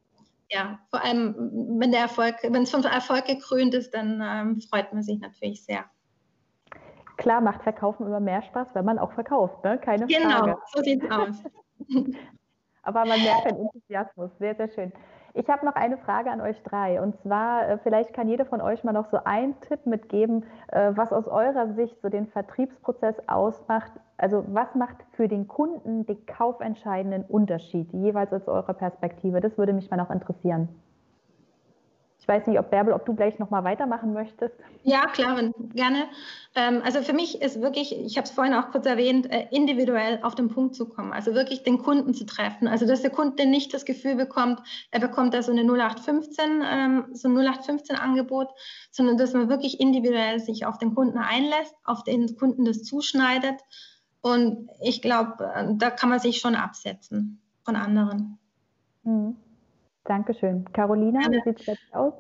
ja, 0.51 0.79
vor 0.91 1.05
allem, 1.05 1.35
wenn 1.79 1.93
der 1.93 2.03
Erfolg, 2.03 2.37
wenn 2.43 2.63
es 2.63 2.71
vom 2.71 2.83
Erfolg 2.85 3.27
gekrönt 3.27 3.75
ist, 3.75 3.93
dann 3.93 4.23
ähm, 4.25 4.61
freut 4.61 4.93
man 4.93 5.03
sich 5.03 5.21
natürlich 5.21 5.65
sehr. 5.65 5.85
Klar 7.17 7.41
macht 7.41 7.63
Verkaufen 7.63 8.07
immer 8.07 8.21
mehr 8.21 8.43
Spaß, 8.43 8.69
wenn 8.75 8.85
man 8.85 8.99
auch 8.99 9.13
verkauft, 9.13 9.63
ne? 9.65 9.79
Keine 9.79 10.07
genau, 10.07 10.31
Frage. 10.31 10.45
Genau, 10.45 10.59
so 10.73 10.83
sieht 10.83 11.03
es 11.03 11.11
aus. 11.11 11.45
Aber 12.83 13.05
man 13.05 13.23
merkt 13.23 13.51
den 13.51 13.57
Enthusiasmus. 13.57 14.31
Sehr, 14.39 14.55
sehr 14.55 14.69
schön. 14.69 14.93
Ich 15.39 15.49
habe 15.49 15.65
noch 15.65 15.77
eine 15.77 15.99
Frage 15.99 16.33
an 16.33 16.41
euch 16.41 16.61
drei. 16.65 17.01
Und 17.01 17.17
zwar, 17.21 17.69
äh, 17.69 17.79
vielleicht 17.79 18.13
kann 18.13 18.27
jeder 18.27 18.45
von 18.45 18.61
euch 18.61 18.83
mal 18.83 18.91
noch 18.91 19.07
so 19.07 19.19
einen 19.23 19.55
Tipp 19.61 19.87
mitgeben, 19.87 20.45
äh, 20.73 20.91
was 20.97 21.13
aus 21.13 21.29
eurer 21.29 21.75
Sicht 21.75 21.97
so 22.03 22.09
den 22.09 22.27
Vertriebsprozess 22.27 23.15
ausmacht. 23.29 23.93
Also 24.17 24.45
was 24.49 24.75
macht 24.75 24.97
für 25.13 25.29
den 25.29 25.47
Kunden 25.47 26.05
den 26.07 26.27
kaufentscheidenden 26.27 27.23
Unterschied, 27.23 27.93
jeweils 27.93 28.33
aus 28.33 28.49
eurer 28.49 28.75
Perspektive? 28.75 29.41
Das 29.41 29.57
würde 29.57 29.73
mich 29.75 29.89
mal 29.89 29.97
noch 29.97 30.11
interessieren. 30.11 30.69
Ich 32.29 32.35
weiß 32.35 32.47
nicht, 32.47 32.59
ob 32.59 32.71
Bärbel, 32.71 32.93
ob 32.93 33.07
du 33.07 33.15
gleich 33.15 33.39
nochmal 33.39 33.65
weitermachen 33.65 34.13
möchtest. 34.13 34.55
Ja, 34.83 35.07
klar, 35.07 35.51
gerne. 35.73 36.05
Ähm, 36.55 36.83
also 36.85 37.01
für 37.01 37.15
mich 37.15 37.41
ist 37.41 37.63
wirklich, 37.63 37.97
ich 37.97 38.19
habe 38.19 38.27
es 38.27 38.33
vorhin 38.33 38.53
auch 38.53 38.71
kurz 38.71 38.85
erwähnt, 38.85 39.33
äh, 39.33 39.47
individuell 39.51 40.21
auf 40.23 40.35
den 40.35 40.51
Punkt 40.51 40.75
zu 40.75 40.91
kommen, 40.91 41.15
also 41.15 41.33
wirklich 41.33 41.63
den 41.63 41.79
Kunden 41.79 42.13
zu 42.13 42.27
treffen. 42.27 42.69
Also 42.69 42.87
dass 42.87 43.01
der 43.01 43.13
Kunde 43.13 43.47
nicht 43.47 43.73
das 43.73 43.87
Gefühl 43.87 44.15
bekommt, 44.15 44.61
er 44.91 45.01
bekommt 45.01 45.33
da 45.33 45.41
so 45.41 45.53
eine 45.53 45.63
0815, 45.63 46.63
ähm, 46.71 47.07
so 47.15 47.29
ein 47.29 47.35
0815-Angebot, 47.35 48.49
sondern 48.91 49.17
dass 49.17 49.33
man 49.33 49.49
wirklich 49.49 49.81
individuell 49.81 50.39
sich 50.39 50.67
auf 50.67 50.77
den 50.77 50.95
Kunden 50.95 51.17
einlässt, 51.17 51.75
auf 51.85 52.05
den 52.05 52.37
Kunden 52.37 52.67
das 52.67 52.83
zuschneidet. 52.83 53.59
Und 54.21 54.69
ich 54.83 55.01
glaube, 55.01 55.51
äh, 55.55 55.65
da 55.77 55.89
kann 55.89 56.11
man 56.11 56.19
sich 56.19 56.41
schon 56.41 56.57
absetzen 56.57 57.41
von 57.65 57.75
anderen. 57.75 58.39
Mhm. 59.03 59.37
Dankeschön. 60.09 60.65
Carolina, 60.73 61.21
wie 61.31 61.43
sieht 61.45 61.61
es 61.61 61.67
jetzt 61.67 61.95
aus? 61.95 62.15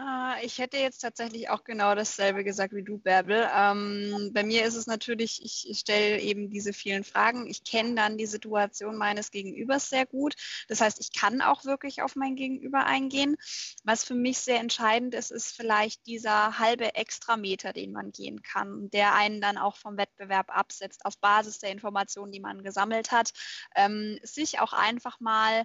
Ah, 0.00 0.36
ich 0.42 0.58
hätte 0.58 0.76
jetzt 0.76 1.00
tatsächlich 1.00 1.50
auch 1.50 1.64
genau 1.64 1.92
dasselbe 1.96 2.44
gesagt 2.44 2.72
wie 2.72 2.84
du, 2.84 2.98
Bärbel. 2.98 3.48
Ähm, 3.52 4.30
bei 4.32 4.44
mir 4.44 4.64
ist 4.64 4.76
es 4.76 4.86
natürlich, 4.86 5.40
ich 5.44 5.76
stelle 5.76 6.20
eben 6.20 6.50
diese 6.50 6.72
vielen 6.72 7.02
Fragen. 7.02 7.48
Ich 7.48 7.64
kenne 7.64 7.96
dann 7.96 8.16
die 8.16 8.26
Situation 8.26 8.96
meines 8.96 9.32
Gegenübers 9.32 9.88
sehr 9.88 10.06
gut. 10.06 10.36
Das 10.68 10.80
heißt, 10.80 11.00
ich 11.00 11.12
kann 11.12 11.40
auch 11.42 11.64
wirklich 11.64 12.00
auf 12.02 12.14
mein 12.14 12.36
Gegenüber 12.36 12.86
eingehen. 12.86 13.36
Was 13.82 14.04
für 14.04 14.14
mich 14.14 14.38
sehr 14.38 14.60
entscheidend 14.60 15.14
ist, 15.14 15.32
ist 15.32 15.56
vielleicht 15.56 16.06
dieser 16.06 16.60
halbe 16.60 16.94
Extrameter, 16.94 17.72
den 17.72 17.90
man 17.90 18.12
gehen 18.12 18.42
kann, 18.42 18.90
der 18.90 19.14
einen 19.14 19.40
dann 19.40 19.58
auch 19.58 19.76
vom 19.76 19.96
Wettbewerb 19.96 20.56
absetzt, 20.56 21.04
auf 21.06 21.18
Basis 21.18 21.58
der 21.58 21.72
Informationen, 21.72 22.30
die 22.30 22.40
man 22.40 22.62
gesammelt 22.62 23.10
hat. 23.10 23.32
Ähm, 23.74 24.20
sich 24.22 24.60
auch 24.60 24.72
einfach 24.72 25.18
mal 25.18 25.64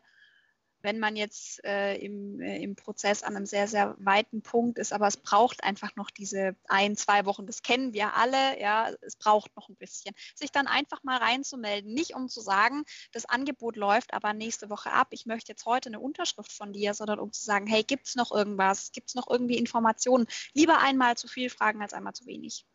wenn 0.84 0.99
man 0.99 1.15
jetzt 1.15 1.63
äh, 1.63 1.95
im, 1.95 2.39
äh, 2.39 2.61
im 2.61 2.75
Prozess 2.75 3.23
an 3.23 3.36
einem 3.36 3.45
sehr, 3.45 3.67
sehr 3.67 3.95
weiten 3.99 4.41
Punkt 4.41 4.77
ist, 4.77 4.93
aber 4.93 5.07
es 5.07 5.17
braucht 5.17 5.63
einfach 5.63 5.95
noch 5.95 6.11
diese 6.11 6.55
ein, 6.67 6.95
zwei 6.95 7.25
Wochen, 7.25 7.47
das 7.47 7.63
kennen 7.63 7.93
wir 7.93 8.15
alle, 8.15 8.59
ja, 8.61 8.89
es 9.01 9.15
braucht 9.15 9.55
noch 9.55 9.69
ein 9.69 9.75
bisschen, 9.75 10.13
sich 10.36 10.51
dann 10.51 10.67
einfach 10.67 11.03
mal 11.03 11.17
reinzumelden, 11.17 11.93
nicht 11.93 12.15
um 12.15 12.27
zu 12.27 12.41
sagen, 12.41 12.84
das 13.13 13.25
Angebot 13.25 13.77
läuft 13.77 14.13
aber 14.13 14.34
nächste 14.34 14.69
Woche 14.69 14.91
ab, 14.91 15.07
ich 15.11 15.25
möchte 15.25 15.53
jetzt 15.53 15.65
heute 15.65 15.89
eine 15.89 15.99
Unterschrift 15.99 16.51
von 16.51 16.73
dir, 16.73 16.93
sondern 16.93 17.19
um 17.19 17.31
zu 17.31 17.43
sagen, 17.43 17.65
hey, 17.65 17.84
gibt 17.84 18.07
es 18.07 18.15
noch 18.15 18.31
irgendwas, 18.31 18.91
gibt 18.91 19.09
es 19.09 19.15
noch 19.15 19.29
irgendwie 19.29 19.57
Informationen, 19.57 20.27
lieber 20.53 20.79
einmal 20.79 21.15
zu 21.15 21.27
viel 21.27 21.49
fragen 21.49 21.81
als 21.81 21.93
einmal 21.93 22.13
zu 22.13 22.25
wenig. 22.25 22.65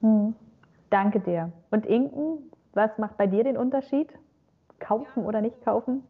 Hm. 0.00 0.34
Danke 0.90 1.18
dir. 1.18 1.52
Und 1.70 1.86
Inken, 1.86 2.52
was 2.72 2.98
macht 2.98 3.16
bei 3.16 3.26
dir 3.26 3.42
den 3.42 3.56
Unterschied? 3.56 4.08
Kaufen 4.78 5.22
ja. 5.22 5.26
oder 5.26 5.40
nicht 5.40 5.60
kaufen? 5.64 6.04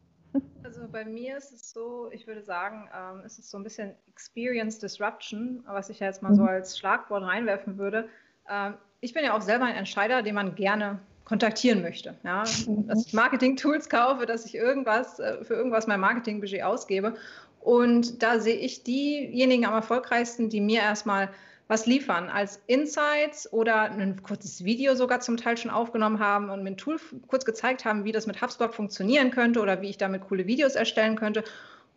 Also 0.63 0.89
bei 0.91 1.05
mir 1.05 1.37
ist 1.37 1.53
es 1.53 1.71
so, 1.71 2.11
ich 2.13 2.27
würde 2.27 2.43
sagen, 2.43 2.89
ähm, 2.95 3.23
es 3.25 3.39
ist 3.39 3.51
so 3.51 3.59
ein 3.59 3.63
bisschen 3.63 3.95
Experience 4.09 4.79
Disruption, 4.79 5.63
was 5.67 5.91
ich 5.91 6.01
ja 6.01 6.09
jetzt 6.09 6.23
mal 6.23 6.31
mhm. 6.31 6.37
so 6.37 6.43
als 6.45 6.79
Schlagwort 6.79 7.23
reinwerfen 7.23 7.79
würde. 7.79 8.09
Ähm, 8.49 8.75
ich 9.01 9.13
bin 9.13 9.25
ja 9.25 9.37
auch 9.37 9.43
selber 9.43 9.67
ein 9.67 9.77
Entscheider, 9.77 10.23
den 10.23 10.35
man 10.35 10.55
gerne 10.55 10.99
kontaktieren 11.25 11.83
möchte. 11.83 12.15
Ja? 12.25 12.45
Mhm. 12.67 12.87
Dass 12.87 13.07
ich 13.07 13.13
Marketing-Tools 13.13 13.89
kaufe, 13.89 14.27
dass 14.27 14.45
ich 14.47 14.55
irgendwas 14.55 15.19
äh, 15.21 15.45
für 15.45 15.55
irgendwas 15.55 15.87
mein 15.87 16.01
Marketingbudget 16.01 16.63
ausgebe. 16.63 17.15
Und 17.61 18.23
da 18.23 18.41
sehe 18.41 18.57
ich 18.57 18.83
diejenigen 18.83 19.65
am 19.65 19.75
erfolgreichsten, 19.75 20.51
die 20.51 20.61
mir 20.61 20.81
erstmal 20.81 21.31
was 21.69 21.87
liefern 21.87 22.29
als 22.29 22.63
Insights 22.67 23.51
oder 23.53 23.83
ein 23.83 24.23
kurzes 24.23 24.65
Video 24.65 24.95
sogar 24.95 25.21
zum 25.21 25.37
Teil 25.37 25.57
schon 25.57 25.71
aufgenommen 25.71 26.19
haben 26.19 26.51
und 26.51 26.63
mir 26.63 26.71
ein 26.71 26.77
Tool 26.77 27.01
kurz 27.27 27.45
gezeigt 27.45 27.85
haben, 27.85 28.05
wie 28.05 28.13
das 28.13 28.27
mit 28.27 28.43
HubSpot 28.43 28.75
funktionieren 28.75 29.31
könnte 29.31 29.61
oder 29.61 29.81
wie 29.81 29.89
ich 29.89 29.99
damit 29.99 30.23
coole 30.29 30.47
Videos 30.47 30.75
erstellen 30.75 31.17
könnte. 31.17 31.43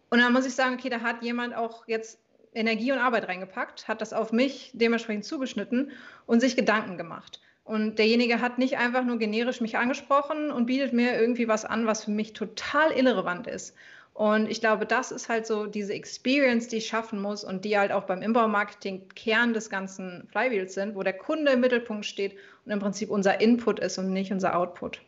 Und 0.10 0.20
dann 0.20 0.32
muss 0.32 0.46
ich 0.46 0.56
sagen, 0.56 0.76
okay, 0.76 0.90
da 0.90 1.02
hat 1.02 1.22
jemand 1.22 1.54
auch 1.56 1.88
jetzt 1.88 2.20
Energie 2.54 2.92
und 2.92 3.00
Arbeit 3.00 3.28
reingepackt, 3.28 3.88
hat 3.88 4.02
das 4.02 4.14
auf 4.14 4.32
mich 4.32 4.72
dementsprechend 4.74 5.26
zugeschnitten 5.26 5.92
und 6.26 6.40
sich 6.40 6.56
Gedanken 6.56 6.98
gemacht. 6.98 7.42
Und 7.66 8.00
derjenige 8.00 8.40
hat 8.40 8.58
nicht 8.58 8.78
einfach 8.78 9.04
nur 9.04 9.18
generisch 9.18 9.60
mich 9.60 9.78
angesprochen 9.78 10.52
und 10.52 10.68
bietet 10.68 10.94
mir 10.94 11.20
irgendwie 11.20 11.50
was 11.50 11.66
an, 11.66 11.86
was 11.86 12.06
für 12.06 12.12
mich 12.12 12.32
total 12.32 12.92
irrelevant 12.92 13.46
ist. 13.46 13.76
Und 14.18 14.50
ich 14.50 14.62
glaube, 14.62 14.88
das 14.88 15.12
ist 15.12 15.30
halt 15.30 15.46
so 15.46 15.68
diese 15.68 15.94
Experience, 15.94 16.68
die 16.68 16.78
ich 16.78 16.88
schaffen 16.88 17.22
muss 17.22 17.44
und 17.44 17.64
die 17.66 17.78
halt 17.78 17.92
auch 17.92 18.06
beim 18.06 18.24
Inbau-Marketing 18.24 19.10
Kern 19.10 19.54
des 19.54 19.70
ganzen 19.70 20.28
Flywheels 20.32 20.74
sind, 20.74 20.96
wo 20.96 21.04
der 21.04 21.14
Kunde 21.14 21.52
im 21.52 21.60
Mittelpunkt 21.60 22.04
steht 22.04 22.36
und 22.66 22.72
im 22.72 22.80
Prinzip 22.80 23.12
unser 23.12 23.40
Input 23.40 23.80
ist 23.80 24.00
und 24.00 24.12
nicht 24.12 24.32
unser 24.34 24.58
Output. 24.58 25.04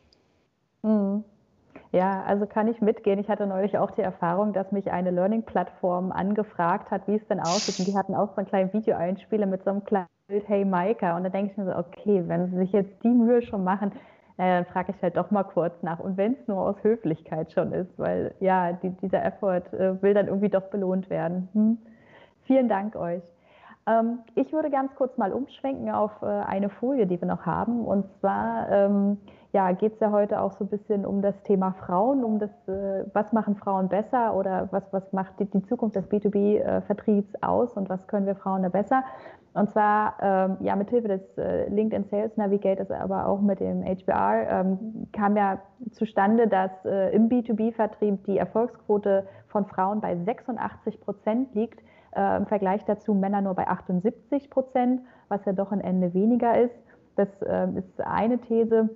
Mhm. 0.84 1.24
Ja, 1.92 2.22
also 2.22 2.46
kann 2.46 2.68
ich 2.68 2.82
mitgehen. 2.82 3.18
Ich 3.18 3.30
hatte 3.30 3.48
neulich 3.48 3.80
auch 3.80 3.90
die 3.90 4.02
Erfahrung, 4.02 4.54
dass 4.54 4.72
mich 4.72 4.92
eine 4.92 5.10
Learning-Plattform 5.10 6.12
angefragt 6.12 6.92
hat, 6.92 7.08
wie 7.08 7.16
es 7.16 7.28
denn 7.28 7.40
aussieht. 7.40 7.80
Und 7.80 7.88
die 7.88 7.98
hatten 7.98 8.14
auch 8.14 8.30
so 8.30 8.38
einen 8.38 8.48
kleinen 8.48 8.72
Videoeinspieler 8.74 9.48
mit 9.48 9.64
so 9.64 9.72
einem 9.72 9.84
kleinen 9.86 10.06
Bild, 10.28 10.48
hey 10.48 10.64
Maika. 10.64 11.18
Und 11.18 11.24
da 11.24 11.30
denke 11.30 11.50
ich 11.50 11.58
mir 11.58 11.66
so, 11.66 11.76
okay, 11.76 12.22
wenn 12.28 12.52
sie 12.52 12.58
sich 12.58 12.74
jetzt 12.74 12.94
die 13.04 13.10
Mühe 13.10 13.42
schon 13.42 13.64
machen, 13.64 13.92
naja, 14.40 14.62
dann 14.62 14.72
frage 14.72 14.94
ich 14.96 15.04
halt 15.04 15.18
doch 15.18 15.32
mal 15.32 15.44
kurz 15.44 15.84
nach. 15.84 16.00
Und 16.00 16.16
wenn 16.16 16.32
es 16.32 16.48
nur 16.48 16.62
aus 16.62 16.82
Höflichkeit 16.82 17.52
schon 17.52 17.74
ist, 17.74 18.00
weil 18.00 18.34
ja, 18.40 18.72
die, 18.72 18.90
dieser 18.90 19.24
Effort 19.26 19.64
äh, 19.74 20.02
will 20.02 20.14
dann 20.14 20.28
irgendwie 20.28 20.48
doch 20.48 20.70
belohnt 20.70 21.10
werden. 21.10 21.50
Hm. 21.52 21.78
Vielen 22.46 22.70
Dank 22.70 22.96
euch. 22.96 23.22
Ähm, 23.86 24.20
ich 24.36 24.54
würde 24.54 24.70
ganz 24.70 24.96
kurz 24.96 25.18
mal 25.18 25.34
umschwenken 25.34 25.92
auf 25.92 26.12
äh, 26.22 26.26
eine 26.26 26.70
Folie, 26.70 27.06
die 27.06 27.20
wir 27.20 27.28
noch 27.28 27.46
haben. 27.46 27.84
Und 27.86 28.06
zwar 28.22 28.70
ähm, 28.72 29.18
ja, 29.52 29.74
geht 29.74 29.96
es 29.96 30.00
ja 30.00 30.12
heute 30.12 30.40
auch 30.40 30.54
so 30.54 30.64
ein 30.64 30.70
bisschen 30.70 31.06
um 31.06 31.22
das 31.22 31.36
Thema 31.44 31.74
Frauen, 31.74 32.24
um 32.24 32.40
das, 32.40 32.52
äh, 32.70 33.04
was 33.14 33.34
machen 33.34 33.58
Frauen 33.58 33.90
besser 33.90 34.36
oder 34.36 34.70
was, 34.72 34.84
was 34.92 35.12
macht 35.12 35.38
die, 35.40 35.46
die 35.46 35.64
Zukunft 35.66 35.98
des 35.98 36.08
B2B-Vertriebs 36.10 37.34
äh, 37.34 37.46
aus 37.46 37.74
und 37.74 37.90
was 37.90 38.08
können 38.08 38.26
wir 38.26 38.36
Frauen 38.36 38.64
da 38.64 38.70
besser. 38.70 39.04
Und 39.54 39.70
zwar 39.72 40.16
ähm, 40.22 40.58
ja 40.62 40.76
mithilfe 40.76 41.08
des 41.08 41.38
äh, 41.38 41.68
LinkedIn 41.70 42.06
Sales 42.10 42.38
Navigators, 42.38 42.92
aber 42.92 43.28
auch 43.28 43.42
mit 43.42 43.60
dem 43.60 43.84
HBR 43.84 44.48
ähm, 44.50 45.08
kam 45.12 45.36
ja 45.36 45.60
zustande, 45.92 46.48
dass 46.48 46.72
äh, 46.86 47.14
im 47.16 47.30
B2B-Vertrieb 47.30 48.24
die 48.26 48.38
Erfolgsquote 48.38 49.28
von 49.48 49.66
Frauen 49.66 50.02
bei 50.02 50.16
86 50.16 51.02
Prozent 51.02 51.56
liegt, 51.56 51.80
äh, 52.16 52.38
im 52.38 52.46
Vergleich 52.46 52.86
dazu 52.86 53.14
Männer 53.14 53.42
nur 53.42 53.56
bei 53.56 53.68
78 53.68 54.50
Prozent, 54.50 55.02
was 55.30 55.44
ja 55.46 55.54
doch 55.54 55.72
ein 55.72 55.82
Ende 55.82 56.14
weniger 56.14 56.60
ist. 56.60 56.76
Das 57.16 57.30
ähm, 57.46 57.78
ist 57.78 58.02
eine 58.02 58.38
These. 58.38 58.90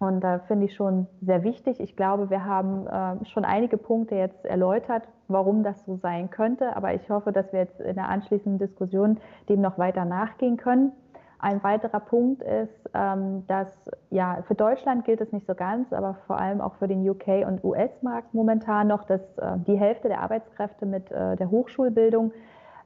Und 0.00 0.20
da 0.20 0.40
finde 0.40 0.66
ich 0.66 0.74
schon 0.74 1.06
sehr 1.20 1.44
wichtig. 1.44 1.78
Ich 1.80 1.96
glaube, 1.96 2.28
wir 2.28 2.44
haben 2.44 2.86
äh, 2.86 3.24
schon 3.26 3.44
einige 3.44 3.76
Punkte 3.76 4.16
jetzt 4.16 4.44
erläutert, 4.44 5.04
warum 5.28 5.62
das 5.62 5.84
so 5.84 5.96
sein 5.96 6.30
könnte. 6.30 6.76
Aber 6.76 6.94
ich 6.94 7.08
hoffe, 7.08 7.32
dass 7.32 7.52
wir 7.52 7.60
jetzt 7.60 7.80
in 7.80 7.94
der 7.94 8.08
anschließenden 8.08 8.58
Diskussion 8.58 9.18
dem 9.48 9.60
noch 9.60 9.78
weiter 9.78 10.04
nachgehen 10.04 10.56
können. 10.56 10.92
Ein 11.38 11.62
weiterer 11.62 12.00
Punkt 12.00 12.42
ist, 12.42 12.90
ähm, 12.94 13.46
dass 13.46 13.68
ja 14.10 14.38
für 14.46 14.54
Deutschland 14.54 15.04
gilt 15.04 15.20
es 15.20 15.30
nicht 15.30 15.46
so 15.46 15.54
ganz, 15.54 15.92
aber 15.92 16.14
vor 16.26 16.38
allem 16.38 16.60
auch 16.60 16.74
für 16.76 16.88
den 16.88 17.06
UK- 17.06 17.46
und 17.46 17.62
US-Markt 17.62 18.32
momentan 18.32 18.88
noch, 18.88 19.04
dass 19.04 19.20
äh, 19.36 19.58
die 19.66 19.76
Hälfte 19.76 20.08
der 20.08 20.22
Arbeitskräfte 20.22 20.86
mit 20.86 21.12
äh, 21.12 21.36
der 21.36 21.50
Hochschulbildung 21.50 22.32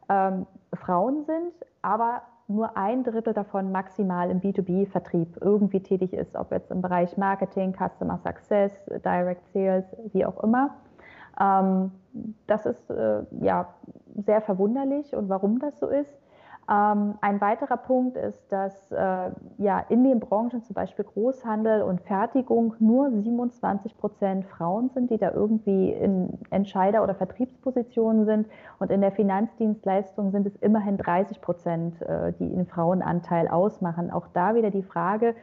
ähm, 0.08 0.46
Frauen 0.74 1.24
sind, 1.24 1.52
aber 1.82 2.22
nur 2.48 2.76
ein 2.76 3.04
Drittel 3.04 3.34
davon 3.34 3.70
maximal 3.70 4.30
im 4.30 4.40
B2B-Vertrieb 4.40 5.36
irgendwie 5.40 5.80
tätig 5.80 6.14
ist, 6.14 6.34
ob 6.34 6.50
jetzt 6.50 6.70
im 6.70 6.80
Bereich 6.80 7.16
Marketing, 7.18 7.74
Customer 7.74 8.18
Success, 8.18 8.72
Direct 9.04 9.46
Sales, 9.52 9.84
wie 10.12 10.24
auch 10.24 10.42
immer. 10.42 10.74
Ähm, 11.38 11.92
das 12.46 12.66
ist 12.66 12.90
äh, 12.90 13.22
ja 13.42 13.68
sehr 14.16 14.40
verwunderlich 14.40 15.14
und 15.14 15.28
warum 15.28 15.58
das 15.58 15.78
so 15.78 15.86
ist. 15.88 16.10
Ähm, 16.70 17.14
ein 17.22 17.40
weiterer 17.40 17.78
Punkt 17.78 18.18
ist, 18.18 18.52
dass 18.52 18.92
äh, 18.92 19.30
ja 19.56 19.80
in 19.88 20.04
den 20.04 20.20
Branchen, 20.20 20.62
zum 20.62 20.74
Beispiel 20.74 21.04
Großhandel 21.04 21.80
und 21.80 22.02
Fertigung, 22.02 22.74
nur 22.78 23.10
27 23.10 23.96
Prozent 23.96 24.44
Frauen 24.44 24.90
sind, 24.90 25.10
die 25.10 25.16
da 25.16 25.32
irgendwie 25.32 25.90
in 25.92 26.38
Entscheider- 26.50 27.02
oder 27.02 27.14
Vertriebspositionen 27.14 28.26
sind. 28.26 28.48
Und 28.78 28.90
in 28.90 29.00
der 29.00 29.12
Finanzdienstleistung 29.12 30.30
sind 30.30 30.46
es 30.46 30.56
immerhin 30.56 30.98
30 30.98 31.40
Prozent, 31.40 32.02
äh, 32.02 32.34
die 32.38 32.50
den 32.50 32.66
Frauenanteil 32.66 33.48
ausmachen. 33.48 34.10
Auch 34.10 34.26
da 34.34 34.54
wieder 34.54 34.70
die 34.70 34.82
Frage, 34.82 35.34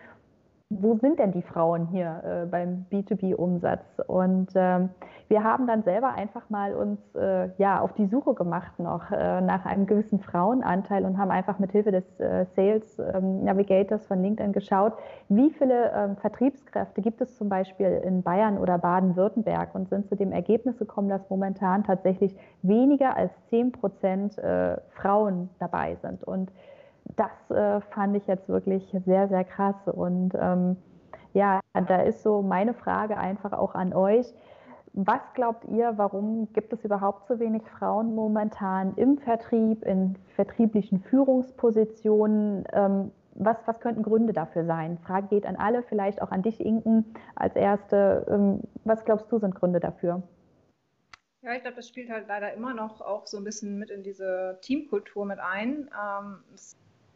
wo 0.69 0.97
sind 0.97 1.19
denn 1.19 1.31
die 1.31 1.43
Frauen 1.43 1.85
hier 1.87 2.23
äh, 2.23 2.45
beim 2.47 2.87
B2B-Umsatz? 2.91 3.85
Und 4.07 4.47
ähm, 4.55 4.89
wir 5.27 5.43
haben 5.43 5.67
dann 5.67 5.83
selber 5.83 6.13
einfach 6.13 6.49
mal 6.49 6.73
uns 6.73 6.99
äh, 7.13 7.49
ja 7.59 7.79
auf 7.79 7.93
die 7.93 8.07
Suche 8.07 8.33
gemacht 8.33 8.79
noch 8.79 9.11
äh, 9.11 9.41
nach 9.41 9.65
einem 9.65 9.85
gewissen 9.85 10.19
Frauenanteil 10.19 11.05
und 11.05 11.19
haben 11.19 11.29
einfach 11.29 11.59
mit 11.59 11.71
Hilfe 11.71 11.91
des 11.91 12.19
äh, 12.19 12.45
Sales 12.55 12.97
ähm, 12.97 13.43
Navigators 13.43 14.07
von 14.07 14.23
LinkedIn 14.23 14.53
geschaut, 14.53 14.93
wie 15.29 15.51
viele 15.51 15.91
ähm, 15.93 16.17
Vertriebskräfte 16.17 17.01
gibt 17.01 17.21
es 17.21 17.37
zum 17.37 17.47
Beispiel 17.47 18.01
in 18.03 18.23
Bayern 18.23 18.57
oder 18.57 18.79
Baden-Württemberg 18.79 19.75
und 19.75 19.87
sind 19.89 20.07
zu 20.07 20.15
dem 20.15 20.31
Ergebnis 20.31 20.79
gekommen, 20.79 21.09
dass 21.09 21.29
momentan 21.29 21.83
tatsächlich 21.83 22.35
weniger 22.63 23.15
als 23.15 23.31
10 23.49 23.71
Prozent 23.71 24.39
äh, 24.39 24.77
Frauen 24.95 25.49
dabei 25.59 25.95
sind. 26.01 26.23
Und 26.23 26.51
das 27.15 27.49
äh, 27.49 27.81
fand 27.93 28.15
ich 28.15 28.27
jetzt 28.27 28.49
wirklich 28.49 28.95
sehr, 29.05 29.27
sehr 29.27 29.43
krass. 29.43 29.75
Und 29.87 30.33
ähm, 30.39 30.77
ja, 31.33 31.59
da 31.73 32.01
ist 32.01 32.23
so 32.23 32.41
meine 32.41 32.73
Frage 32.73 33.17
einfach 33.17 33.53
auch 33.53 33.75
an 33.75 33.93
euch. 33.93 34.33
was 34.93 35.19
glaubt 35.33 35.65
ihr, 35.65 35.93
warum 35.97 36.51
gibt 36.53 36.71
es 36.71 36.85
überhaupt 36.85 37.27
so 37.27 37.37
wenig 37.39 37.63
Frauen 37.77 38.15
momentan 38.15 38.93
im 38.95 39.17
Vertrieb, 39.17 39.83
in 39.83 40.15
vertrieblichen 40.35 41.01
Führungspositionen? 41.01 42.63
Ähm, 42.71 43.11
was, 43.37 43.57
was 43.65 43.81
könnten 43.81 44.03
Gründe 44.03 44.31
dafür 44.31 44.65
sein? 44.65 44.97
Frage 44.99 45.27
geht 45.27 45.45
an 45.45 45.57
alle, 45.57 45.83
vielleicht 45.83 46.21
auch 46.21 46.31
an 46.31 46.41
dich, 46.41 46.61
Inken, 46.61 47.13
als 47.35 47.55
erste. 47.57 48.25
Ähm, 48.29 48.61
was 48.85 49.03
glaubst 49.03 49.29
du, 49.29 49.39
sind 49.39 49.53
Gründe 49.55 49.81
dafür? 49.81 50.23
Ja, 51.41 51.53
ich 51.53 51.61
glaube, 51.61 51.75
das 51.75 51.87
spielt 51.87 52.09
halt 52.09 52.27
leider 52.27 52.53
immer 52.53 52.73
noch 52.73 53.01
auch 53.01 53.27
so 53.27 53.37
ein 53.37 53.43
bisschen 53.43 53.77
mit 53.77 53.91
in 53.91 54.01
diese 54.01 54.57
Teamkultur 54.61 55.25
mit 55.25 55.39
ein. 55.39 55.89
Ähm, 55.93 56.37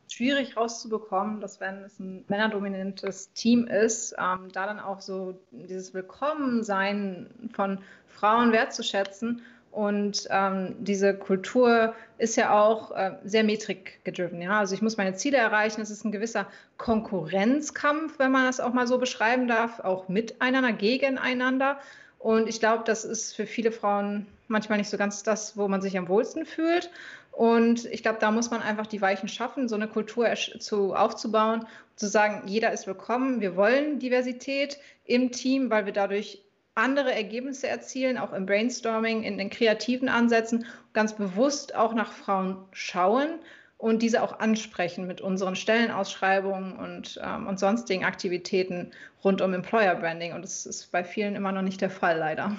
schwierig 0.10 0.58
rauszubekommen, 0.58 1.40
dass 1.40 1.60
wenn 1.60 1.84
es 1.84 2.00
ein 2.00 2.26
männerdominantes 2.28 3.32
Team 3.34 3.68
ist, 3.68 4.16
ähm, 4.18 4.50
da 4.52 4.66
dann 4.66 4.80
auch 4.80 5.02
so 5.02 5.40
dieses 5.52 5.94
Willkommensein 5.94 7.28
von 7.54 7.80
Frauen 8.08 8.52
wertzuschätzen. 8.52 9.42
Und 9.72 10.28
ähm, 10.32 10.76
diese 10.80 11.14
Kultur 11.14 11.94
ist 12.18 12.36
ja 12.36 12.60
auch 12.60 12.90
äh, 12.92 13.18
sehr 13.24 13.44
metrikgedriven. 13.44 14.42
Ja? 14.42 14.60
Also 14.60 14.74
ich 14.74 14.82
muss 14.82 14.98
meine 14.98 15.14
Ziele 15.14 15.38
erreichen. 15.38 15.82
Es 15.82 15.92
ist 15.92 16.04
ein 16.04 16.12
gewisser 16.12 16.48
Konkurrenzkampf, 16.78 18.18
wenn 18.18 18.32
man 18.32 18.46
das 18.46 18.60
auch 18.60 18.74
mal 18.74 18.88
so 18.88 18.98
beschreiben 18.98 19.48
darf, 19.48 19.80
auch 19.80 20.10
miteinander, 20.10 20.72
gegeneinander. 20.72 21.80
Und 22.18 22.50
ich 22.50 22.60
glaube, 22.60 22.84
das 22.84 23.06
ist 23.06 23.36
für 23.36 23.46
viele 23.46 23.72
Frauen 23.72 24.26
manchmal 24.48 24.80
nicht 24.80 24.90
so 24.90 24.98
ganz 24.98 25.24
das, 25.24 25.56
wo 25.56 25.68
man 25.68 25.82
sich 25.82 25.98
am 25.98 26.10
wohlsten 26.10 26.46
fühlt. 26.46 26.90
Und 27.32 27.86
ich 27.86 28.02
glaube, 28.02 28.20
da 28.20 28.32
muss 28.32 28.52
man 28.52 28.62
einfach 28.62 28.88
die 28.88 29.02
Weichen 29.02 29.30
schaffen, 29.30 29.70
so 29.70 29.76
eine 29.76 29.88
Kultur 29.88 30.28
zu, 30.60 30.94
aufzubauen, 30.94 31.68
zu 31.96 32.08
sagen, 32.08 32.48
jeder 32.48 32.72
ist 32.72 32.88
willkommen, 32.88 33.42
wir 33.42 33.56
wollen 33.56 34.00
Diversität 34.00 34.78
im 35.06 35.32
Team, 35.32 35.70
weil 35.70 35.86
wir 35.86 35.94
dadurch 35.94 36.44
andere 36.76 37.14
Ergebnisse 37.14 37.68
erzielen, 37.68 38.18
auch 38.18 38.34
im 38.34 38.46
Brainstorming, 38.46 39.24
in 39.24 39.38
den 39.38 39.50
kreativen 39.50 40.10
Ansätzen, 40.10 40.66
ganz 40.94 41.16
bewusst 41.16 41.76
auch 41.76 41.94
nach 41.94 42.12
Frauen 42.12 42.58
schauen 42.72 43.40
und 43.78 44.02
diese 44.02 44.22
auch 44.24 44.40
ansprechen 44.40 45.08
mit 45.08 45.22
unseren 45.22 45.56
Stellenausschreibungen 45.56 46.76
und, 46.78 47.20
ähm, 47.24 47.48
und 47.48 47.60
sonstigen 47.60 48.04
Aktivitäten 48.04 48.92
rund 49.24 49.42
um 49.42 49.54
Employer 49.54 49.96
Branding. 49.96 50.34
Und 50.34 50.44
das 50.44 50.66
ist 50.66 50.92
bei 50.92 51.04
vielen 51.04 51.36
immer 51.36 51.52
noch 51.52 51.62
nicht 51.62 51.82
der 51.82 51.90
Fall, 51.90 52.18
leider. 52.18 52.56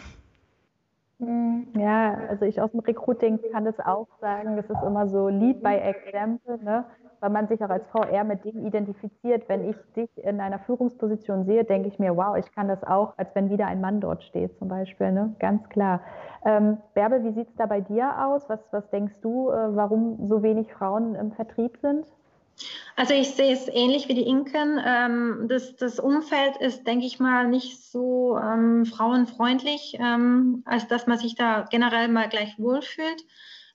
Hm, 1.21 1.67
ja, 1.77 2.15
also 2.31 2.47
ich 2.47 2.61
aus 2.63 2.71
dem 2.71 2.81
Recruiting 2.81 3.39
kann 3.53 3.67
das 3.67 3.79
auch 3.79 4.09
sagen, 4.21 4.57
das 4.57 4.71
ist 4.71 4.83
immer 4.83 5.07
so 5.07 5.29
Lead 5.29 5.63
by 5.63 5.75
Example, 5.75 6.59
ne? 6.65 6.87
weil 7.21 7.29
man 7.29 7.47
sich 7.47 7.63
auch 7.63 7.69
als 7.69 7.87
VR 7.89 8.25
mit 8.25 8.43
dem 8.47 8.67
identifiziert. 8.67 9.47
Wenn 9.47 9.69
ich 9.69 9.77
dich 9.95 10.09
in 10.17 10.41
einer 10.41 10.59
Führungsposition 10.61 11.45
sehe, 11.45 11.65
denke 11.65 11.89
ich 11.89 11.99
mir, 11.99 12.17
wow, 12.17 12.37
ich 12.39 12.51
kann 12.55 12.69
das 12.69 12.83
auch, 12.85 13.13
als 13.19 13.35
wenn 13.35 13.51
wieder 13.51 13.67
ein 13.67 13.83
Mann 13.83 14.01
dort 14.01 14.25
steht 14.25 14.57
zum 14.57 14.69
Beispiel, 14.69 15.13
ne? 15.13 15.35
ganz 15.39 15.69
klar. 15.69 16.01
Ähm, 16.43 16.79
Bärbel, 16.95 17.23
wie 17.25 17.33
sieht 17.33 17.49
es 17.51 17.57
da 17.57 17.67
bei 17.67 17.83
dir 17.83 18.27
aus? 18.27 18.49
Was, 18.49 18.61
was 18.73 18.89
denkst 18.89 19.21
du, 19.21 19.51
äh, 19.51 19.77
warum 19.77 20.27
so 20.27 20.43
wenig 20.43 20.73
Frauen 20.73 21.15
im 21.17 21.33
Vertrieb 21.33 21.77
sind? 21.83 22.07
Also 22.97 23.15
ich 23.15 23.31
sehe 23.31 23.53
es 23.53 23.69
ähnlich 23.69 24.09
wie 24.09 24.15
die 24.15 24.27
Inken. 24.27 24.79
Ähm, 24.85 25.47
das, 25.49 25.77
das 25.77 25.99
Umfeld 25.99 26.57
ist, 26.59 26.87
denke 26.87 27.07
ich 27.07 27.19
mal, 27.19 27.49
nicht 27.49 27.83
so 27.91 28.37
ähm, 28.37 28.85
frauenfreundlich, 28.85 29.97
ähm, 29.99 30.63
als 30.67 30.87
dass 30.89 31.07
man 31.07 31.19
sich 31.19 31.35
da 31.35 31.67
generell 31.71 32.09
mal 32.09 32.29
gleich 32.29 32.59
wohlfühlt. 32.59 33.25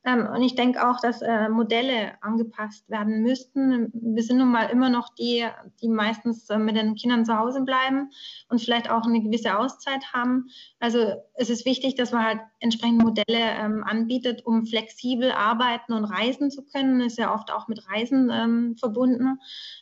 Ähm, 0.05 0.27
und 0.27 0.43
ich 0.43 0.53
denke 0.53 0.87
auch, 0.87 0.99
dass 0.99 1.21
äh, 1.23 1.49
Modelle 1.49 2.21
angepasst 2.21 2.87
werden 2.89 3.23
müssten. 3.23 3.91
Wir 3.93 4.21
sind 4.21 4.37
nun 4.37 4.51
mal 4.51 4.65
immer 4.65 4.89
noch 4.89 5.09
die, 5.15 5.47
die 5.81 5.89
meistens 5.89 6.47
äh, 6.51 6.59
mit 6.59 6.75
den 6.75 6.95
Kindern 6.95 7.25
zu 7.25 7.37
Hause 7.37 7.61
bleiben 7.61 8.11
und 8.47 8.61
vielleicht 8.61 8.89
auch 8.91 9.05
eine 9.05 9.21
gewisse 9.21 9.57
Auszeit 9.57 10.13
haben. 10.13 10.49
Also 10.79 11.15
es 11.33 11.49
ist 11.49 11.65
wichtig, 11.65 11.95
dass 11.95 12.11
man 12.11 12.23
halt 12.23 12.39
entsprechende 12.65 13.05
Modelle 13.05 13.23
ähm, 13.29 13.83
anbietet, 13.83 14.45
um 14.45 14.65
flexibel 14.65 15.31
arbeiten 15.31 15.93
und 15.93 16.03
reisen 16.03 16.51
zu 16.51 16.63
können. 16.65 16.99
Ist 16.99 17.17
ja 17.17 17.33
oft 17.33 17.51
auch 17.51 17.67
mit 17.67 17.87
Reisen 17.89 18.29
ähm, 18.33 18.75
verbunden, 18.77 19.39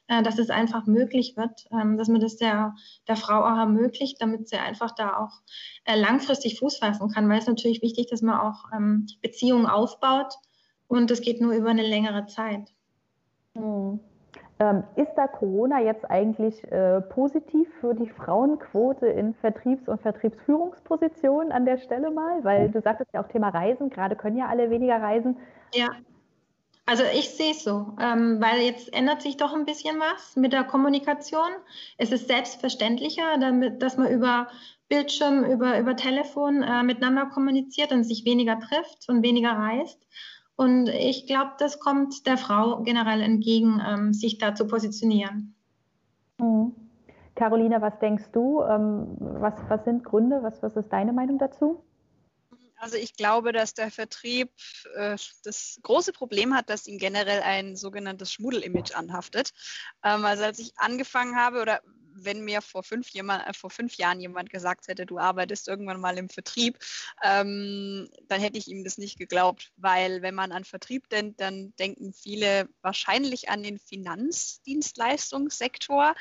äh, 0.07 0.21
dass 0.21 0.37
es 0.37 0.49
einfach 0.49 0.85
möglich 0.85 1.35
wird, 1.35 1.65
ähm, 1.71 1.97
dass 1.97 2.09
man 2.09 2.21
das 2.21 2.37
der, 2.37 2.75
der 3.07 3.15
Frau 3.15 3.39
auch 3.43 3.57
ermöglicht, 3.57 4.21
damit 4.21 4.47
sie 4.49 4.57
einfach 4.57 4.91
da 4.91 5.17
auch 5.17 5.41
äh, 5.85 5.99
langfristig 5.99 6.59
Fuß 6.59 6.77
fassen 6.77 7.09
kann, 7.09 7.27
weil 7.29 7.39
es 7.39 7.47
natürlich 7.47 7.81
wichtig, 7.81 8.07
dass 8.07 8.21
man 8.21 8.39
auch 8.39 8.65
ähm, 8.75 9.07
Beziehungen 9.21 9.65
aufbaut 9.65 10.33
und 10.87 11.09
das 11.09 11.21
geht 11.21 11.41
nur 11.41 11.53
über 11.53 11.69
eine 11.69 11.87
längere 11.87 12.27
Zeit. 12.27 12.71
Hm. 13.55 13.99
Ähm, 14.59 14.83
ist 14.95 15.11
da 15.15 15.27
Corona 15.27 15.81
jetzt 15.81 16.09
eigentlich 16.09 16.63
äh, 16.71 17.01
positiv 17.01 17.67
für 17.79 17.95
die 17.95 18.09
Frauenquote 18.09 19.07
in 19.07 19.33
Vertriebs- 19.35 19.87
und 19.87 20.01
Vertriebsführungspositionen 20.01 21.51
an 21.51 21.65
der 21.65 21.79
Stelle 21.79 22.11
mal? 22.11 22.43
Weil 22.43 22.69
du 22.69 22.81
sagtest 22.81 23.11
ja 23.13 23.23
auch 23.23 23.27
Thema 23.27 23.49
Reisen, 23.49 23.89
gerade 23.89 24.15
können 24.15 24.37
ja 24.37 24.47
alle 24.47 24.69
weniger 24.69 25.01
reisen. 25.01 25.37
Ja. 25.73 25.89
Also 26.85 27.03
ich 27.15 27.29
sehe 27.29 27.51
es 27.51 27.63
so, 27.63 27.95
ähm, 27.99 28.41
weil 28.41 28.61
jetzt 28.61 28.93
ändert 28.93 29.21
sich 29.21 29.37
doch 29.37 29.53
ein 29.53 29.65
bisschen 29.65 29.99
was 29.99 30.35
mit 30.35 30.51
der 30.51 30.65
Kommunikation. 30.65 31.49
Es 31.97 32.11
ist 32.11 32.27
selbstverständlicher, 32.27 33.37
damit, 33.39 33.81
dass 33.81 33.97
man 33.97 34.11
über 34.11 34.47
Bildschirm, 34.89 35.45
über, 35.45 35.79
über 35.79 35.95
Telefon 35.95 36.61
äh, 36.61 36.83
miteinander 36.83 37.27
kommuniziert 37.27 37.93
und 37.93 38.03
sich 38.03 38.25
weniger 38.25 38.59
trifft 38.59 39.07
und 39.07 39.23
weniger 39.23 39.51
reist. 39.51 40.05
Und 40.55 40.87
ich 40.87 41.25
glaube, 41.25 41.51
das 41.57 41.79
kommt 41.79 42.27
der 42.27 42.37
Frau 42.37 42.83
generell 42.83 43.21
entgegen, 43.21 43.81
ähm, 43.85 44.13
sich 44.13 44.37
da 44.37 44.53
zu 44.53 44.67
positionieren. 44.67 45.55
Mhm. 46.39 46.73
Carolina, 47.35 47.81
was 47.81 47.97
denkst 47.99 48.29
du? 48.31 48.61
Ähm, 48.61 49.15
was, 49.17 49.53
was 49.67 49.83
sind 49.85 50.03
Gründe? 50.03 50.43
Was, 50.43 50.61
was 50.61 50.75
ist 50.75 50.89
deine 50.89 51.13
Meinung 51.13 51.39
dazu? 51.39 51.83
Also 52.77 52.97
ich 52.97 53.15
glaube, 53.15 53.53
dass 53.53 53.73
der 53.73 53.89
Vertrieb 53.89 54.51
äh, 54.95 55.17
das 55.43 55.79
große 55.81 56.11
Problem 56.11 56.53
hat, 56.53 56.69
dass 56.69 56.85
ihm 56.85 56.97
generell 56.97 57.41
ein 57.41 57.77
sogenanntes 57.77 58.33
Schmuddel-Image 58.33 58.93
anhaftet. 58.93 59.53
Ähm, 60.03 60.25
also 60.25 60.43
als 60.43 60.59
ich 60.59 60.73
angefangen 60.77 61.37
habe 61.37 61.61
oder 61.61 61.81
wenn 62.15 62.43
mir 62.43 62.61
vor 62.61 62.83
fünf, 62.83 63.09
jemand, 63.09 63.47
äh, 63.47 63.53
vor 63.53 63.69
fünf 63.69 63.95
Jahren 63.95 64.19
jemand 64.19 64.49
gesagt 64.49 64.87
hätte, 64.87 65.05
du 65.05 65.19
arbeitest 65.19 65.67
irgendwann 65.67 65.99
mal 65.99 66.17
im 66.17 66.29
Vertrieb, 66.29 66.79
ähm, 67.23 68.09
dann 68.27 68.41
hätte 68.41 68.57
ich 68.57 68.67
ihm 68.67 68.83
das 68.83 68.97
nicht 68.97 69.17
geglaubt, 69.17 69.71
weil 69.77 70.21
wenn 70.21 70.35
man 70.35 70.51
an 70.51 70.63
Vertrieb 70.63 71.09
denkt, 71.09 71.41
dann 71.41 71.75
denken 71.77 72.13
viele 72.13 72.69
wahrscheinlich 72.81 73.49
an 73.49 73.63
den 73.63 73.79
Finanzdienstleistungssektor, 73.79 76.15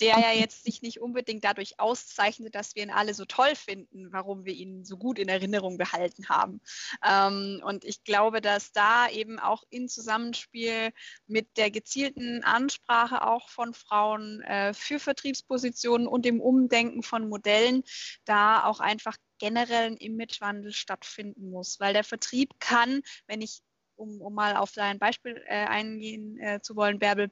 der 0.00 0.18
ja 0.18 0.32
jetzt 0.48 0.64
sich 0.64 0.82
nicht 0.82 1.00
unbedingt 1.00 1.44
dadurch 1.44 1.80
auszeichnet, 1.80 2.54
dass 2.54 2.74
wir 2.74 2.82
ihn 2.82 2.90
alle 2.90 3.14
so 3.14 3.24
toll 3.24 3.54
finden, 3.54 4.12
warum 4.12 4.44
wir 4.44 4.54
ihn 4.54 4.84
so 4.84 4.96
gut 4.96 5.18
in 5.18 5.28
Erinnerung 5.28 5.78
behalten 5.78 6.28
haben. 6.28 6.60
Ähm, 7.06 7.62
und 7.64 7.84
ich 7.84 8.04
glaube, 8.04 8.40
dass 8.40 8.72
da 8.72 9.08
eben 9.08 9.38
auch 9.38 9.62
in 9.70 9.88
Zusammenspiel 9.88 10.90
mit 11.26 11.56
der 11.56 11.70
gezielten 11.70 12.42
Ansprache 12.44 13.26
auch 13.26 13.48
von 13.48 13.74
Frauen 13.74 14.42
äh, 14.42 14.74
für 14.74 14.98
Vertriebs 14.98 15.37
Vertriebspositionen 15.38 16.06
und 16.06 16.24
dem 16.24 16.40
Umdenken 16.40 17.02
von 17.02 17.28
Modellen 17.28 17.82
da 18.24 18.64
auch 18.64 18.80
einfach 18.80 19.16
generell 19.38 19.86
ein 19.86 19.96
Imagewandel 19.96 20.72
stattfinden 20.72 21.50
muss, 21.50 21.80
weil 21.80 21.92
der 21.92 22.04
Vertrieb 22.04 22.58
kann, 22.58 23.02
wenn 23.26 23.40
ich 23.40 23.60
um, 23.96 24.20
um 24.20 24.34
mal 24.34 24.56
auf 24.56 24.72
dein 24.72 24.98
Beispiel 24.98 25.42
äh, 25.46 25.66
eingehen 25.66 26.38
äh, 26.38 26.60
zu 26.60 26.76
wollen, 26.76 26.98
Bärbel, 26.98 27.30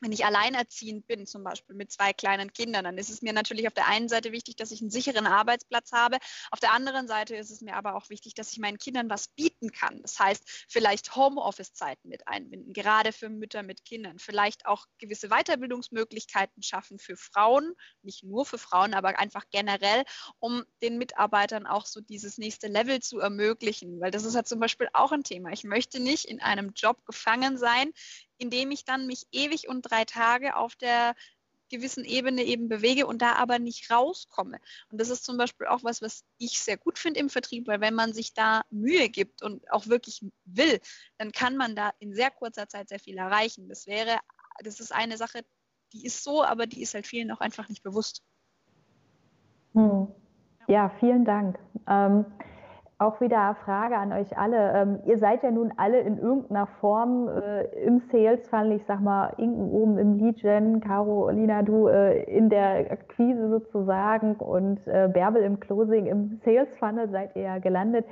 wenn 0.00 0.12
ich 0.12 0.24
alleinerziehend 0.24 1.06
bin, 1.06 1.26
zum 1.26 1.42
Beispiel 1.42 1.74
mit 1.74 1.90
zwei 1.90 2.12
kleinen 2.12 2.52
Kindern, 2.52 2.84
dann 2.84 2.98
ist 2.98 3.10
es 3.10 3.22
mir 3.22 3.32
natürlich 3.32 3.66
auf 3.66 3.74
der 3.74 3.86
einen 3.86 4.08
Seite 4.08 4.32
wichtig, 4.32 4.56
dass 4.56 4.70
ich 4.70 4.80
einen 4.80 4.90
sicheren 4.90 5.26
Arbeitsplatz 5.26 5.92
habe. 5.92 6.18
Auf 6.50 6.60
der 6.60 6.72
anderen 6.72 7.08
Seite 7.08 7.36
ist 7.36 7.50
es 7.50 7.60
mir 7.60 7.74
aber 7.76 7.94
auch 7.94 8.10
wichtig, 8.10 8.34
dass 8.34 8.52
ich 8.52 8.58
meinen 8.58 8.78
Kindern 8.78 9.08
was 9.08 9.28
bieten 9.28 9.72
kann. 9.72 10.02
Das 10.02 10.18
heißt, 10.18 10.66
vielleicht 10.68 11.16
Homeoffice-Zeiten 11.16 12.08
mit 12.08 12.28
einbinden, 12.28 12.72
gerade 12.72 13.12
für 13.12 13.28
Mütter 13.28 13.62
mit 13.62 13.84
Kindern. 13.84 14.18
Vielleicht 14.18 14.66
auch 14.66 14.86
gewisse 14.98 15.28
Weiterbildungsmöglichkeiten 15.28 16.62
schaffen 16.62 16.98
für 16.98 17.16
Frauen, 17.16 17.74
nicht 18.02 18.22
nur 18.22 18.44
für 18.44 18.58
Frauen, 18.58 18.94
aber 18.94 19.18
einfach 19.18 19.44
generell, 19.50 20.04
um 20.38 20.64
den 20.82 20.98
Mitarbeitern 20.98 21.66
auch 21.66 21.86
so 21.86 22.00
dieses 22.00 22.38
nächste 22.38 22.68
Level 22.68 23.00
zu 23.00 23.18
ermöglichen. 23.18 24.00
Weil 24.00 24.10
das 24.10 24.24
ist 24.24 24.34
ja 24.34 24.44
zum 24.44 24.60
Beispiel 24.60 24.88
auch 24.92 25.12
ein 25.12 25.24
Thema. 25.24 25.50
Ich 25.52 25.64
möchte 25.64 26.00
nicht 26.00 26.26
in 26.26 26.40
einem 26.40 26.72
Job 26.74 27.04
gefangen 27.06 27.56
sein, 27.56 27.92
indem 28.38 28.70
ich 28.70 28.84
dann 28.84 29.06
mich 29.06 29.26
ewig 29.32 29.68
und 29.68 29.82
drei 29.82 30.04
Tage 30.04 30.56
auf 30.56 30.76
der 30.76 31.14
gewissen 31.68 32.04
Ebene 32.04 32.42
eben 32.42 32.68
bewege 32.68 33.06
und 33.06 33.22
da 33.22 33.34
aber 33.34 33.58
nicht 33.58 33.90
rauskomme. 33.90 34.58
Und 34.90 35.00
das 35.00 35.10
ist 35.10 35.24
zum 35.24 35.36
Beispiel 35.36 35.66
auch 35.66 35.82
was, 35.82 36.02
was 36.02 36.24
ich 36.38 36.60
sehr 36.60 36.76
gut 36.76 36.98
finde 36.98 37.20
im 37.20 37.28
Vertrieb, 37.28 37.66
weil 37.66 37.80
wenn 37.80 37.94
man 37.94 38.12
sich 38.12 38.34
da 38.34 38.62
Mühe 38.70 39.08
gibt 39.08 39.42
und 39.42 39.70
auch 39.72 39.86
wirklich 39.86 40.24
will, 40.44 40.80
dann 41.18 41.32
kann 41.32 41.56
man 41.56 41.74
da 41.74 41.90
in 41.98 42.14
sehr 42.14 42.30
kurzer 42.30 42.68
Zeit 42.68 42.88
sehr 42.88 43.00
viel 43.00 43.18
erreichen. 43.18 43.68
Das 43.68 43.86
wäre, 43.86 44.18
das 44.62 44.80
ist 44.80 44.92
eine 44.92 45.16
Sache, 45.16 45.44
die 45.92 46.04
ist 46.04 46.22
so, 46.22 46.44
aber 46.44 46.66
die 46.66 46.82
ist 46.82 46.94
halt 46.94 47.06
vielen 47.06 47.30
auch 47.30 47.40
einfach 47.40 47.68
nicht 47.68 47.82
bewusst. 47.82 48.22
Hm. 49.74 50.08
Ja, 50.68 50.90
vielen 51.00 51.24
Dank. 51.24 51.58
Ähm, 51.88 52.24
Auch 52.98 53.20
wieder 53.20 53.42
eine 53.42 53.54
Frage 53.56 53.98
an 53.98 54.14
euch 54.14 54.38
alle. 54.38 54.72
Ähm, 54.72 55.00
ihr 55.04 55.18
seid 55.18 55.42
ja 55.42 55.50
nun 55.50 55.70
alle 55.76 56.00
in 56.00 56.16
irgendeiner 56.16 56.66
Form 56.66 57.28
äh, 57.28 57.64
im 57.84 57.98
Sales 57.98 58.48
Funnel, 58.48 58.72
ich 58.72 58.86
sag 58.86 59.02
mal, 59.02 59.34
Inken 59.36 59.70
oben 59.70 59.98
im 59.98 60.14
Lead 60.14 60.40
Gen, 60.40 60.80
Carolina, 60.80 61.62
du 61.62 61.88
äh, 61.88 62.22
in 62.22 62.48
der 62.48 62.90
Akquise 62.90 63.50
sozusagen 63.50 64.36
und 64.36 64.86
äh, 64.86 65.10
Bärbel 65.12 65.42
im 65.42 65.60
Closing, 65.60 66.06
im 66.06 66.40
Sales 66.42 66.74
Funnel 66.78 67.10
seid 67.10 67.36
ihr 67.36 67.42
ja 67.42 67.58
gelandet. 67.58 68.06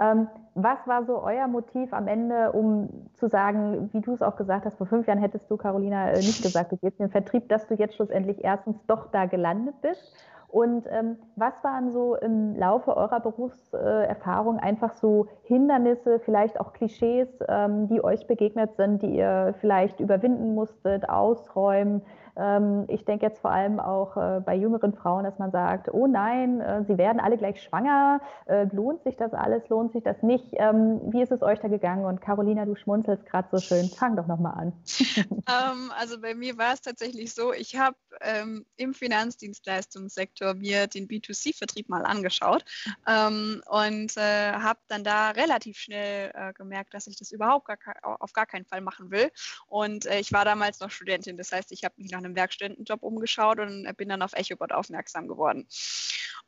Ähm, 0.00 0.26
was 0.54 0.78
war 0.86 1.04
so 1.04 1.22
euer 1.22 1.46
Motiv 1.46 1.92
am 1.92 2.08
Ende, 2.08 2.52
um 2.52 2.88
zu 3.12 3.28
sagen, 3.28 3.90
wie 3.92 4.00
du 4.00 4.14
es 4.14 4.22
auch 4.22 4.36
gesagt 4.36 4.64
hast, 4.64 4.78
vor 4.78 4.86
fünf 4.86 5.06
Jahren 5.06 5.18
hättest 5.18 5.50
du, 5.50 5.58
Carolina, 5.58 6.12
äh, 6.12 6.16
nicht 6.16 6.42
gesagt, 6.42 6.72
du 6.72 6.78
gehst 6.78 6.98
in 6.98 7.06
den 7.06 7.12
Vertrieb, 7.12 7.50
dass 7.50 7.66
du 7.66 7.74
jetzt 7.74 7.96
schlussendlich 7.96 8.42
erstens 8.42 8.76
doch 8.86 9.08
da 9.10 9.26
gelandet 9.26 9.74
bist 9.82 10.16
und 10.50 10.86
ähm, 10.90 11.16
was 11.36 11.54
waren 11.62 11.90
so 11.92 12.16
im 12.16 12.56
Laufe 12.56 12.96
eurer 12.96 13.20
Berufserfahrung 13.20 14.58
einfach 14.58 14.94
so 14.94 15.28
Hindernisse, 15.44 16.18
vielleicht 16.18 16.58
auch 16.58 16.72
Klischees, 16.72 17.28
ähm, 17.48 17.86
die 17.88 18.02
euch 18.02 18.26
begegnet 18.26 18.74
sind, 18.76 19.02
die 19.02 19.16
ihr 19.16 19.54
vielleicht 19.60 20.00
überwinden 20.00 20.54
musstet, 20.54 21.08
ausräumen? 21.08 22.02
Ähm, 22.36 22.84
ich 22.88 23.04
denke 23.04 23.26
jetzt 23.26 23.40
vor 23.40 23.50
allem 23.50 23.80
auch 23.80 24.16
äh, 24.16 24.40
bei 24.40 24.54
jüngeren 24.54 24.94
Frauen, 24.94 25.24
dass 25.24 25.38
man 25.38 25.50
sagt, 25.50 25.92
oh 25.92 26.06
nein, 26.06 26.60
äh, 26.60 26.84
sie 26.86 26.98
werden 26.98 27.20
alle 27.20 27.38
gleich 27.38 27.62
schwanger. 27.62 28.20
Äh, 28.46 28.66
lohnt 28.72 29.02
sich 29.04 29.16
das 29.16 29.32
alles? 29.32 29.68
Lohnt 29.68 29.92
sich 29.92 30.02
das 30.02 30.22
nicht? 30.22 30.46
Ähm, 30.52 31.00
wie 31.12 31.22
ist 31.22 31.32
es 31.32 31.42
euch 31.42 31.60
da 31.60 31.68
gegangen? 31.68 32.04
Und 32.04 32.20
Carolina, 32.20 32.64
du 32.64 32.74
schmunzelst 32.76 33.26
gerade 33.26 33.48
so 33.50 33.58
schön. 33.58 33.88
Fang 33.88 34.16
doch 34.16 34.26
nochmal 34.26 34.54
an. 34.54 34.72
ähm, 35.16 35.92
also 35.96 36.20
bei 36.20 36.34
mir 36.34 36.56
war 36.58 36.74
es 36.74 36.80
tatsächlich 36.80 37.34
so, 37.34 37.52
ich 37.52 37.76
habe 37.76 37.96
ähm, 38.20 38.64
im 38.76 38.94
Finanzdienstleistungssektor 38.94 40.54
mir 40.54 40.86
den 40.86 41.08
B2C-Vertrieb 41.08 41.88
mal 41.88 42.04
angeschaut 42.04 42.64
ähm, 43.06 43.62
und 43.66 44.16
äh, 44.16 44.52
habe 44.52 44.80
dann 44.88 45.04
da 45.04 45.30
relativ 45.30 45.78
schnell 45.78 46.30
äh, 46.34 46.52
gemerkt, 46.52 46.94
dass 46.94 47.06
ich 47.06 47.16
das 47.16 47.32
überhaupt 47.32 47.66
gar, 47.66 47.78
auf 48.02 48.32
gar 48.32 48.46
keinen 48.46 48.64
Fall 48.64 48.80
machen 48.80 49.10
will. 49.10 49.30
Und 49.66 50.06
äh, 50.06 50.20
ich 50.20 50.32
war 50.32 50.44
damals 50.44 50.80
noch 50.80 50.90
Studentin, 50.90 51.36
das 51.36 51.52
heißt, 51.52 51.72
ich 51.72 51.84
habe 51.84 51.94
mich 51.98 52.10
nach 52.10 52.19
einem 52.24 52.36
Werkstudentenjob 52.36 53.02
umgeschaut 53.02 53.58
und 53.58 53.96
bin 53.96 54.08
dann 54.08 54.22
auf 54.22 54.32
EchoBot 54.34 54.72
aufmerksam 54.72 55.28
geworden. 55.28 55.68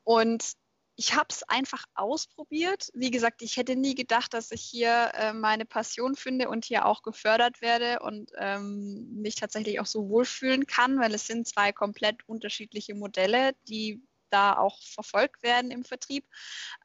Und 0.05 0.55
ich 0.97 1.14
habe 1.14 1.29
es 1.31 1.43
einfach 1.45 1.85
ausprobiert. 1.95 2.91
Wie 2.95 3.11
gesagt, 3.11 3.43
ich 3.43 3.57
hätte 3.57 3.77
nie 3.77 3.95
gedacht, 3.95 4.35
dass 4.35 4.51
ich 4.51 4.62
hier 4.62 5.11
äh, 5.14 5.33
meine 5.33 5.64
Passion 5.64 6.14
finde 6.14 6.49
und 6.49 6.64
hier 6.64 6.87
auch 6.87 7.03
gefördert 7.03 7.61
werde 7.62 8.01
und 8.01 8.31
ähm, 8.39 9.09
mich 9.20 9.37
tatsächlich 9.37 9.81
auch 9.81 9.87
so 9.87 10.09
wohlfühlen 10.09 10.66
kann, 10.66 10.99
weil 11.01 11.14
es 11.14 11.27
sind 11.27 11.49
zwei 11.49 11.73
komplett 11.73 12.29
unterschiedliche 12.29 12.95
Modelle, 12.95 13.53
die 13.68 14.03
da 14.31 14.57
auch 14.57 14.81
verfolgt 14.83 15.43
werden 15.43 15.70
im 15.70 15.85
Vertrieb. 15.85 16.27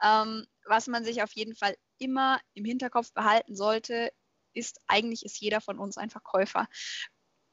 Ähm, 0.02 0.46
was 0.66 0.88
man 0.88 1.04
sich 1.04 1.22
auf 1.22 1.34
jeden 1.34 1.56
Fall 1.56 1.76
immer 1.98 2.40
im 2.54 2.66
Hinterkopf 2.66 3.14
behalten 3.14 3.56
sollte, 3.56 4.12
ist, 4.54 4.80
eigentlich 4.88 5.26
ist 5.26 5.40
jeder 5.40 5.62
von 5.62 5.80
uns 5.80 5.98
ein 5.98 6.10
Verkäufer 6.10 6.68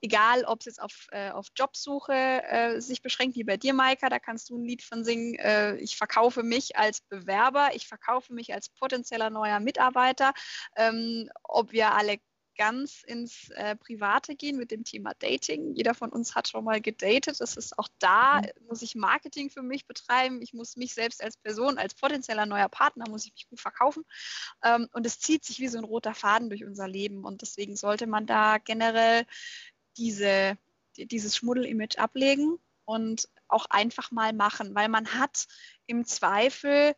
egal 0.05 0.44
ob 0.44 0.61
es 0.61 0.66
jetzt 0.66 0.82
auf, 0.82 1.07
äh, 1.12 1.30
auf 1.30 1.46
Jobsuche 1.57 2.12
äh, 2.12 2.80
sich 2.80 3.00
beschränkt, 3.00 3.36
wie 3.36 3.44
bei 3.44 3.57
dir, 3.57 3.72
Maika, 3.72 4.11
da 4.11 4.18
kannst 4.18 4.50
du 4.50 4.59
ein 4.59 4.64
Lied 4.64 4.82
von 4.82 5.02
singen. 5.02 5.34
Äh, 5.36 5.76
ich 5.76 5.96
verkaufe 5.96 6.42
mich 6.42 6.76
als 6.76 7.00
Bewerber, 7.00 7.70
ich 7.74 7.88
verkaufe 7.88 8.34
mich 8.34 8.52
als 8.52 8.68
potenzieller 8.68 9.30
neuer 9.30 9.61
Mitarbeiter. 9.61 10.34
Ähm, 10.76 11.30
ob 11.42 11.72
wir 11.72 11.94
alle 11.94 12.18
ganz 12.57 13.02
ins 13.02 13.48
äh, 13.50 13.76
Private 13.76 14.36
gehen 14.36 14.57
mit 14.57 14.70
dem 14.70 14.84
Thema 14.84 15.12
Dating. 15.18 15.74
Jeder 15.74 15.94
von 15.94 16.11
uns 16.11 16.34
hat 16.34 16.48
schon 16.48 16.64
mal 16.64 16.80
gedatet. 16.80 17.40
Das 17.40 17.57
ist 17.57 17.78
auch 17.78 17.88
da, 17.98 18.40
mhm. 18.40 18.66
muss 18.68 18.82
ich 18.82 18.94
Marketing 18.94 19.50
für 19.50 19.62
mich 19.62 19.86
betreiben. 19.86 20.40
Ich 20.42 20.52
muss 20.52 20.76
mich 20.76 20.94
selbst 20.94 21.22
als 21.22 21.36
Person, 21.36 21.78
als 21.78 21.94
potenzieller 21.94 22.46
neuer 22.46 22.68
Partner, 22.68 23.07
muss 23.09 23.26
ich 23.26 23.32
mich 23.32 23.48
gut 23.48 23.61
verkaufen. 23.61 24.05
Ähm, 24.62 24.88
und 24.92 25.07
es 25.07 25.18
zieht 25.18 25.44
sich 25.44 25.59
wie 25.61 25.68
so 25.68 25.78
ein 25.78 25.84
roter 25.84 26.14
Faden 26.14 26.48
durch 26.48 26.64
unser 26.64 26.88
Leben. 26.88 27.24
Und 27.24 27.42
deswegen 27.42 27.76
sollte 27.76 28.07
man 28.07 28.26
da 28.26 28.59
generell 28.59 29.26
diese, 29.97 30.59
dieses 30.97 31.36
Schmuddel-Image 31.36 31.99
ablegen 31.99 32.59
und 32.84 33.28
auch 33.49 33.66
einfach 33.70 34.11
mal 34.11 34.32
machen, 34.32 34.74
weil 34.74 34.88
man 34.88 35.14
hat 35.14 35.47
im 35.86 36.05
Zweifel, 36.05 36.95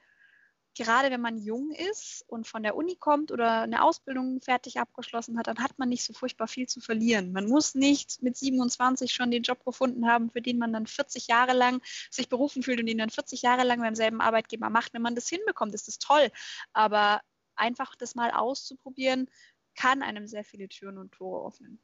gerade 0.74 1.10
wenn 1.10 1.20
man 1.20 1.38
jung 1.38 1.70
ist 1.70 2.24
und 2.28 2.46
von 2.46 2.62
der 2.62 2.76
Uni 2.76 2.96
kommt 2.96 3.32
oder 3.32 3.62
eine 3.62 3.82
Ausbildung 3.82 4.40
fertig 4.42 4.78
abgeschlossen 4.78 5.38
hat, 5.38 5.46
dann 5.46 5.58
hat 5.58 5.78
man 5.78 5.88
nicht 5.88 6.04
so 6.04 6.12
furchtbar 6.12 6.48
viel 6.48 6.66
zu 6.68 6.80
verlieren. 6.80 7.32
Man 7.32 7.46
muss 7.46 7.74
nicht 7.74 8.22
mit 8.22 8.36
27 8.36 9.12
schon 9.12 9.30
den 9.30 9.42
Job 9.42 9.64
gefunden 9.64 10.06
haben, 10.06 10.30
für 10.30 10.42
den 10.42 10.58
man 10.58 10.72
dann 10.72 10.86
40 10.86 11.28
Jahre 11.28 11.54
lang 11.54 11.82
sich 12.10 12.28
berufen 12.28 12.62
fühlt 12.62 12.80
und 12.80 12.86
den 12.86 12.98
dann 12.98 13.10
40 13.10 13.42
Jahre 13.42 13.64
lang 13.64 13.80
beim 13.80 13.94
selben 13.94 14.20
Arbeitgeber 14.20 14.70
macht. 14.70 14.92
Wenn 14.92 15.02
man 15.02 15.14
das 15.14 15.28
hinbekommt, 15.28 15.74
ist 15.74 15.88
das 15.88 15.98
toll. 15.98 16.30
Aber 16.72 17.22
einfach 17.54 17.96
das 17.96 18.14
mal 18.14 18.30
auszuprobieren, 18.30 19.30
kann 19.74 20.02
einem 20.02 20.26
sehr 20.26 20.44
viele 20.44 20.68
Türen 20.68 20.98
und 20.98 21.12
Tore 21.12 21.46
öffnen. 21.46 21.80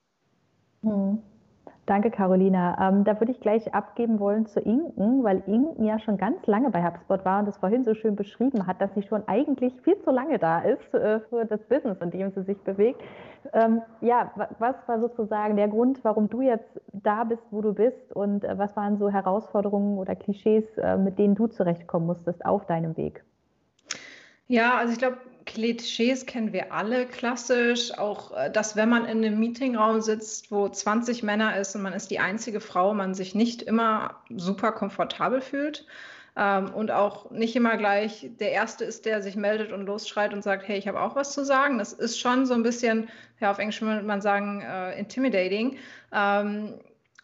Hm. 0.82 1.22
Danke, 1.86 2.12
Carolina. 2.12 2.76
Ähm, 2.80 3.02
da 3.02 3.18
würde 3.18 3.32
ich 3.32 3.40
gleich 3.40 3.74
abgeben 3.74 4.20
wollen 4.20 4.46
zu 4.46 4.60
Inken, 4.60 5.24
weil 5.24 5.42
Inken 5.46 5.84
ja 5.84 5.98
schon 5.98 6.16
ganz 6.16 6.46
lange 6.46 6.70
bei 6.70 6.84
HubSpot 6.84 7.24
war 7.24 7.40
und 7.40 7.46
das 7.46 7.56
vorhin 7.56 7.82
so 7.82 7.94
schön 7.94 8.14
beschrieben 8.14 8.68
hat, 8.68 8.80
dass 8.80 8.94
sie 8.94 9.02
schon 9.02 9.26
eigentlich 9.26 9.74
viel 9.82 9.98
zu 9.98 10.12
lange 10.12 10.38
da 10.38 10.60
ist 10.60 10.94
äh, 10.94 11.18
für 11.28 11.44
das 11.44 11.60
Business, 11.64 12.00
in 12.00 12.12
dem 12.12 12.30
sie 12.30 12.44
sich 12.44 12.58
bewegt. 12.58 13.02
Ähm, 13.52 13.82
ja, 14.00 14.30
was 14.60 14.76
war 14.86 15.00
sozusagen 15.00 15.56
der 15.56 15.66
Grund, 15.66 15.98
warum 16.04 16.28
du 16.30 16.40
jetzt 16.40 16.80
da 16.92 17.24
bist, 17.24 17.42
wo 17.50 17.60
du 17.62 17.74
bist 17.74 18.12
und 18.14 18.44
äh, 18.44 18.56
was 18.56 18.76
waren 18.76 18.96
so 18.96 19.10
Herausforderungen 19.10 19.98
oder 19.98 20.14
Klischees, 20.14 20.64
äh, 20.78 20.96
mit 20.96 21.18
denen 21.18 21.34
du 21.34 21.48
zurechtkommen 21.48 22.06
musstest 22.06 22.46
auf 22.46 22.64
deinem 22.66 22.96
Weg? 22.96 23.24
Ja, 24.46 24.76
also 24.78 24.92
ich 24.92 24.98
glaube, 24.98 25.16
Klischees 25.44 26.26
kennen 26.26 26.52
wir 26.52 26.72
alle 26.72 27.06
klassisch. 27.06 27.96
Auch, 27.98 28.36
äh, 28.36 28.50
dass 28.50 28.76
wenn 28.76 28.88
man 28.88 29.04
in 29.04 29.24
einem 29.24 29.38
Meetingraum 29.38 30.00
sitzt, 30.00 30.50
wo 30.50 30.68
20 30.68 31.22
Männer 31.22 31.56
ist 31.56 31.74
und 31.74 31.82
man 31.82 31.92
ist 31.92 32.10
die 32.10 32.18
einzige 32.18 32.60
Frau, 32.60 32.94
man 32.94 33.14
sich 33.14 33.34
nicht 33.34 33.62
immer 33.62 34.22
super 34.30 34.72
komfortabel 34.72 35.40
fühlt. 35.40 35.86
Ähm, 36.34 36.72
und 36.72 36.90
auch 36.90 37.30
nicht 37.30 37.54
immer 37.56 37.76
gleich 37.76 38.30
der 38.40 38.52
Erste 38.52 38.84
ist, 38.84 39.04
der 39.04 39.20
sich 39.20 39.36
meldet 39.36 39.70
und 39.72 39.84
losschreit 39.84 40.32
und 40.32 40.42
sagt, 40.42 40.66
hey, 40.66 40.78
ich 40.78 40.88
habe 40.88 41.00
auch 41.00 41.14
was 41.14 41.32
zu 41.32 41.44
sagen. 41.44 41.78
Das 41.78 41.92
ist 41.92 42.18
schon 42.18 42.46
so 42.46 42.54
ein 42.54 42.62
bisschen, 42.62 43.08
ja, 43.40 43.50
auf 43.50 43.58
Englisch 43.58 43.82
würde 43.82 44.02
man 44.02 44.22
sagen, 44.22 44.62
äh, 44.62 44.98
intimidating. 44.98 45.76
Ähm, 46.12 46.74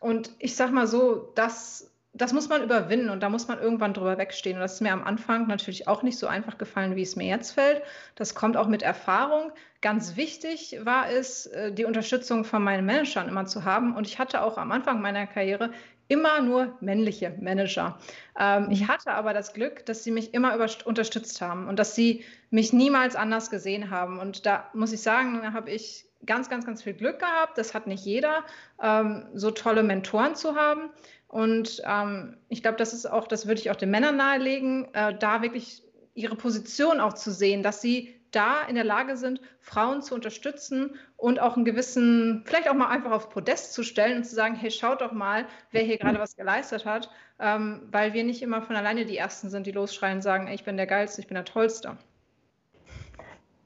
und 0.01 0.31
ich 0.39 0.57
sag 0.57 0.73
mal 0.73 0.87
so, 0.87 1.33
das 1.35 1.88
das 2.21 2.33
muss 2.33 2.49
man 2.49 2.63
überwinden 2.63 3.11
und 3.11 3.23
da 3.23 3.29
muss 3.29 3.49
man 3.49 3.59
irgendwann 3.59 3.95
drüber 3.95 4.19
wegstehen. 4.19 4.57
Und 4.57 4.63
das 4.63 4.75
ist 4.75 4.81
mir 4.81 4.93
am 4.93 5.05
Anfang 5.05 5.47
natürlich 5.47 5.89
auch 5.89 6.03
nicht 6.03 6.19
so 6.19 6.27
einfach 6.27 6.59
gefallen, 6.59 6.97
wie 6.97 7.03
es 7.03 7.17
mir 7.17 7.27
jetzt 7.27 7.53
fällt. 7.53 7.83
Das 8.15 8.35
kommt 8.35 8.57
auch 8.57 8.69
mit 8.69 8.83
Erfahrung. 8.83 9.53
Ganz 9.81 10.17
wichtig 10.17 10.79
war 10.83 11.09
es, 11.09 11.47
äh, 11.47 11.73
die 11.73 11.85
Unterstützung 11.85 12.45
von 12.45 12.63
meinen 12.63 12.87
Managern 12.87 13.29
immer 13.29 13.47
zu 13.47 13.65
haben. 13.65 13.97
Und 13.97 14.07
ich 14.07 14.19
hatte 14.19 14.43
auch 14.43 14.59
am 14.59 14.73
Anfang 14.73 15.01
meiner 15.01 15.27
Karriere 15.27 15.71
immer 16.09 16.41
nur 16.41 16.77
männliche 16.81 17.35
Manager. 17.41 17.99
Ähm, 18.39 18.69
ich 18.71 18.89
hatte 18.89 19.13
aber 19.13 19.35
das 19.35 19.53
Glück, 19.53 19.85
dass 19.87 20.05
sie 20.05 20.11
mich 20.11 20.35
immer 20.35 20.59
unterstützt 20.85 21.41
haben 21.41 21.69
und 21.69 21.79
dass 21.79 21.95
sie 21.95 22.25
mich 22.51 22.73
niemals 22.73 23.15
anders 23.15 23.51
gesehen 23.51 23.91
haben. 23.91 24.19
Und 24.19 24.47
da 24.47 24.71
muss 24.73 24.93
ich 24.93 25.03
sagen, 25.03 25.41
da 25.43 25.53
habe 25.53 25.71
ich 25.71 26.07
ganz, 26.27 26.49
ganz, 26.49 26.67
ganz 26.67 26.83
viel 26.83 26.95
Glück 26.95 27.19
gehabt. 27.19 27.59
Das 27.59 27.75
hat 27.75 27.87
nicht 27.87 28.05
jeder, 28.05 28.45
ähm, 28.83 29.27
so 29.35 29.51
tolle 29.51 29.83
Mentoren 29.83 30.35
zu 30.35 30.57
haben. 30.57 30.91
Und 31.29 31.83
ähm, 31.87 32.39
ich 32.49 32.63
glaube, 32.63 32.79
das 32.79 32.95
ist 32.95 33.07
auch, 33.07 33.29
das 33.29 33.47
würde 33.47 33.61
ich 33.61 33.71
auch 33.71 33.77
den 33.77 33.91
Männern 33.91 34.17
nahelegen, 34.17 34.93
äh, 34.95 35.17
da 35.17 35.43
wirklich 35.43 35.83
ihre 36.15 36.37
Position 36.37 37.01
auch 37.01 37.13
zu 37.13 37.31
sehen, 37.31 37.63
dass 37.63 37.81
sie 37.81 38.15
da 38.31 38.63
in 38.69 38.75
der 38.75 38.85
Lage 38.85 39.17
sind, 39.17 39.41
Frauen 39.61 40.03
zu 40.03 40.15
unterstützen 40.15 40.97
und 41.17 41.41
auch 41.41 41.57
einen 41.57 41.65
gewissen, 41.65 42.43
vielleicht 42.45 42.69
auch 42.69 42.75
mal 42.75 42.89
einfach 42.89 43.13
auf 43.13 43.31
Podest 43.31 43.73
zu 43.73 43.83
stellen 43.83 44.19
und 44.19 44.25
zu 44.25 44.35
sagen, 44.35 44.55
hey, 44.55 44.71
schaut 44.71 45.01
doch 45.01 45.13
mal, 45.13 45.47
wer 45.71 45.83
hier 45.83 45.99
gerade 45.99 46.19
was 46.19 46.37
geleistet 46.37 46.85
hat, 46.85 47.11
ähm, 47.39 47.89
weil 47.91 48.13
wir 48.13 48.25
nicht 48.25 48.43
immer 48.43 48.63
von 48.63 48.77
alleine 48.77 49.05
die 49.05 49.17
Ersten 49.17 49.49
sind, 49.49 49.67
die 49.67 49.73
losschreien 49.73 50.17
und 50.17 50.23
sagen, 50.23 50.47
ey, 50.47 50.55
ich 50.55 50.65
bin 50.65 50.77
der 50.77 50.87
Geilste, 50.87 51.21
ich 51.21 51.27
bin 51.27 51.37
der 51.37 51.45
Tollste. 51.45 51.97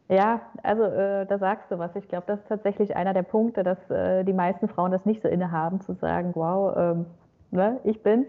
Ja, 0.08 0.42
also 0.62 0.84
äh, 0.84 1.26
da 1.26 1.38
sagst 1.38 1.70
du 1.70 1.78
was. 1.78 1.96
Ich 1.96 2.06
glaube, 2.06 2.24
das 2.26 2.40
ist 2.40 2.48
tatsächlich 2.48 2.94
einer 2.94 3.14
der 3.14 3.22
Punkte, 3.22 3.62
dass 3.62 3.78
äh, 3.90 4.24
die 4.24 4.34
meisten 4.34 4.68
Frauen 4.68 4.92
das 4.92 5.06
nicht 5.06 5.22
so 5.22 5.28
innehaben, 5.28 5.80
zu 5.80 5.94
sagen, 5.94 6.32
wow, 6.34 6.76
ähm, 6.76 7.06
ne, 7.52 7.78
ich 7.84 8.02
bin's. 8.02 8.26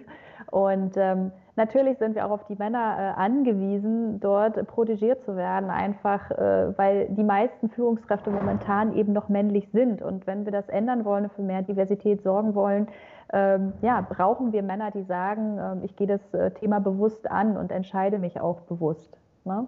Und 0.52 0.96
ähm, 0.98 1.32
natürlich 1.56 1.98
sind 1.98 2.16
wir 2.16 2.26
auch 2.26 2.32
auf 2.32 2.46
die 2.46 2.56
Männer 2.56 2.96
äh, 3.00 3.20
angewiesen, 3.20 4.20
dort 4.20 4.68
protegiert 4.68 5.24
zu 5.24 5.36
werden, 5.36 5.70
einfach 5.70 6.30
äh, 6.32 6.78
weil 6.78 7.08
die 7.10 7.24
meisten 7.24 7.70
Führungskräfte 7.70 8.30
momentan 8.30 8.94
eben 8.94 9.14
noch 9.14 9.30
männlich 9.30 9.70
sind. 9.72 10.02
Und 10.02 10.28
wenn 10.28 10.46
wir 10.46 10.52
das 10.52 10.70
ändern 10.70 11.06
wollen, 11.06 11.30
für 11.32 11.42
mehr 11.42 11.64
Diversität 11.64 12.22
sorgen 12.22 12.54
wollen, 12.54 12.88
ähm, 13.32 13.74
ja, 13.82 14.02
brauchen 14.02 14.52
wir 14.52 14.62
Männer, 14.62 14.92
die 14.92 15.04
sagen, 15.04 15.58
äh, 15.58 15.86
ich 15.86 15.96
gehe 15.96 16.08
das 16.08 16.34
äh, 16.34 16.52
Thema 16.52 16.80
bewusst 16.80 17.30
an 17.30 17.58
und 17.58 17.72
entscheide 17.72 18.20
mich 18.20 18.40
auch 18.40 18.62
bewusst. 18.62 19.18
Ne? 19.44 19.68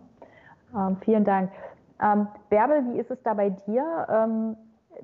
Ähm, 0.76 0.98
vielen 1.02 1.24
Dank. 1.24 1.52
Ähm, 2.00 2.28
Bärbel, 2.50 2.84
wie 2.94 3.00
ist 3.00 3.10
es 3.10 3.22
da 3.24 3.34
bei 3.34 3.50
dir? 3.50 4.56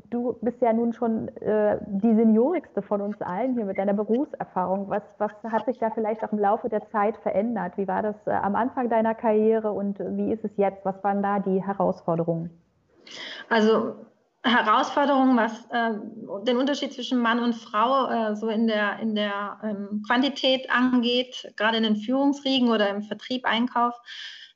Du 0.09 0.37
bist 0.41 0.61
ja 0.61 0.73
nun 0.73 0.93
schon 0.93 1.27
äh, 1.37 1.77
die 1.87 2.13
seniorigste 2.15 2.81
von 2.81 3.01
uns 3.01 3.21
allen 3.21 3.55
hier 3.55 3.65
mit 3.65 3.77
deiner 3.77 3.93
Berufserfahrung. 3.93 4.89
Was, 4.89 5.03
was 5.17 5.31
hat 5.51 5.65
sich 5.65 5.77
da 5.79 5.89
vielleicht 5.91 6.23
auch 6.23 6.31
im 6.31 6.39
Laufe 6.39 6.69
der 6.69 6.87
Zeit 6.89 7.17
verändert? 7.17 7.73
Wie 7.77 7.87
war 7.87 8.01
das 8.01 8.15
äh, 8.25 8.31
am 8.31 8.55
Anfang 8.55 8.89
deiner 8.89 9.15
Karriere 9.15 9.71
und 9.71 9.99
wie 9.99 10.31
ist 10.31 10.43
es 10.43 10.51
jetzt? 10.57 10.83
Was 10.85 11.03
waren 11.03 11.21
da 11.21 11.39
die 11.39 11.63
Herausforderungen? 11.63 12.49
Also 13.49 13.95
Herausforderungen, 14.43 15.37
was 15.37 15.65
äh, 15.69 15.93
den 16.45 16.57
Unterschied 16.57 16.93
zwischen 16.93 17.19
Mann 17.19 17.39
und 17.39 17.53
Frau 17.53 18.09
äh, 18.09 18.35
so 18.35 18.49
in 18.49 18.67
der, 18.67 18.99
in 18.99 19.13
der 19.13 19.59
ähm, 19.63 20.01
Quantität 20.07 20.69
angeht, 20.71 21.53
gerade 21.57 21.77
in 21.77 21.83
den 21.83 21.95
Führungsriegen 21.95 22.69
oder 22.69 22.89
im 22.89 23.03
Vertrieb, 23.03 23.45
Einkauf, 23.45 23.93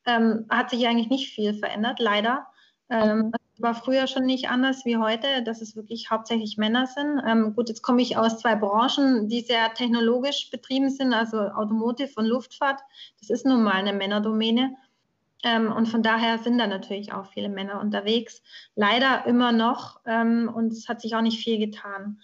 ähm, 0.05 0.45
hat 0.49 0.71
sich 0.71 0.87
eigentlich 0.87 1.09
nicht 1.09 1.33
viel 1.33 1.53
verändert, 1.53 1.99
leider. 1.99 2.47
Ähm, 2.89 3.31
war 3.61 3.73
früher 3.73 4.07
schon 4.07 4.25
nicht 4.25 4.49
anders 4.49 4.85
wie 4.85 4.97
heute, 4.97 5.43
dass 5.43 5.61
es 5.61 5.75
wirklich 5.75 6.09
hauptsächlich 6.09 6.57
Männer 6.57 6.87
sind. 6.87 7.21
Ähm, 7.25 7.53
gut, 7.55 7.69
jetzt 7.69 7.81
komme 7.81 8.01
ich 8.01 8.17
aus 8.17 8.39
zwei 8.39 8.55
Branchen, 8.55 9.29
die 9.29 9.41
sehr 9.41 9.73
technologisch 9.73 10.49
betrieben 10.51 10.89
sind, 10.89 11.13
also 11.13 11.39
Automotive 11.39 12.11
und 12.17 12.25
Luftfahrt. 12.25 12.81
Das 13.19 13.29
ist 13.29 13.45
nun 13.45 13.63
mal 13.63 13.73
eine 13.73 13.93
Männerdomäne. 13.93 14.75
Ähm, 15.43 15.71
und 15.71 15.87
von 15.87 16.01
daher 16.01 16.39
sind 16.39 16.57
da 16.57 16.67
natürlich 16.67 17.13
auch 17.13 17.27
viele 17.27 17.49
Männer 17.49 17.79
unterwegs. 17.79 18.41
Leider 18.75 19.25
immer 19.25 19.51
noch. 19.51 19.99
Ähm, 20.05 20.51
und 20.53 20.73
es 20.73 20.89
hat 20.89 21.01
sich 21.01 21.15
auch 21.15 21.21
nicht 21.21 21.43
viel 21.43 21.59
getan 21.59 22.19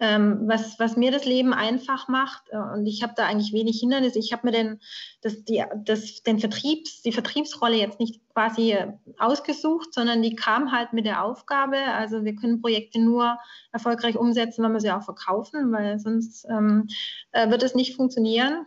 ähm, 0.00 0.40
was, 0.46 0.78
was 0.78 0.96
mir 0.96 1.10
das 1.10 1.26
Leben 1.26 1.52
einfach 1.52 2.08
macht. 2.08 2.44
Äh, 2.50 2.56
und 2.56 2.86
ich 2.86 3.02
habe 3.02 3.12
da 3.14 3.26
eigentlich 3.26 3.52
wenig 3.52 3.80
Hindernisse. 3.80 4.18
Ich 4.18 4.32
habe 4.32 4.46
mir 4.46 4.52
den, 4.52 4.80
das, 5.20 5.44
die, 5.44 5.62
das, 5.84 6.22
den 6.22 6.38
Vertriebs, 6.38 7.02
die 7.02 7.12
Vertriebsrolle 7.12 7.76
jetzt 7.76 8.00
nicht 8.00 8.20
quasi 8.32 8.76
ausgesucht, 9.18 9.92
sondern 9.92 10.22
die 10.22 10.34
kam 10.34 10.72
halt 10.72 10.94
mit 10.94 11.04
der 11.04 11.22
Aufgabe. 11.22 11.76
Also 11.76 12.24
wir 12.24 12.34
können 12.34 12.62
Projekte 12.62 12.98
nur 12.98 13.38
erfolgreich 13.72 14.16
umsetzen, 14.16 14.64
wenn 14.64 14.72
wir 14.72 14.80
sie 14.80 14.90
auch 14.90 15.04
verkaufen, 15.04 15.70
weil 15.70 15.98
sonst 15.98 16.46
ähm, 16.48 16.88
äh, 17.32 17.50
wird 17.50 17.62
es 17.62 17.74
nicht 17.74 17.94
funktionieren. 17.94 18.66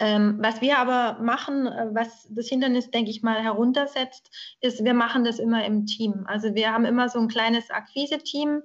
Ähm, 0.00 0.38
was 0.40 0.60
wir 0.60 0.78
aber 0.78 1.20
machen, 1.22 1.66
äh, 1.66 1.88
was 1.92 2.26
das 2.30 2.48
Hindernis, 2.48 2.90
denke 2.90 3.10
ich 3.10 3.22
mal, 3.22 3.42
heruntersetzt, 3.42 4.30
ist, 4.60 4.84
wir 4.84 4.94
machen 4.94 5.24
das 5.24 5.38
immer 5.38 5.64
im 5.64 5.86
Team. 5.86 6.24
Also 6.26 6.54
wir 6.54 6.72
haben 6.72 6.84
immer 6.84 7.08
so 7.08 7.18
ein 7.18 7.28
kleines 7.28 7.70
Akquise-Team 7.70 8.62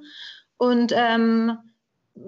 und 0.57 0.93
ähm, 0.95 1.57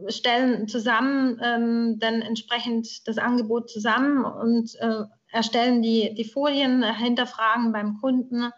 stellen 0.07 0.67
zusammen 0.67 1.39
ähm, 1.43 1.99
dann 1.99 2.21
entsprechend 2.21 3.07
das 3.07 3.17
Angebot 3.17 3.69
zusammen 3.69 4.25
und 4.25 4.75
äh, 4.79 5.03
erstellen 5.31 5.81
die, 5.81 6.13
die 6.15 6.23
Folien, 6.23 6.83
hinterfragen 6.83 7.71
beim 7.71 7.97
Kunden, 7.99 8.51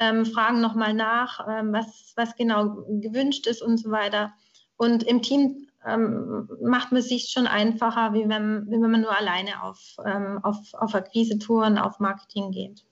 ähm, 0.00 0.26
fragen 0.26 0.60
nochmal 0.60 0.94
nach, 0.94 1.46
ähm, 1.48 1.72
was, 1.72 2.12
was 2.16 2.34
genau 2.36 2.84
gewünscht 2.88 3.46
ist 3.46 3.62
und 3.62 3.78
so 3.78 3.90
weiter. 3.90 4.32
Und 4.76 5.04
im 5.04 5.22
Team 5.22 5.68
ähm, 5.86 6.48
macht 6.62 6.92
man 6.92 7.02
sich 7.02 7.30
schon 7.30 7.46
einfacher, 7.46 8.12
wie 8.14 8.28
wenn, 8.28 8.66
wie 8.66 8.80
wenn 8.80 8.90
man 8.90 9.02
nur 9.02 9.16
alleine 9.16 9.62
auf, 9.62 9.96
ähm, 10.04 10.40
auf, 10.42 10.56
auf 10.74 10.94
Akquise-Touren, 10.94 11.78
auf 11.78 12.00
Marketing 12.00 12.50
geht. 12.50 12.84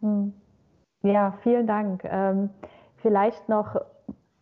Hm. 0.00 0.32
Ja, 1.02 1.38
vielen 1.42 1.66
Dank. 1.66 2.02
Ähm, 2.04 2.50
vielleicht 2.96 3.48
noch 3.48 3.76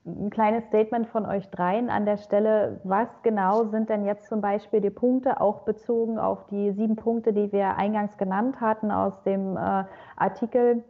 ein 0.08 0.30
kleines 0.30 0.64
Statement 0.66 1.06
von 1.08 1.26
euch 1.26 1.48
dreien 1.50 1.90
an 1.90 2.06
der 2.06 2.16
Stelle. 2.16 2.80
Was 2.84 3.08
genau 3.22 3.64
sind 3.64 3.88
denn 3.88 4.04
jetzt 4.04 4.28
zum 4.28 4.40
Beispiel 4.40 4.80
die 4.80 4.90
Punkte, 4.90 5.40
auch 5.40 5.60
bezogen 5.60 6.18
auf 6.18 6.46
die 6.50 6.72
sieben 6.72 6.96
Punkte, 6.96 7.32
die 7.32 7.52
wir 7.52 7.76
eingangs 7.76 8.16
genannt 8.16 8.60
hatten 8.60 8.90
aus 8.90 9.22
dem 9.22 9.56
äh, 9.56 9.84
Artikel 10.16 10.82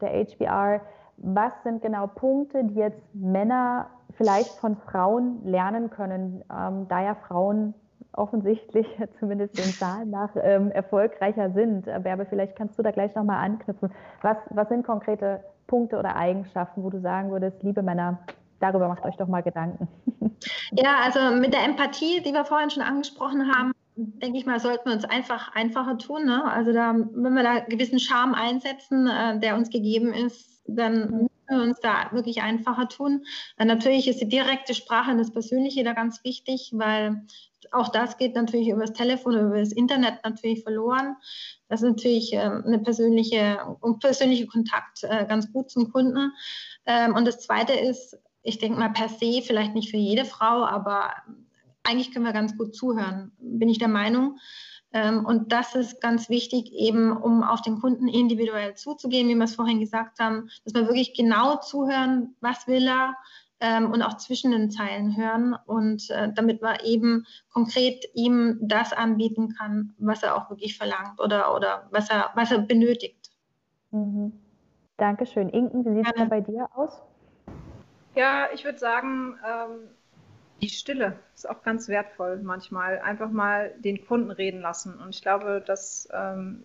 der 0.00 0.10
HBR? 0.10 0.80
Was 1.18 1.52
sind 1.62 1.82
genau 1.82 2.08
Punkte, 2.08 2.64
die 2.64 2.74
jetzt 2.74 3.02
Männer 3.14 3.86
vielleicht 4.16 4.58
von 4.58 4.76
Frauen 4.76 5.40
lernen 5.44 5.90
können, 5.90 6.42
ähm, 6.50 6.86
da 6.88 7.02
ja 7.02 7.14
Frauen 7.14 7.74
offensichtlich, 8.12 8.86
zumindest 9.20 9.58
den 9.58 9.72
Zahlen 9.72 10.10
nach, 10.10 10.30
ähm, 10.36 10.70
erfolgreicher 10.70 11.50
sind. 11.50 11.88
Aber 11.88 12.26
vielleicht 12.26 12.56
kannst 12.56 12.78
du 12.78 12.82
da 12.82 12.90
gleich 12.90 13.14
nochmal 13.14 13.44
anknüpfen. 13.44 13.90
Was, 14.22 14.36
was 14.50 14.68
sind 14.68 14.84
konkrete 14.84 15.40
Punkte 15.66 15.98
oder 15.98 16.16
Eigenschaften, 16.16 16.82
wo 16.82 16.90
du 16.90 17.00
sagen 17.00 17.30
würdest, 17.30 17.62
liebe 17.62 17.82
Männer, 17.82 18.18
darüber 18.64 18.88
macht 18.88 19.04
euch 19.04 19.16
doch 19.16 19.28
mal 19.28 19.42
Gedanken. 19.42 19.88
Ja, 20.72 20.98
also 21.02 21.36
mit 21.36 21.54
der 21.54 21.64
Empathie, 21.64 22.20
die 22.20 22.32
wir 22.32 22.44
vorhin 22.44 22.68
schon 22.68 22.82
angesprochen 22.82 23.54
haben, 23.54 23.72
denke 23.96 24.38
ich 24.38 24.44
mal, 24.44 24.60
sollten 24.60 24.88
wir 24.88 24.94
uns 24.94 25.04
einfach 25.04 25.54
einfacher 25.54 25.96
tun. 25.98 26.24
Ne? 26.24 26.44
Also 26.44 26.72
da, 26.72 26.94
wenn 26.94 27.34
wir 27.34 27.42
da 27.42 27.60
gewissen 27.60 27.98
Charme 27.98 28.34
einsetzen, 28.34 29.06
äh, 29.06 29.38
der 29.38 29.54
uns 29.56 29.70
gegeben 29.70 30.12
ist, 30.12 30.62
dann 30.66 31.10
müssen 31.10 31.30
wir 31.48 31.62
uns 31.62 31.80
da 31.80 32.10
wirklich 32.12 32.42
einfacher 32.42 32.88
tun. 32.88 33.24
Äh, 33.56 33.64
natürlich 33.64 34.08
ist 34.08 34.20
die 34.20 34.28
direkte 34.28 34.74
Sprache 34.74 35.12
und 35.12 35.18
das 35.18 35.32
Persönliche 35.32 35.84
da 35.84 35.92
ganz 35.92 36.24
wichtig, 36.24 36.72
weil 36.74 37.22
auch 37.70 37.88
das 37.88 38.18
geht 38.18 38.34
natürlich 38.34 38.68
über 38.68 38.82
das 38.82 38.92
Telefon, 38.92 39.38
über 39.38 39.58
das 39.58 39.72
Internet 39.72 40.20
natürlich 40.24 40.62
verloren. 40.62 41.16
Das 41.68 41.82
ist 41.82 41.88
natürlich 41.88 42.32
äh, 42.32 42.38
eine 42.38 42.78
persönliche, 42.80 43.58
ein 43.82 43.98
persönlicher 43.98 44.46
Kontakt 44.46 45.02
äh, 45.02 45.26
ganz 45.26 45.52
gut 45.52 45.70
zum 45.70 45.92
Kunden. 45.92 46.32
Ähm, 46.86 47.14
und 47.14 47.26
das 47.26 47.40
Zweite 47.40 47.72
ist, 47.72 48.18
ich 48.44 48.58
denke 48.58 48.78
mal 48.78 48.92
per 48.92 49.08
se, 49.08 49.42
vielleicht 49.42 49.74
nicht 49.74 49.90
für 49.90 49.96
jede 49.96 50.24
Frau, 50.24 50.64
aber 50.64 51.14
eigentlich 51.82 52.12
können 52.12 52.24
wir 52.24 52.32
ganz 52.32 52.56
gut 52.56 52.76
zuhören, 52.76 53.32
bin 53.38 53.68
ich 53.68 53.78
der 53.78 53.88
Meinung. 53.88 54.38
Ähm, 54.92 55.24
und 55.26 55.50
das 55.50 55.74
ist 55.74 56.00
ganz 56.00 56.28
wichtig, 56.28 56.72
eben 56.72 57.16
um 57.16 57.42
auf 57.42 57.62
den 57.62 57.80
Kunden 57.80 58.06
individuell 58.06 58.74
zuzugehen, 58.74 59.28
wie 59.28 59.34
wir 59.34 59.44
es 59.44 59.56
vorhin 59.56 59.80
gesagt 59.80 60.20
haben, 60.20 60.48
dass 60.64 60.74
wir 60.74 60.82
wirklich 60.82 61.14
genau 61.14 61.56
zuhören, 61.56 62.36
was 62.40 62.68
will 62.68 62.86
er 62.86 63.16
ähm, 63.60 63.90
und 63.90 64.02
auch 64.02 64.18
zwischen 64.18 64.52
den 64.52 64.70
Zeilen 64.70 65.16
hören 65.16 65.56
und 65.66 66.10
äh, 66.10 66.32
damit 66.32 66.62
man 66.62 66.76
eben 66.84 67.26
konkret 67.52 68.04
ihm 68.14 68.58
das 68.60 68.92
anbieten 68.92 69.54
kann, 69.58 69.94
was 69.98 70.22
er 70.22 70.36
auch 70.36 70.50
wirklich 70.50 70.76
verlangt 70.76 71.20
oder, 71.20 71.54
oder 71.56 71.88
was, 71.90 72.10
er, 72.10 72.30
was 72.34 72.52
er 72.52 72.58
benötigt. 72.58 73.30
Mhm. 73.90 74.32
Dankeschön. 74.96 75.48
Inken, 75.48 75.84
wie 75.84 76.04
sieht 76.04 76.14
es 76.14 76.28
bei 76.28 76.40
dir 76.40 76.68
aus? 76.74 77.02
Ja, 78.14 78.48
ich 78.54 78.64
würde 78.64 78.78
sagen, 78.78 79.38
ähm, 79.44 79.88
die 80.62 80.68
Stille 80.68 81.18
ist 81.34 81.48
auch 81.48 81.62
ganz 81.62 81.88
wertvoll 81.88 82.40
manchmal. 82.42 83.00
Einfach 83.00 83.30
mal 83.30 83.74
den 83.78 84.06
Kunden 84.06 84.30
reden 84.30 84.60
lassen. 84.60 84.94
Und 84.94 85.14
ich 85.14 85.22
glaube, 85.22 85.62
dass 85.66 86.08
ähm, 86.12 86.64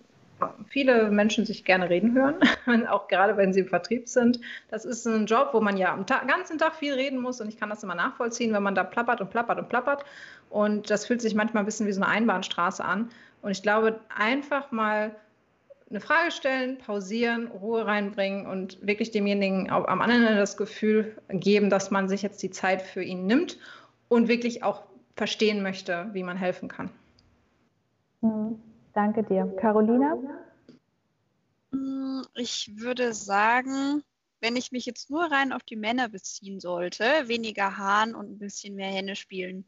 viele 0.68 1.10
Menschen 1.12 1.46
sich 1.46 1.66
gerne 1.66 1.90
reden 1.90 2.14
hören, 2.14 2.88
auch 2.88 3.08
gerade 3.08 3.36
wenn 3.38 3.52
sie 3.52 3.62
im 3.62 3.68
Vertrieb 3.68 4.08
sind. 4.08 4.40
Das 4.70 4.86
ist 4.86 5.06
ein 5.06 5.26
Job, 5.26 5.50
wo 5.54 5.60
man 5.60 5.78
ja 5.78 5.94
am 5.94 6.06
Tag, 6.06 6.28
ganzen 6.28 6.58
Tag 6.58 6.76
viel 6.76 6.94
reden 6.94 7.20
muss 7.20 7.42
und 7.42 7.50
ich 7.50 7.58
kann 7.58 7.70
das 7.70 7.84
immer 7.84 7.96
nachvollziehen, 7.96 8.54
wenn 8.54 8.64
man 8.64 8.76
da 8.76 8.84
plappert 8.84 9.22
und 9.22 9.30
plappert 9.30 9.60
und 9.60 9.70
plappert. 9.70 10.06
Und 10.50 10.90
das 10.90 11.06
fühlt 11.06 11.22
sich 11.22 11.36
manchmal 11.36 11.64
ein 11.64 11.66
bisschen 11.66 11.88
wie 11.88 11.92
so 11.92 12.02
eine 12.02 12.12
Einbahnstraße 12.12 12.84
an. 12.84 13.10
Und 13.42 13.52
ich 13.52 13.64
glaube, 13.64 14.00
einfach 14.16 14.72
mal 14.72 15.16
eine 15.90 16.00
Frage 16.00 16.32
stellen, 16.32 16.78
pausieren, 16.78 17.48
Ruhe 17.48 17.86
reinbringen 17.86 18.46
und 18.46 18.86
wirklich 18.86 19.12
demjenigen 19.12 19.70
am 19.72 20.02
anderen 20.02 20.24
Ende 20.24 20.40
das 20.40 20.56
Gefühl 20.56 21.18
geben, 21.30 21.70
dass 21.70 21.90
man 21.90 22.08
sich 22.08 22.22
jetzt 22.22 22.44
die 22.44 22.52
Zeit 22.52 22.82
für 22.82 23.04
ihn 23.04 23.26
nimmt 23.26 23.58
und 24.08 24.28
wirklich 24.28 24.64
auch 24.64 24.84
verstehen 25.16 25.64
möchte, 25.64 26.10
wie 26.14 26.24
man 26.24 26.38
helfen 26.38 26.70
kann. 26.70 26.92
Mhm. 28.22 28.62
Danke 28.94 29.24
dir. 29.24 29.46
Carolina? 29.60 30.18
Hm, 31.72 32.24
ich 32.36 32.72
würde 32.76 33.14
sagen, 33.14 34.04
wenn 34.42 34.56
ich 34.56 34.72
mich 34.72 34.86
jetzt 34.86 35.10
nur 35.10 35.32
rein 35.32 35.52
auf 35.52 35.64
die 35.64 35.76
Männer 35.76 36.10
beziehen 36.10 36.60
sollte, 36.60 37.28
weniger 37.28 37.78
Hahn 37.78 38.16
und 38.16 38.32
ein 38.32 38.40
bisschen 38.40 38.76
mehr 38.76 38.92
Henne 38.92 39.16
spielen. 39.16 39.66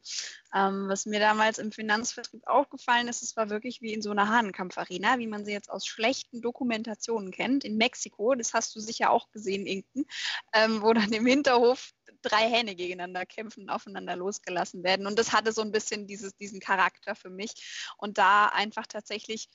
Ähm, 0.54 0.88
was 0.88 1.06
mir 1.06 1.20
damals 1.20 1.58
im 1.58 1.72
Finanzvertrieb 1.72 2.46
aufgefallen 2.48 3.08
ist, 3.08 3.24
es 3.24 3.36
war 3.38 3.50
wirklich 3.50 3.82
wie 3.82 3.94
in 3.94 4.02
so 4.02 4.12
einer 4.12 4.30
Hahnenkampfarena, 4.30 5.20
wie 5.20 5.28
man 5.28 5.46
sie 5.46 5.54
jetzt 5.54 5.70
aus 5.70 5.86
schlechten 5.86 6.42
Dokumentationen 6.42 7.32
kennt. 7.32 7.64
In 7.64 7.78
Mexiko, 7.78 8.36
das 8.36 8.54
hast 8.54 8.76
du 8.76 8.80
sicher 8.80 9.12
auch 9.12 9.32
gesehen, 9.32 9.66
Inken, 9.66 10.06
ähm, 10.54 10.82
wo 10.82 10.94
dann 10.94 11.12
im 11.12 11.26
Hinterhof 11.26 11.94
drei 12.22 12.50
Hähne 12.50 12.76
gegeneinander 12.76 13.26
kämpfen, 13.26 13.70
aufeinander 13.70 14.16
losgelassen 14.16 14.84
werden. 14.84 15.08
Und 15.08 15.18
das 15.18 15.34
hatte 15.34 15.52
so 15.52 15.62
ein 15.62 15.72
bisschen 15.72 16.08
dieses, 16.08 16.36
diesen 16.36 16.60
Charakter 16.60 17.16
für 17.16 17.30
mich. 17.30 17.94
Und 17.98 18.18
da 18.18 18.48
einfach 18.48 18.88
tatsächlich 18.88 19.50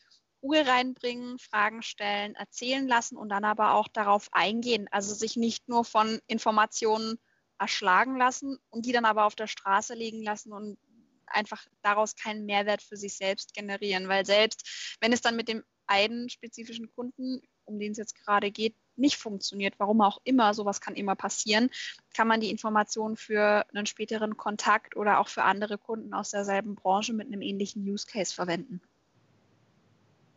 Ruhe 0.46 0.64
reinbringen, 0.64 1.38
Fragen 1.40 1.82
stellen, 1.82 2.36
erzählen 2.36 2.86
lassen 2.86 3.16
und 3.16 3.30
dann 3.30 3.44
aber 3.44 3.74
auch 3.74 3.88
darauf 3.88 4.28
eingehen. 4.32 4.86
Also 4.92 5.12
sich 5.12 5.36
nicht 5.36 5.68
nur 5.68 5.84
von 5.84 6.20
Informationen 6.28 7.18
erschlagen 7.58 8.16
lassen 8.16 8.58
und 8.70 8.86
die 8.86 8.92
dann 8.92 9.04
aber 9.04 9.24
auf 9.24 9.34
der 9.34 9.48
Straße 9.48 9.94
liegen 9.94 10.22
lassen 10.22 10.52
und 10.52 10.78
einfach 11.26 11.66
daraus 11.82 12.14
keinen 12.14 12.46
Mehrwert 12.46 12.80
für 12.82 12.96
sich 12.96 13.16
selbst 13.16 13.54
generieren. 13.54 14.08
Weil 14.08 14.24
selbst 14.24 14.96
wenn 15.00 15.12
es 15.12 15.20
dann 15.20 15.34
mit 15.34 15.48
dem 15.48 15.64
einen 15.88 16.28
spezifischen 16.28 16.92
Kunden, 16.94 17.42
um 17.64 17.80
den 17.80 17.90
es 17.92 17.98
jetzt 17.98 18.14
gerade 18.14 18.52
geht, 18.52 18.76
nicht 18.94 19.16
funktioniert, 19.16 19.74
warum 19.78 20.00
auch 20.00 20.20
immer, 20.22 20.54
sowas 20.54 20.80
kann 20.80 20.94
immer 20.94 21.16
passieren, 21.16 21.70
kann 22.14 22.28
man 22.28 22.40
die 22.40 22.50
Informationen 22.50 23.16
für 23.16 23.66
einen 23.74 23.86
späteren 23.86 24.36
Kontakt 24.36 24.96
oder 24.96 25.18
auch 25.18 25.28
für 25.28 25.42
andere 25.42 25.76
Kunden 25.76 26.14
aus 26.14 26.30
derselben 26.30 26.76
Branche 26.76 27.12
mit 27.12 27.26
einem 27.26 27.42
ähnlichen 27.42 27.82
Use 27.82 28.06
Case 28.06 28.32
verwenden. 28.32 28.80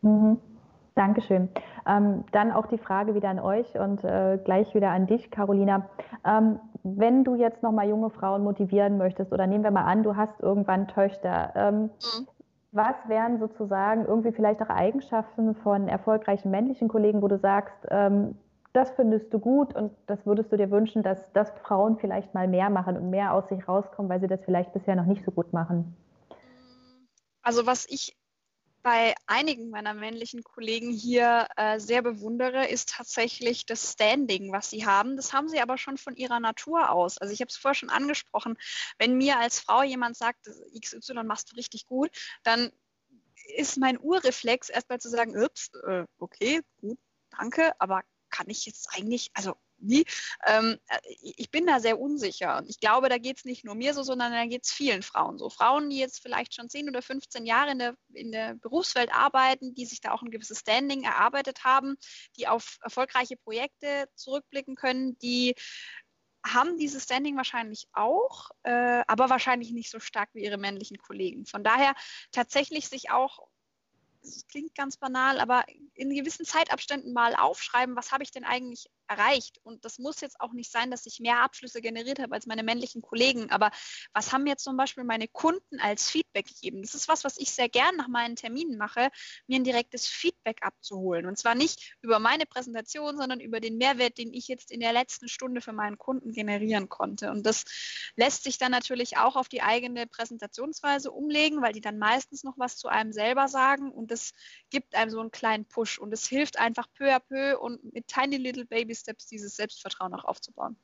Mhm. 0.02 0.38
Dankeschön. 0.94 1.48
Ähm, 1.86 2.24
dann 2.32 2.52
auch 2.52 2.66
die 2.66 2.78
Frage 2.78 3.14
wieder 3.14 3.28
an 3.30 3.38
euch 3.38 3.78
und 3.78 4.04
äh, 4.04 4.38
gleich 4.44 4.74
wieder 4.74 4.90
an 4.90 5.06
dich, 5.06 5.30
Carolina. 5.30 5.88
Ähm, 6.26 6.58
wenn 6.82 7.24
du 7.24 7.36
jetzt 7.36 7.62
nochmal 7.62 7.88
junge 7.88 8.10
Frauen 8.10 8.42
motivieren 8.42 8.98
möchtest, 8.98 9.32
oder 9.32 9.46
nehmen 9.46 9.64
wir 9.64 9.70
mal 9.70 9.84
an, 9.84 10.02
du 10.02 10.16
hast 10.16 10.40
irgendwann 10.40 10.88
Töchter, 10.88 11.52
ähm, 11.54 11.82
mhm. 11.82 12.28
was 12.72 12.96
wären 13.06 13.38
sozusagen 13.38 14.04
irgendwie 14.04 14.32
vielleicht 14.32 14.60
auch 14.62 14.68
Eigenschaften 14.68 15.54
von 15.54 15.88
erfolgreichen 15.88 16.50
männlichen 16.50 16.88
Kollegen, 16.88 17.22
wo 17.22 17.28
du 17.28 17.38
sagst, 17.38 17.86
ähm, 17.88 18.34
das 18.72 18.90
findest 18.90 19.32
du 19.32 19.38
gut 19.38 19.74
und 19.74 19.92
das 20.06 20.26
würdest 20.26 20.52
du 20.52 20.56
dir 20.56 20.70
wünschen, 20.70 21.02
dass, 21.02 21.32
dass 21.32 21.50
Frauen 21.62 21.96
vielleicht 21.98 22.34
mal 22.34 22.46
mehr 22.46 22.70
machen 22.70 22.96
und 22.96 23.10
mehr 23.10 23.34
aus 23.34 23.48
sich 23.48 23.66
rauskommen, 23.66 24.10
weil 24.10 24.20
sie 24.20 24.28
das 24.28 24.44
vielleicht 24.44 24.72
bisher 24.72 24.96
noch 24.96 25.06
nicht 25.06 25.24
so 25.24 25.30
gut 25.30 25.52
machen? 25.52 25.96
Also 27.42 27.66
was 27.66 27.86
ich 27.88 28.19
bei 28.82 29.14
einigen 29.26 29.70
meiner 29.70 29.94
männlichen 29.94 30.42
Kollegen 30.42 30.90
hier 30.90 31.46
äh, 31.56 31.78
sehr 31.78 32.02
bewundere, 32.02 32.68
ist 32.68 32.90
tatsächlich 32.90 33.66
das 33.66 33.92
Standing, 33.92 34.52
was 34.52 34.70
sie 34.70 34.86
haben. 34.86 35.16
Das 35.16 35.32
haben 35.32 35.48
sie 35.48 35.60
aber 35.60 35.78
schon 35.78 35.98
von 35.98 36.16
ihrer 36.16 36.40
Natur 36.40 36.90
aus. 36.90 37.18
Also 37.18 37.32
ich 37.32 37.40
habe 37.40 37.48
es 37.48 37.56
vorher 37.56 37.74
schon 37.74 37.90
angesprochen, 37.90 38.56
wenn 38.98 39.16
mir 39.16 39.38
als 39.38 39.60
Frau 39.60 39.82
jemand 39.82 40.16
sagt, 40.16 40.48
XY 40.78 41.24
machst 41.24 41.52
du 41.52 41.56
richtig 41.56 41.86
gut, 41.86 42.10
dann 42.42 42.70
ist 43.56 43.76
mein 43.78 43.98
Urreflex 44.00 44.68
erstmal 44.68 45.00
zu 45.00 45.08
sagen, 45.08 45.36
ups, 45.36 45.70
äh, 45.86 46.04
okay, 46.18 46.60
gut, 46.80 46.98
danke, 47.30 47.72
aber 47.78 48.02
kann 48.30 48.48
ich 48.48 48.66
jetzt 48.66 48.88
eigentlich, 48.94 49.30
also 49.34 49.56
wie? 49.80 50.04
Ähm, 50.46 50.78
äh, 50.88 50.98
ich 51.20 51.50
bin 51.50 51.66
da 51.66 51.80
sehr 51.80 51.98
unsicher. 51.98 52.58
Und 52.58 52.68
ich 52.68 52.80
glaube, 52.80 53.08
da 53.08 53.18
geht 53.18 53.38
es 53.38 53.44
nicht 53.44 53.64
nur 53.64 53.74
mir 53.74 53.94
so, 53.94 54.02
sondern 54.02 54.32
da 54.32 54.46
geht 54.46 54.64
es 54.64 54.72
vielen 54.72 55.02
Frauen 55.02 55.38
so. 55.38 55.50
Frauen, 55.50 55.90
die 55.90 55.98
jetzt 55.98 56.22
vielleicht 56.22 56.54
schon 56.54 56.68
10 56.68 56.88
oder 56.88 57.02
15 57.02 57.46
Jahre 57.46 57.72
in 57.72 57.78
der, 57.78 57.94
in 58.12 58.32
der 58.32 58.54
Berufswelt 58.54 59.12
arbeiten, 59.12 59.74
die 59.74 59.86
sich 59.86 60.00
da 60.00 60.12
auch 60.12 60.22
ein 60.22 60.30
gewisses 60.30 60.60
Standing 60.60 61.04
erarbeitet 61.04 61.64
haben, 61.64 61.96
die 62.36 62.48
auf 62.48 62.78
erfolgreiche 62.82 63.36
Projekte 63.36 64.08
zurückblicken 64.14 64.74
können, 64.74 65.18
die 65.18 65.54
haben 66.46 66.78
dieses 66.78 67.04
Standing 67.04 67.36
wahrscheinlich 67.36 67.86
auch, 67.92 68.50
äh, 68.62 69.02
aber 69.06 69.28
wahrscheinlich 69.28 69.72
nicht 69.72 69.90
so 69.90 70.00
stark 70.00 70.30
wie 70.32 70.44
ihre 70.44 70.56
männlichen 70.56 70.96
Kollegen. 70.98 71.44
Von 71.44 71.64
daher 71.64 71.94
tatsächlich 72.32 72.88
sich 72.88 73.10
auch 73.10 73.46
das 74.22 74.46
klingt 74.48 74.74
ganz 74.74 74.96
banal, 74.96 75.40
aber 75.40 75.64
in 75.94 76.14
gewissen 76.14 76.44
Zeitabständen 76.44 77.12
mal 77.12 77.34
aufschreiben, 77.34 77.96
was 77.96 78.12
habe 78.12 78.22
ich 78.22 78.30
denn 78.30 78.44
eigentlich 78.44 78.86
erreicht? 79.08 79.58
Und 79.64 79.84
das 79.84 79.98
muss 79.98 80.20
jetzt 80.20 80.40
auch 80.40 80.52
nicht 80.52 80.70
sein, 80.70 80.90
dass 80.90 81.06
ich 81.06 81.20
mehr 81.20 81.40
Abschlüsse 81.40 81.80
generiert 81.80 82.20
habe 82.20 82.34
als 82.34 82.46
meine 82.46 82.62
männlichen 82.62 83.02
Kollegen, 83.02 83.50
aber 83.50 83.70
was 84.12 84.32
haben 84.32 84.44
mir 84.44 84.56
zum 84.56 84.76
Beispiel 84.76 85.04
meine 85.04 85.26
Kunden 85.26 85.80
als 85.80 86.08
Feedback 86.08 86.46
gegeben? 86.46 86.82
Das 86.82 86.94
ist 86.94 87.08
was, 87.08 87.24
was 87.24 87.38
ich 87.38 87.50
sehr 87.50 87.68
gern 87.68 87.96
nach 87.96 88.08
meinen 88.08 88.36
Terminen 88.36 88.78
mache, 88.78 89.10
mir 89.46 89.56
ein 89.56 89.64
direktes 89.64 90.06
Feedback 90.06 90.58
abzuholen. 90.62 91.26
Und 91.26 91.36
zwar 91.36 91.54
nicht 91.54 91.96
über 92.02 92.18
meine 92.18 92.46
Präsentation, 92.46 93.16
sondern 93.16 93.40
über 93.40 93.60
den 93.60 93.78
Mehrwert, 93.78 94.18
den 94.18 94.32
ich 94.32 94.48
jetzt 94.48 94.70
in 94.70 94.80
der 94.80 94.92
letzten 94.92 95.28
Stunde 95.28 95.60
für 95.60 95.72
meinen 95.72 95.98
Kunden 95.98 96.32
generieren 96.32 96.88
konnte. 96.88 97.30
Und 97.30 97.44
das 97.44 97.64
lässt 98.16 98.44
sich 98.44 98.58
dann 98.58 98.70
natürlich 98.70 99.16
auch 99.16 99.36
auf 99.36 99.48
die 99.48 99.62
eigene 99.62 100.06
Präsentationsweise 100.06 101.10
umlegen, 101.10 101.62
weil 101.62 101.72
die 101.72 101.80
dann 101.80 101.98
meistens 101.98 102.44
noch 102.44 102.58
was 102.58 102.76
zu 102.76 102.88
einem 102.88 103.12
selber 103.12 103.48
sagen 103.48 103.90
und 103.90 104.09
das 104.10 104.32
gibt 104.70 104.94
einem 104.94 105.10
so 105.10 105.20
einen 105.20 105.30
kleinen 105.30 105.64
Push 105.64 105.98
und 105.98 106.12
es 106.12 106.26
hilft 106.26 106.58
einfach 106.58 106.86
peu 106.96 107.14
à 107.14 107.20
peu 107.20 107.58
und 107.58 107.92
mit 107.94 108.08
tiny 108.08 108.36
little 108.36 108.64
baby 108.64 108.94
steps 108.94 109.26
dieses 109.26 109.56
Selbstvertrauen 109.56 110.14
auch 110.14 110.24
aufzubauen. 110.24 110.76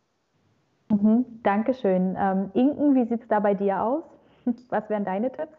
Mhm, 0.88 1.24
Dankeschön. 1.42 2.16
Ähm, 2.18 2.50
Inken, 2.54 2.94
wie 2.94 3.08
sieht 3.08 3.22
es 3.22 3.28
da 3.28 3.40
bei 3.40 3.54
dir 3.54 3.82
aus? 3.82 4.04
Was 4.68 4.88
wären 4.88 5.04
deine 5.04 5.32
Tipps? 5.32 5.56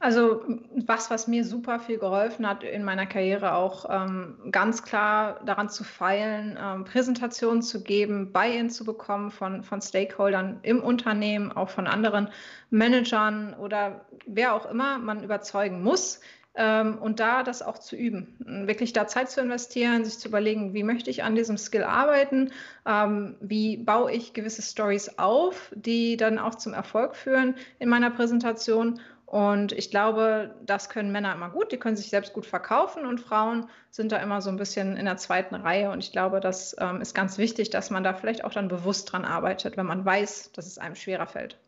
Also 0.00 0.42
was, 0.86 1.10
was 1.10 1.28
mir 1.28 1.44
super 1.44 1.78
viel 1.78 1.98
geholfen 1.98 2.46
hat 2.46 2.62
in 2.62 2.84
meiner 2.84 3.06
Karriere 3.06 3.54
auch 3.54 3.86
ähm, 3.88 4.36
ganz 4.50 4.82
klar 4.82 5.40
daran 5.46 5.70
zu 5.70 5.82
feilen, 5.82 6.58
ähm, 6.60 6.84
Präsentationen 6.84 7.62
zu 7.62 7.82
geben, 7.82 8.32
Buy-in 8.32 8.68
zu 8.68 8.84
bekommen 8.84 9.30
von, 9.30 9.62
von 9.62 9.80
Stakeholdern 9.80 10.58
im 10.62 10.82
Unternehmen, 10.82 11.52
auch 11.52 11.70
von 11.70 11.86
anderen 11.86 12.28
Managern 12.70 13.54
oder 13.54 14.04
wer 14.26 14.54
auch 14.54 14.66
immer 14.66 14.98
man 14.98 15.24
überzeugen 15.24 15.82
muss, 15.82 16.20
und 16.56 17.18
da 17.18 17.42
das 17.42 17.62
auch 17.62 17.78
zu 17.78 17.96
üben, 17.96 18.36
wirklich 18.38 18.92
da 18.92 19.08
Zeit 19.08 19.28
zu 19.28 19.40
investieren, 19.40 20.04
sich 20.04 20.20
zu 20.20 20.28
überlegen, 20.28 20.72
wie 20.72 20.84
möchte 20.84 21.10
ich 21.10 21.24
an 21.24 21.34
diesem 21.34 21.58
Skill 21.58 21.82
arbeiten, 21.82 22.52
ähm, 22.86 23.34
wie 23.40 23.76
baue 23.76 24.12
ich 24.12 24.34
gewisse 24.34 24.62
Stories 24.62 25.18
auf, 25.18 25.72
die 25.74 26.16
dann 26.16 26.38
auch 26.38 26.54
zum 26.54 26.72
Erfolg 26.72 27.16
führen 27.16 27.56
in 27.80 27.88
meiner 27.88 28.10
Präsentation. 28.10 29.00
Und 29.26 29.72
ich 29.72 29.90
glaube, 29.90 30.54
das 30.64 30.88
können 30.88 31.10
Männer 31.10 31.34
immer 31.34 31.50
gut, 31.50 31.72
die 31.72 31.76
können 31.76 31.96
sich 31.96 32.10
selbst 32.10 32.32
gut 32.32 32.46
verkaufen 32.46 33.04
und 33.04 33.20
Frauen 33.20 33.68
sind 33.90 34.12
da 34.12 34.18
immer 34.18 34.40
so 34.40 34.50
ein 34.50 34.56
bisschen 34.56 34.96
in 34.96 35.06
der 35.06 35.16
zweiten 35.16 35.56
Reihe. 35.56 35.90
Und 35.90 36.04
ich 36.04 36.12
glaube, 36.12 36.38
das 36.38 36.76
ähm, 36.78 37.00
ist 37.00 37.14
ganz 37.14 37.36
wichtig, 37.36 37.70
dass 37.70 37.90
man 37.90 38.04
da 38.04 38.14
vielleicht 38.14 38.44
auch 38.44 38.52
dann 38.52 38.68
bewusst 38.68 39.12
dran 39.12 39.24
arbeitet, 39.24 39.76
wenn 39.76 39.86
man 39.86 40.04
weiß, 40.04 40.52
dass 40.52 40.68
es 40.68 40.78
einem 40.78 40.94
schwerer 40.94 41.26
fällt. 41.26 41.58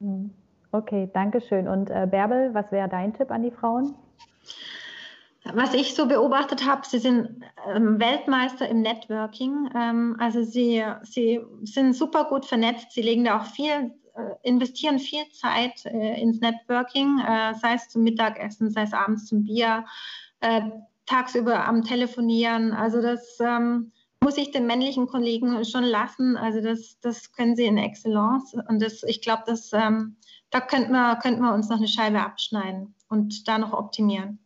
Mhm. 0.00 0.34
Okay, 0.72 1.10
danke 1.12 1.40
schön. 1.40 1.66
Und 1.66 1.90
äh, 1.90 2.06
Bärbel, 2.08 2.54
was 2.54 2.70
wäre 2.70 2.88
dein 2.88 3.12
Tipp 3.12 3.30
an 3.30 3.42
die 3.42 3.50
Frauen? 3.50 3.94
Was 5.44 5.74
ich 5.74 5.94
so 5.94 6.06
beobachtet 6.06 6.66
habe, 6.66 6.86
sie 6.86 6.98
sind 6.98 7.42
ähm, 7.74 7.98
Weltmeister 7.98 8.68
im 8.68 8.82
Networking. 8.82 9.68
Ähm, 9.74 10.16
also 10.20 10.42
sie, 10.42 10.84
sie 11.02 11.40
sind 11.62 11.94
super 11.94 12.24
gut 12.24 12.44
vernetzt. 12.44 12.92
Sie 12.92 13.02
legen 13.02 13.24
da 13.24 13.40
auch 13.40 13.46
viel, 13.46 13.92
äh, 14.14 14.34
investieren 14.42 14.98
viel 14.98 15.24
Zeit 15.32 15.86
äh, 15.86 16.20
ins 16.20 16.40
Networking, 16.40 17.18
äh, 17.20 17.54
sei 17.54 17.74
es 17.74 17.88
zum 17.88 18.04
Mittagessen, 18.04 18.70
sei 18.70 18.82
es 18.82 18.92
abends 18.92 19.26
zum 19.26 19.44
Bier, 19.44 19.84
äh, 20.40 20.60
tagsüber 21.06 21.64
am 21.66 21.82
Telefonieren. 21.82 22.72
Also 22.72 23.00
das 23.00 23.38
ähm, 23.40 23.90
muss 24.22 24.36
ich 24.36 24.50
den 24.50 24.66
männlichen 24.66 25.06
Kollegen 25.06 25.64
schon 25.64 25.84
lassen. 25.84 26.36
Also 26.36 26.60
das, 26.60 26.98
das 27.00 27.32
können 27.32 27.56
sie 27.56 27.64
in 27.64 27.78
Excellence. 27.78 28.54
Und 28.68 28.82
das, 28.82 29.02
ich 29.04 29.22
glaube, 29.22 29.44
das 29.46 29.72
ähm, 29.72 30.16
da 30.50 30.60
könnten 30.60 30.92
wir, 30.92 31.16
könnten 31.22 31.42
wir 31.42 31.54
uns 31.54 31.68
noch 31.68 31.78
eine 31.78 31.88
Scheibe 31.88 32.20
abschneiden 32.20 32.94
und 33.08 33.46
da 33.48 33.58
noch 33.58 33.72
optimieren. 33.72 34.38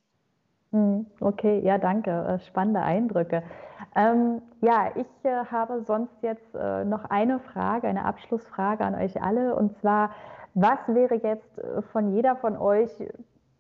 Hm, 0.75 1.07
okay, 1.21 1.61
ja, 1.65 1.79
danke. 1.79 2.11
Äh, 2.11 2.39
spannende 2.47 2.81
Eindrücke. 2.81 3.43
Ähm, 3.95 4.43
ja, 4.61 4.91
ich 4.97 5.07
äh, 5.23 5.45
habe 5.51 5.83
sonst 5.87 6.15
jetzt 6.23 6.55
äh, 6.55 6.85
noch 6.85 7.05
eine 7.11 7.39
Frage, 7.39 7.87
eine 7.87 8.05
Abschlussfrage 8.05 8.85
an 8.85 8.97
euch 8.97 9.23
alle. 9.23 9.55
Und 9.55 9.79
zwar, 9.79 10.11
was 10.55 10.79
wäre 10.89 11.15
jetzt 11.15 11.59
äh, 11.59 11.81
von 11.93 12.13
jeder 12.13 12.35
von 12.37 12.57
euch 12.57 12.91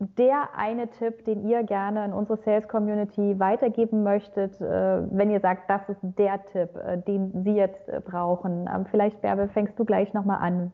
der 0.01 0.49
eine 0.57 0.89
Tipp, 0.89 1.25
den 1.25 1.49
ihr 1.49 1.63
gerne 1.63 2.05
in 2.05 2.13
unsere 2.13 2.37
Sales 2.39 2.67
Community 2.67 3.39
weitergeben 3.39 4.03
möchtet, 4.03 4.61
äh, 4.61 5.03
wenn 5.11 5.31
ihr 5.31 5.41
sagt, 5.41 5.71
das 5.71 5.89
ist 5.89 6.01
der 6.03 6.45
Tipp, 6.47 6.71
den 7.07 7.45
Sie 7.45 7.55
jetzt 7.55 7.87
brauchen? 8.07 8.69
Ähm, 8.75 8.87
vielleicht, 8.91 9.23
Bärbe, 9.23 9.49
fängst 9.49 9.79
du 9.79 9.85
gleich 9.85 10.13
nochmal 10.13 10.39
an. 10.41 10.73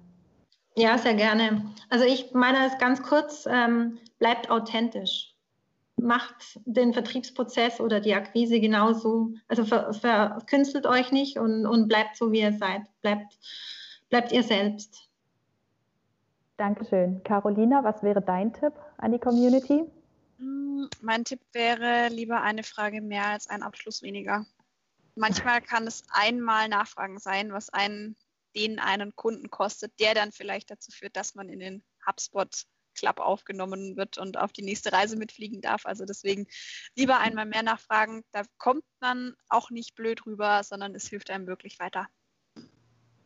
Ja, 0.77 0.99
sehr 0.99 1.14
gerne. 1.14 1.64
Also 1.89 2.05
ich 2.05 2.33
meine 2.33 2.66
es 2.66 2.79
ganz 2.79 3.03
kurz, 3.03 3.47
ähm, 3.51 3.99
bleibt 4.18 4.51
authentisch. 4.51 5.35
Macht 5.97 6.59
den 6.64 6.95
Vertriebsprozess 6.95 7.81
oder 7.81 8.01
die 8.01 8.14
Akquise 8.14 8.61
genauso. 8.61 9.35
Also 9.49 9.64
ver, 9.64 9.93
verkünstelt 9.93 10.87
euch 10.87 11.12
nicht 11.12 11.39
und, 11.39 11.66
und 11.66 11.89
bleibt 11.89 12.16
so, 12.16 12.33
wie 12.33 12.41
ihr 12.41 12.53
seid. 12.53 12.83
Bleibt, 13.03 13.39
bleibt 14.09 14.33
ihr 14.33 14.43
selbst. 14.43 15.11
Dankeschön. 16.57 17.23
Carolina, 17.25 17.83
was 17.85 18.03
wäre 18.03 18.23
dein 18.23 18.53
Tipp 18.53 18.75
an 18.99 19.12
die 19.12 19.18
Community? 19.18 19.85
Mm, 20.39 20.85
mein 21.03 21.25
Tipp 21.25 21.41
wäre 21.53 22.09
lieber 22.09 22.43
eine 22.43 22.62
Frage 22.62 23.01
mehr 23.03 23.27
als 23.27 23.49
ein 23.49 23.62
Abschluss 23.62 24.03
weniger. 24.03 24.47
Manchmal 25.16 25.61
kann 25.61 25.87
es 25.87 26.03
einmal 26.11 26.68
Nachfragen 26.68 27.18
sein, 27.18 27.53
was 27.53 27.71
einen 27.71 28.16
den 28.55 28.78
einen 28.78 29.14
Kunden 29.14 29.51
kostet, 29.51 29.98
der 30.01 30.14
dann 30.14 30.32
vielleicht 30.32 30.70
dazu 30.70 30.90
führt, 30.90 31.16
dass 31.16 31.34
man 31.34 31.48
in 31.48 31.61
den 31.61 31.84
HubSpot 32.07 32.64
Club 32.94 33.20
aufgenommen 33.20 33.96
wird 33.96 34.18
und 34.18 34.38
auf 34.38 34.53
die 34.53 34.62
nächste 34.62 34.92
Reise 34.92 35.16
mitfliegen 35.16 35.61
darf. 35.61 35.86
Also 35.86 36.05
deswegen 36.05 36.46
lieber 36.96 37.18
einmal 37.18 37.46
mehr 37.46 37.62
nachfragen. 37.62 38.22
Da 38.32 38.42
kommt 38.59 38.84
man 39.01 39.34
auch 39.48 39.70
nicht 39.70 39.94
blöd 39.94 40.26
rüber, 40.26 40.62
sondern 40.62 40.94
es 40.94 41.09
hilft 41.09 41.30
einem 41.30 41.46
wirklich 41.46 41.78
weiter. 41.80 42.07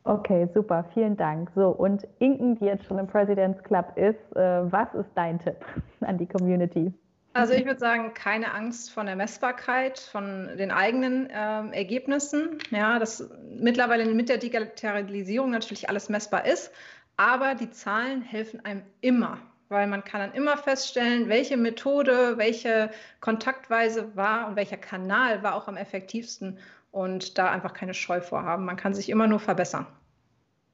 Okay, 0.06 0.48
super, 0.52 0.84
vielen 0.92 1.16
Dank. 1.16 1.50
So, 1.54 1.68
und 1.70 2.06
Inken, 2.18 2.56
die 2.56 2.66
jetzt 2.66 2.84
schon 2.84 2.98
im 2.98 3.06
President's 3.06 3.62
Club 3.62 3.96
ist, 3.96 4.36
äh, 4.36 4.70
was 4.70 4.92
ist 4.94 5.08
dein 5.14 5.38
Tipp 5.38 5.56
an 6.00 6.18
die 6.18 6.26
Community? 6.26 6.92
Also 7.34 7.52
ich 7.52 7.66
würde 7.66 7.80
sagen, 7.80 8.14
keine 8.14 8.54
Angst 8.54 8.92
von 8.92 9.06
der 9.06 9.16
Messbarkeit, 9.16 9.98
von 9.98 10.56
den 10.56 10.70
eigenen 10.70 11.28
ähm, 11.32 11.72
Ergebnissen. 11.72 12.58
Ja, 12.70 13.00
dass 13.00 13.28
mittlerweile 13.50 14.06
mit 14.06 14.28
der 14.28 14.38
Digitalisierung 14.38 15.50
natürlich 15.50 15.88
alles 15.88 16.08
messbar 16.08 16.46
ist, 16.46 16.70
aber 17.16 17.56
die 17.56 17.70
Zahlen 17.70 18.22
helfen 18.22 18.64
einem 18.64 18.82
immer, 19.00 19.38
weil 19.68 19.88
man 19.88 20.04
kann 20.04 20.20
dann 20.20 20.32
immer 20.32 20.56
feststellen, 20.56 21.28
welche 21.28 21.56
Methode, 21.56 22.38
welche 22.38 22.90
Kontaktweise 23.20 24.16
war 24.16 24.46
und 24.46 24.54
welcher 24.54 24.76
Kanal 24.76 25.42
war 25.42 25.56
auch 25.56 25.66
am 25.66 25.76
effektivsten 25.76 26.58
und 26.92 27.36
da 27.36 27.50
einfach 27.50 27.74
keine 27.74 27.94
Scheu 27.94 28.20
vorhaben. 28.20 28.64
Man 28.64 28.76
kann 28.76 28.94
sich 28.94 29.10
immer 29.10 29.26
nur 29.26 29.40
verbessern. 29.40 29.86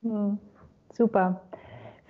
Hm, 0.02 0.38
super. 0.92 1.40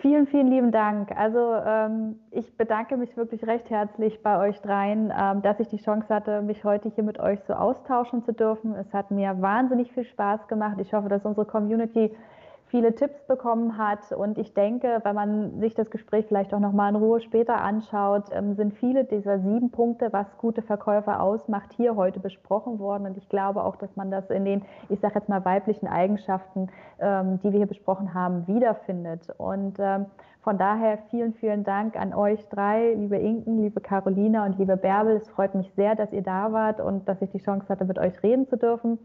Vielen, 0.01 0.27
vielen 0.29 0.47
lieben 0.47 0.73
Dank. 0.73 1.11
Also 1.15 1.55
ähm, 1.67 2.19
ich 2.31 2.57
bedanke 2.57 2.97
mich 2.97 3.15
wirklich 3.19 3.47
recht 3.47 3.69
herzlich 3.69 4.23
bei 4.23 4.39
euch 4.49 4.59
dreien, 4.63 5.13
ähm, 5.15 5.43
dass 5.43 5.61
ich 5.61 5.69
die 5.69 5.77
Chance 5.77 6.09
hatte, 6.09 6.41
mich 6.41 6.65
heute 6.65 6.89
hier 6.89 7.05
mit 7.05 7.21
euch 7.21 7.39
so 7.47 7.53
austauschen 7.53 8.25
zu 8.25 8.33
dürfen. 8.33 8.75
Es 8.77 8.91
hat 8.95 9.11
mir 9.11 9.43
wahnsinnig 9.43 9.93
viel 9.93 10.05
Spaß 10.05 10.49
gemacht. 10.49 10.79
Ich 10.81 10.95
hoffe, 10.95 11.11
dass 11.11 11.27
unsere 11.27 11.45
Community 11.45 12.17
viele 12.71 12.95
Tipps 12.95 13.23
bekommen 13.27 13.77
hat. 13.77 14.13
Und 14.13 14.39
ich 14.39 14.55
denke, 14.55 15.01
wenn 15.03 15.15
man 15.15 15.61
sich 15.61 15.75
das 15.75 15.91
Gespräch 15.91 16.27
vielleicht 16.27 16.55
auch 16.55 16.61
nochmal 16.61 16.91
in 16.91 16.97
Ruhe 16.97 17.21
später 17.21 17.61
anschaut, 17.61 18.25
ähm, 18.33 18.55
sind 18.55 18.75
viele 18.75 19.05
dieser 19.05 19.41
sieben 19.41 19.71
Punkte, 19.71 20.13
was 20.13 20.27
gute 20.39 20.63
Verkäufer 20.63 21.21
ausmacht, 21.21 21.73
hier 21.77 21.97
heute 21.97 22.21
besprochen 22.21 22.79
worden. 22.79 23.07
Und 23.07 23.17
ich 23.17 23.29
glaube 23.29 23.65
auch, 23.65 23.77
dass 23.77 23.95
man 23.97 24.11
das 24.11 24.31
in 24.31 24.45
den, 24.45 24.63
ich 24.89 25.01
sage 25.01 25.17
jetzt 25.17 25.29
mal, 25.29 25.45
weiblichen 25.45 25.89
Eigenschaften, 25.89 26.69
ähm, 27.01 27.41
die 27.43 27.51
wir 27.51 27.59
hier 27.59 27.67
besprochen 27.67 28.15
haben, 28.15 28.47
wiederfindet. 28.47 29.29
Und 29.37 29.77
ähm, 29.79 30.07
von 30.43 30.57
daher 30.57 30.99
vielen, 31.11 31.35
vielen 31.35 31.65
Dank 31.65 31.97
an 31.97 32.15
euch 32.15 32.49
drei, 32.49 32.95
liebe 32.95 33.17
Inken, 33.17 33.63
liebe 33.63 33.81
Carolina 33.81 34.47
und 34.47 34.59
liebe 34.59 34.77
Bärbel. 34.77 35.17
Es 35.17 35.29
freut 35.29 35.55
mich 35.55 35.71
sehr, 35.75 35.97
dass 35.97 36.13
ihr 36.13 36.23
da 36.23 36.53
wart 36.53 36.81
und 36.81 37.07
dass 37.09 37.21
ich 37.21 37.31
die 37.31 37.43
Chance 37.43 37.69
hatte, 37.69 37.85
mit 37.85 37.99
euch 37.99 38.23
reden 38.23 38.47
zu 38.49 38.57
dürfen. 38.57 38.99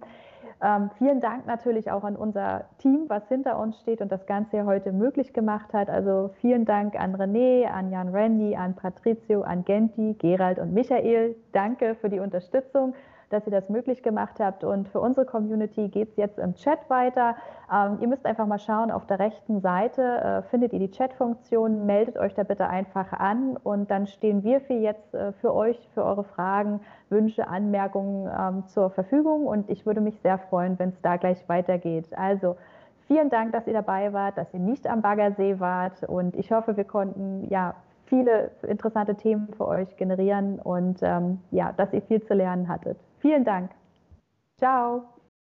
Ähm, 0.64 0.89
vielen 0.97 1.20
Dank 1.20 1.45
natürlich 1.45 1.91
auch 1.91 2.03
an 2.03 2.16
unser 2.16 2.66
Team, 2.80 3.06
was 3.08 3.28
hinter 3.28 3.60
uns 3.60 3.80
steht 3.82 4.01
und 4.01 4.12
das 4.12 4.26
Ganze 4.26 4.66
heute 4.66 4.91
möglich 4.93 5.34
gemacht 5.34 5.74
hat. 5.74 5.89
Also 5.89 6.32
vielen 6.39 6.66
Dank 6.66 6.99
an 6.99 7.16
René, 7.16 7.66
an 7.66 7.91
Jan 7.91 8.10
Randy, 8.10 8.56
an 8.56 8.76
Patrizio, 8.76 9.41
an 9.41 9.66
Genti, 9.66 10.16
Gerald 10.18 10.60
und 10.60 10.74
Michael. 10.74 11.36
Danke 11.51 11.95
für 11.95 12.10
die 12.10 12.20
Unterstützung 12.20 12.93
dass 13.30 13.45
ihr 13.45 13.51
das 13.51 13.69
möglich 13.69 14.03
gemacht 14.03 14.39
habt. 14.39 14.63
Und 14.63 14.89
für 14.89 14.99
unsere 14.99 15.26
Community 15.26 15.88
geht 15.89 16.09
es 16.09 16.15
jetzt 16.15 16.39
im 16.39 16.55
Chat 16.55 16.89
weiter. 16.89 17.36
Ähm, 17.73 17.97
ihr 18.01 18.07
müsst 18.07 18.26
einfach 18.26 18.45
mal 18.45 18.59
schauen, 18.59 18.91
auf 18.91 19.05
der 19.05 19.19
rechten 19.19 19.61
Seite 19.61 20.01
äh, 20.01 20.41
findet 20.49 20.73
ihr 20.73 20.80
die 20.80 20.91
Chat-Funktion. 20.91 21.86
Meldet 21.86 22.17
euch 22.17 22.34
da 22.34 22.43
bitte 22.43 22.67
einfach 22.67 23.13
an 23.13 23.57
und 23.57 23.91
dann 23.91 24.07
stehen 24.07 24.43
wir 24.43 24.61
für 24.61 24.73
jetzt 24.73 25.13
äh, 25.13 25.32
für 25.34 25.53
euch, 25.53 25.78
für 25.93 26.03
eure 26.03 26.23
Fragen, 26.23 26.82
Wünsche, 27.09 27.47
Anmerkungen 27.47 28.30
ähm, 28.38 28.67
zur 28.67 28.89
Verfügung. 28.89 29.47
Und 29.47 29.69
ich 29.69 29.86
würde 29.86 30.01
mich 30.01 30.19
sehr 30.21 30.38
freuen, 30.38 30.78
wenn 30.80 30.89
es 30.89 31.01
da 31.01 31.17
gleich 31.17 31.47
weitergeht. 31.47 32.07
Also 32.17 32.57
vielen 33.07 33.30
Dank, 33.30 33.51
dass 33.53 33.67
ihr 33.67 33.73
dabei 33.73 34.13
wart, 34.13 34.38
dass 34.38 34.53
ihr 34.53 34.59
nicht 34.59 34.88
am 34.88 35.01
Baggersee 35.01 35.59
wart. 35.59 36.03
Und 36.03 36.36
ich 36.36 36.51
hoffe, 36.51 36.78
wir 36.78 36.84
konnten 36.84 37.47
ja 37.49 37.76
viele 38.05 38.51
interessante 38.67 39.15
Themen 39.15 39.49
für 39.57 39.67
euch 39.67 39.95
generieren 39.97 40.59
und 40.59 40.99
ähm, 41.01 41.39
ja, 41.51 41.71
dass 41.71 41.91
ihr 41.93 42.01
viel 42.01 42.21
zu 42.23 42.34
lernen 42.34 42.67
hattet. 42.67 42.97
Vielen 43.26 43.43
Dank. 43.43 43.71
Ciao. 44.59 45.14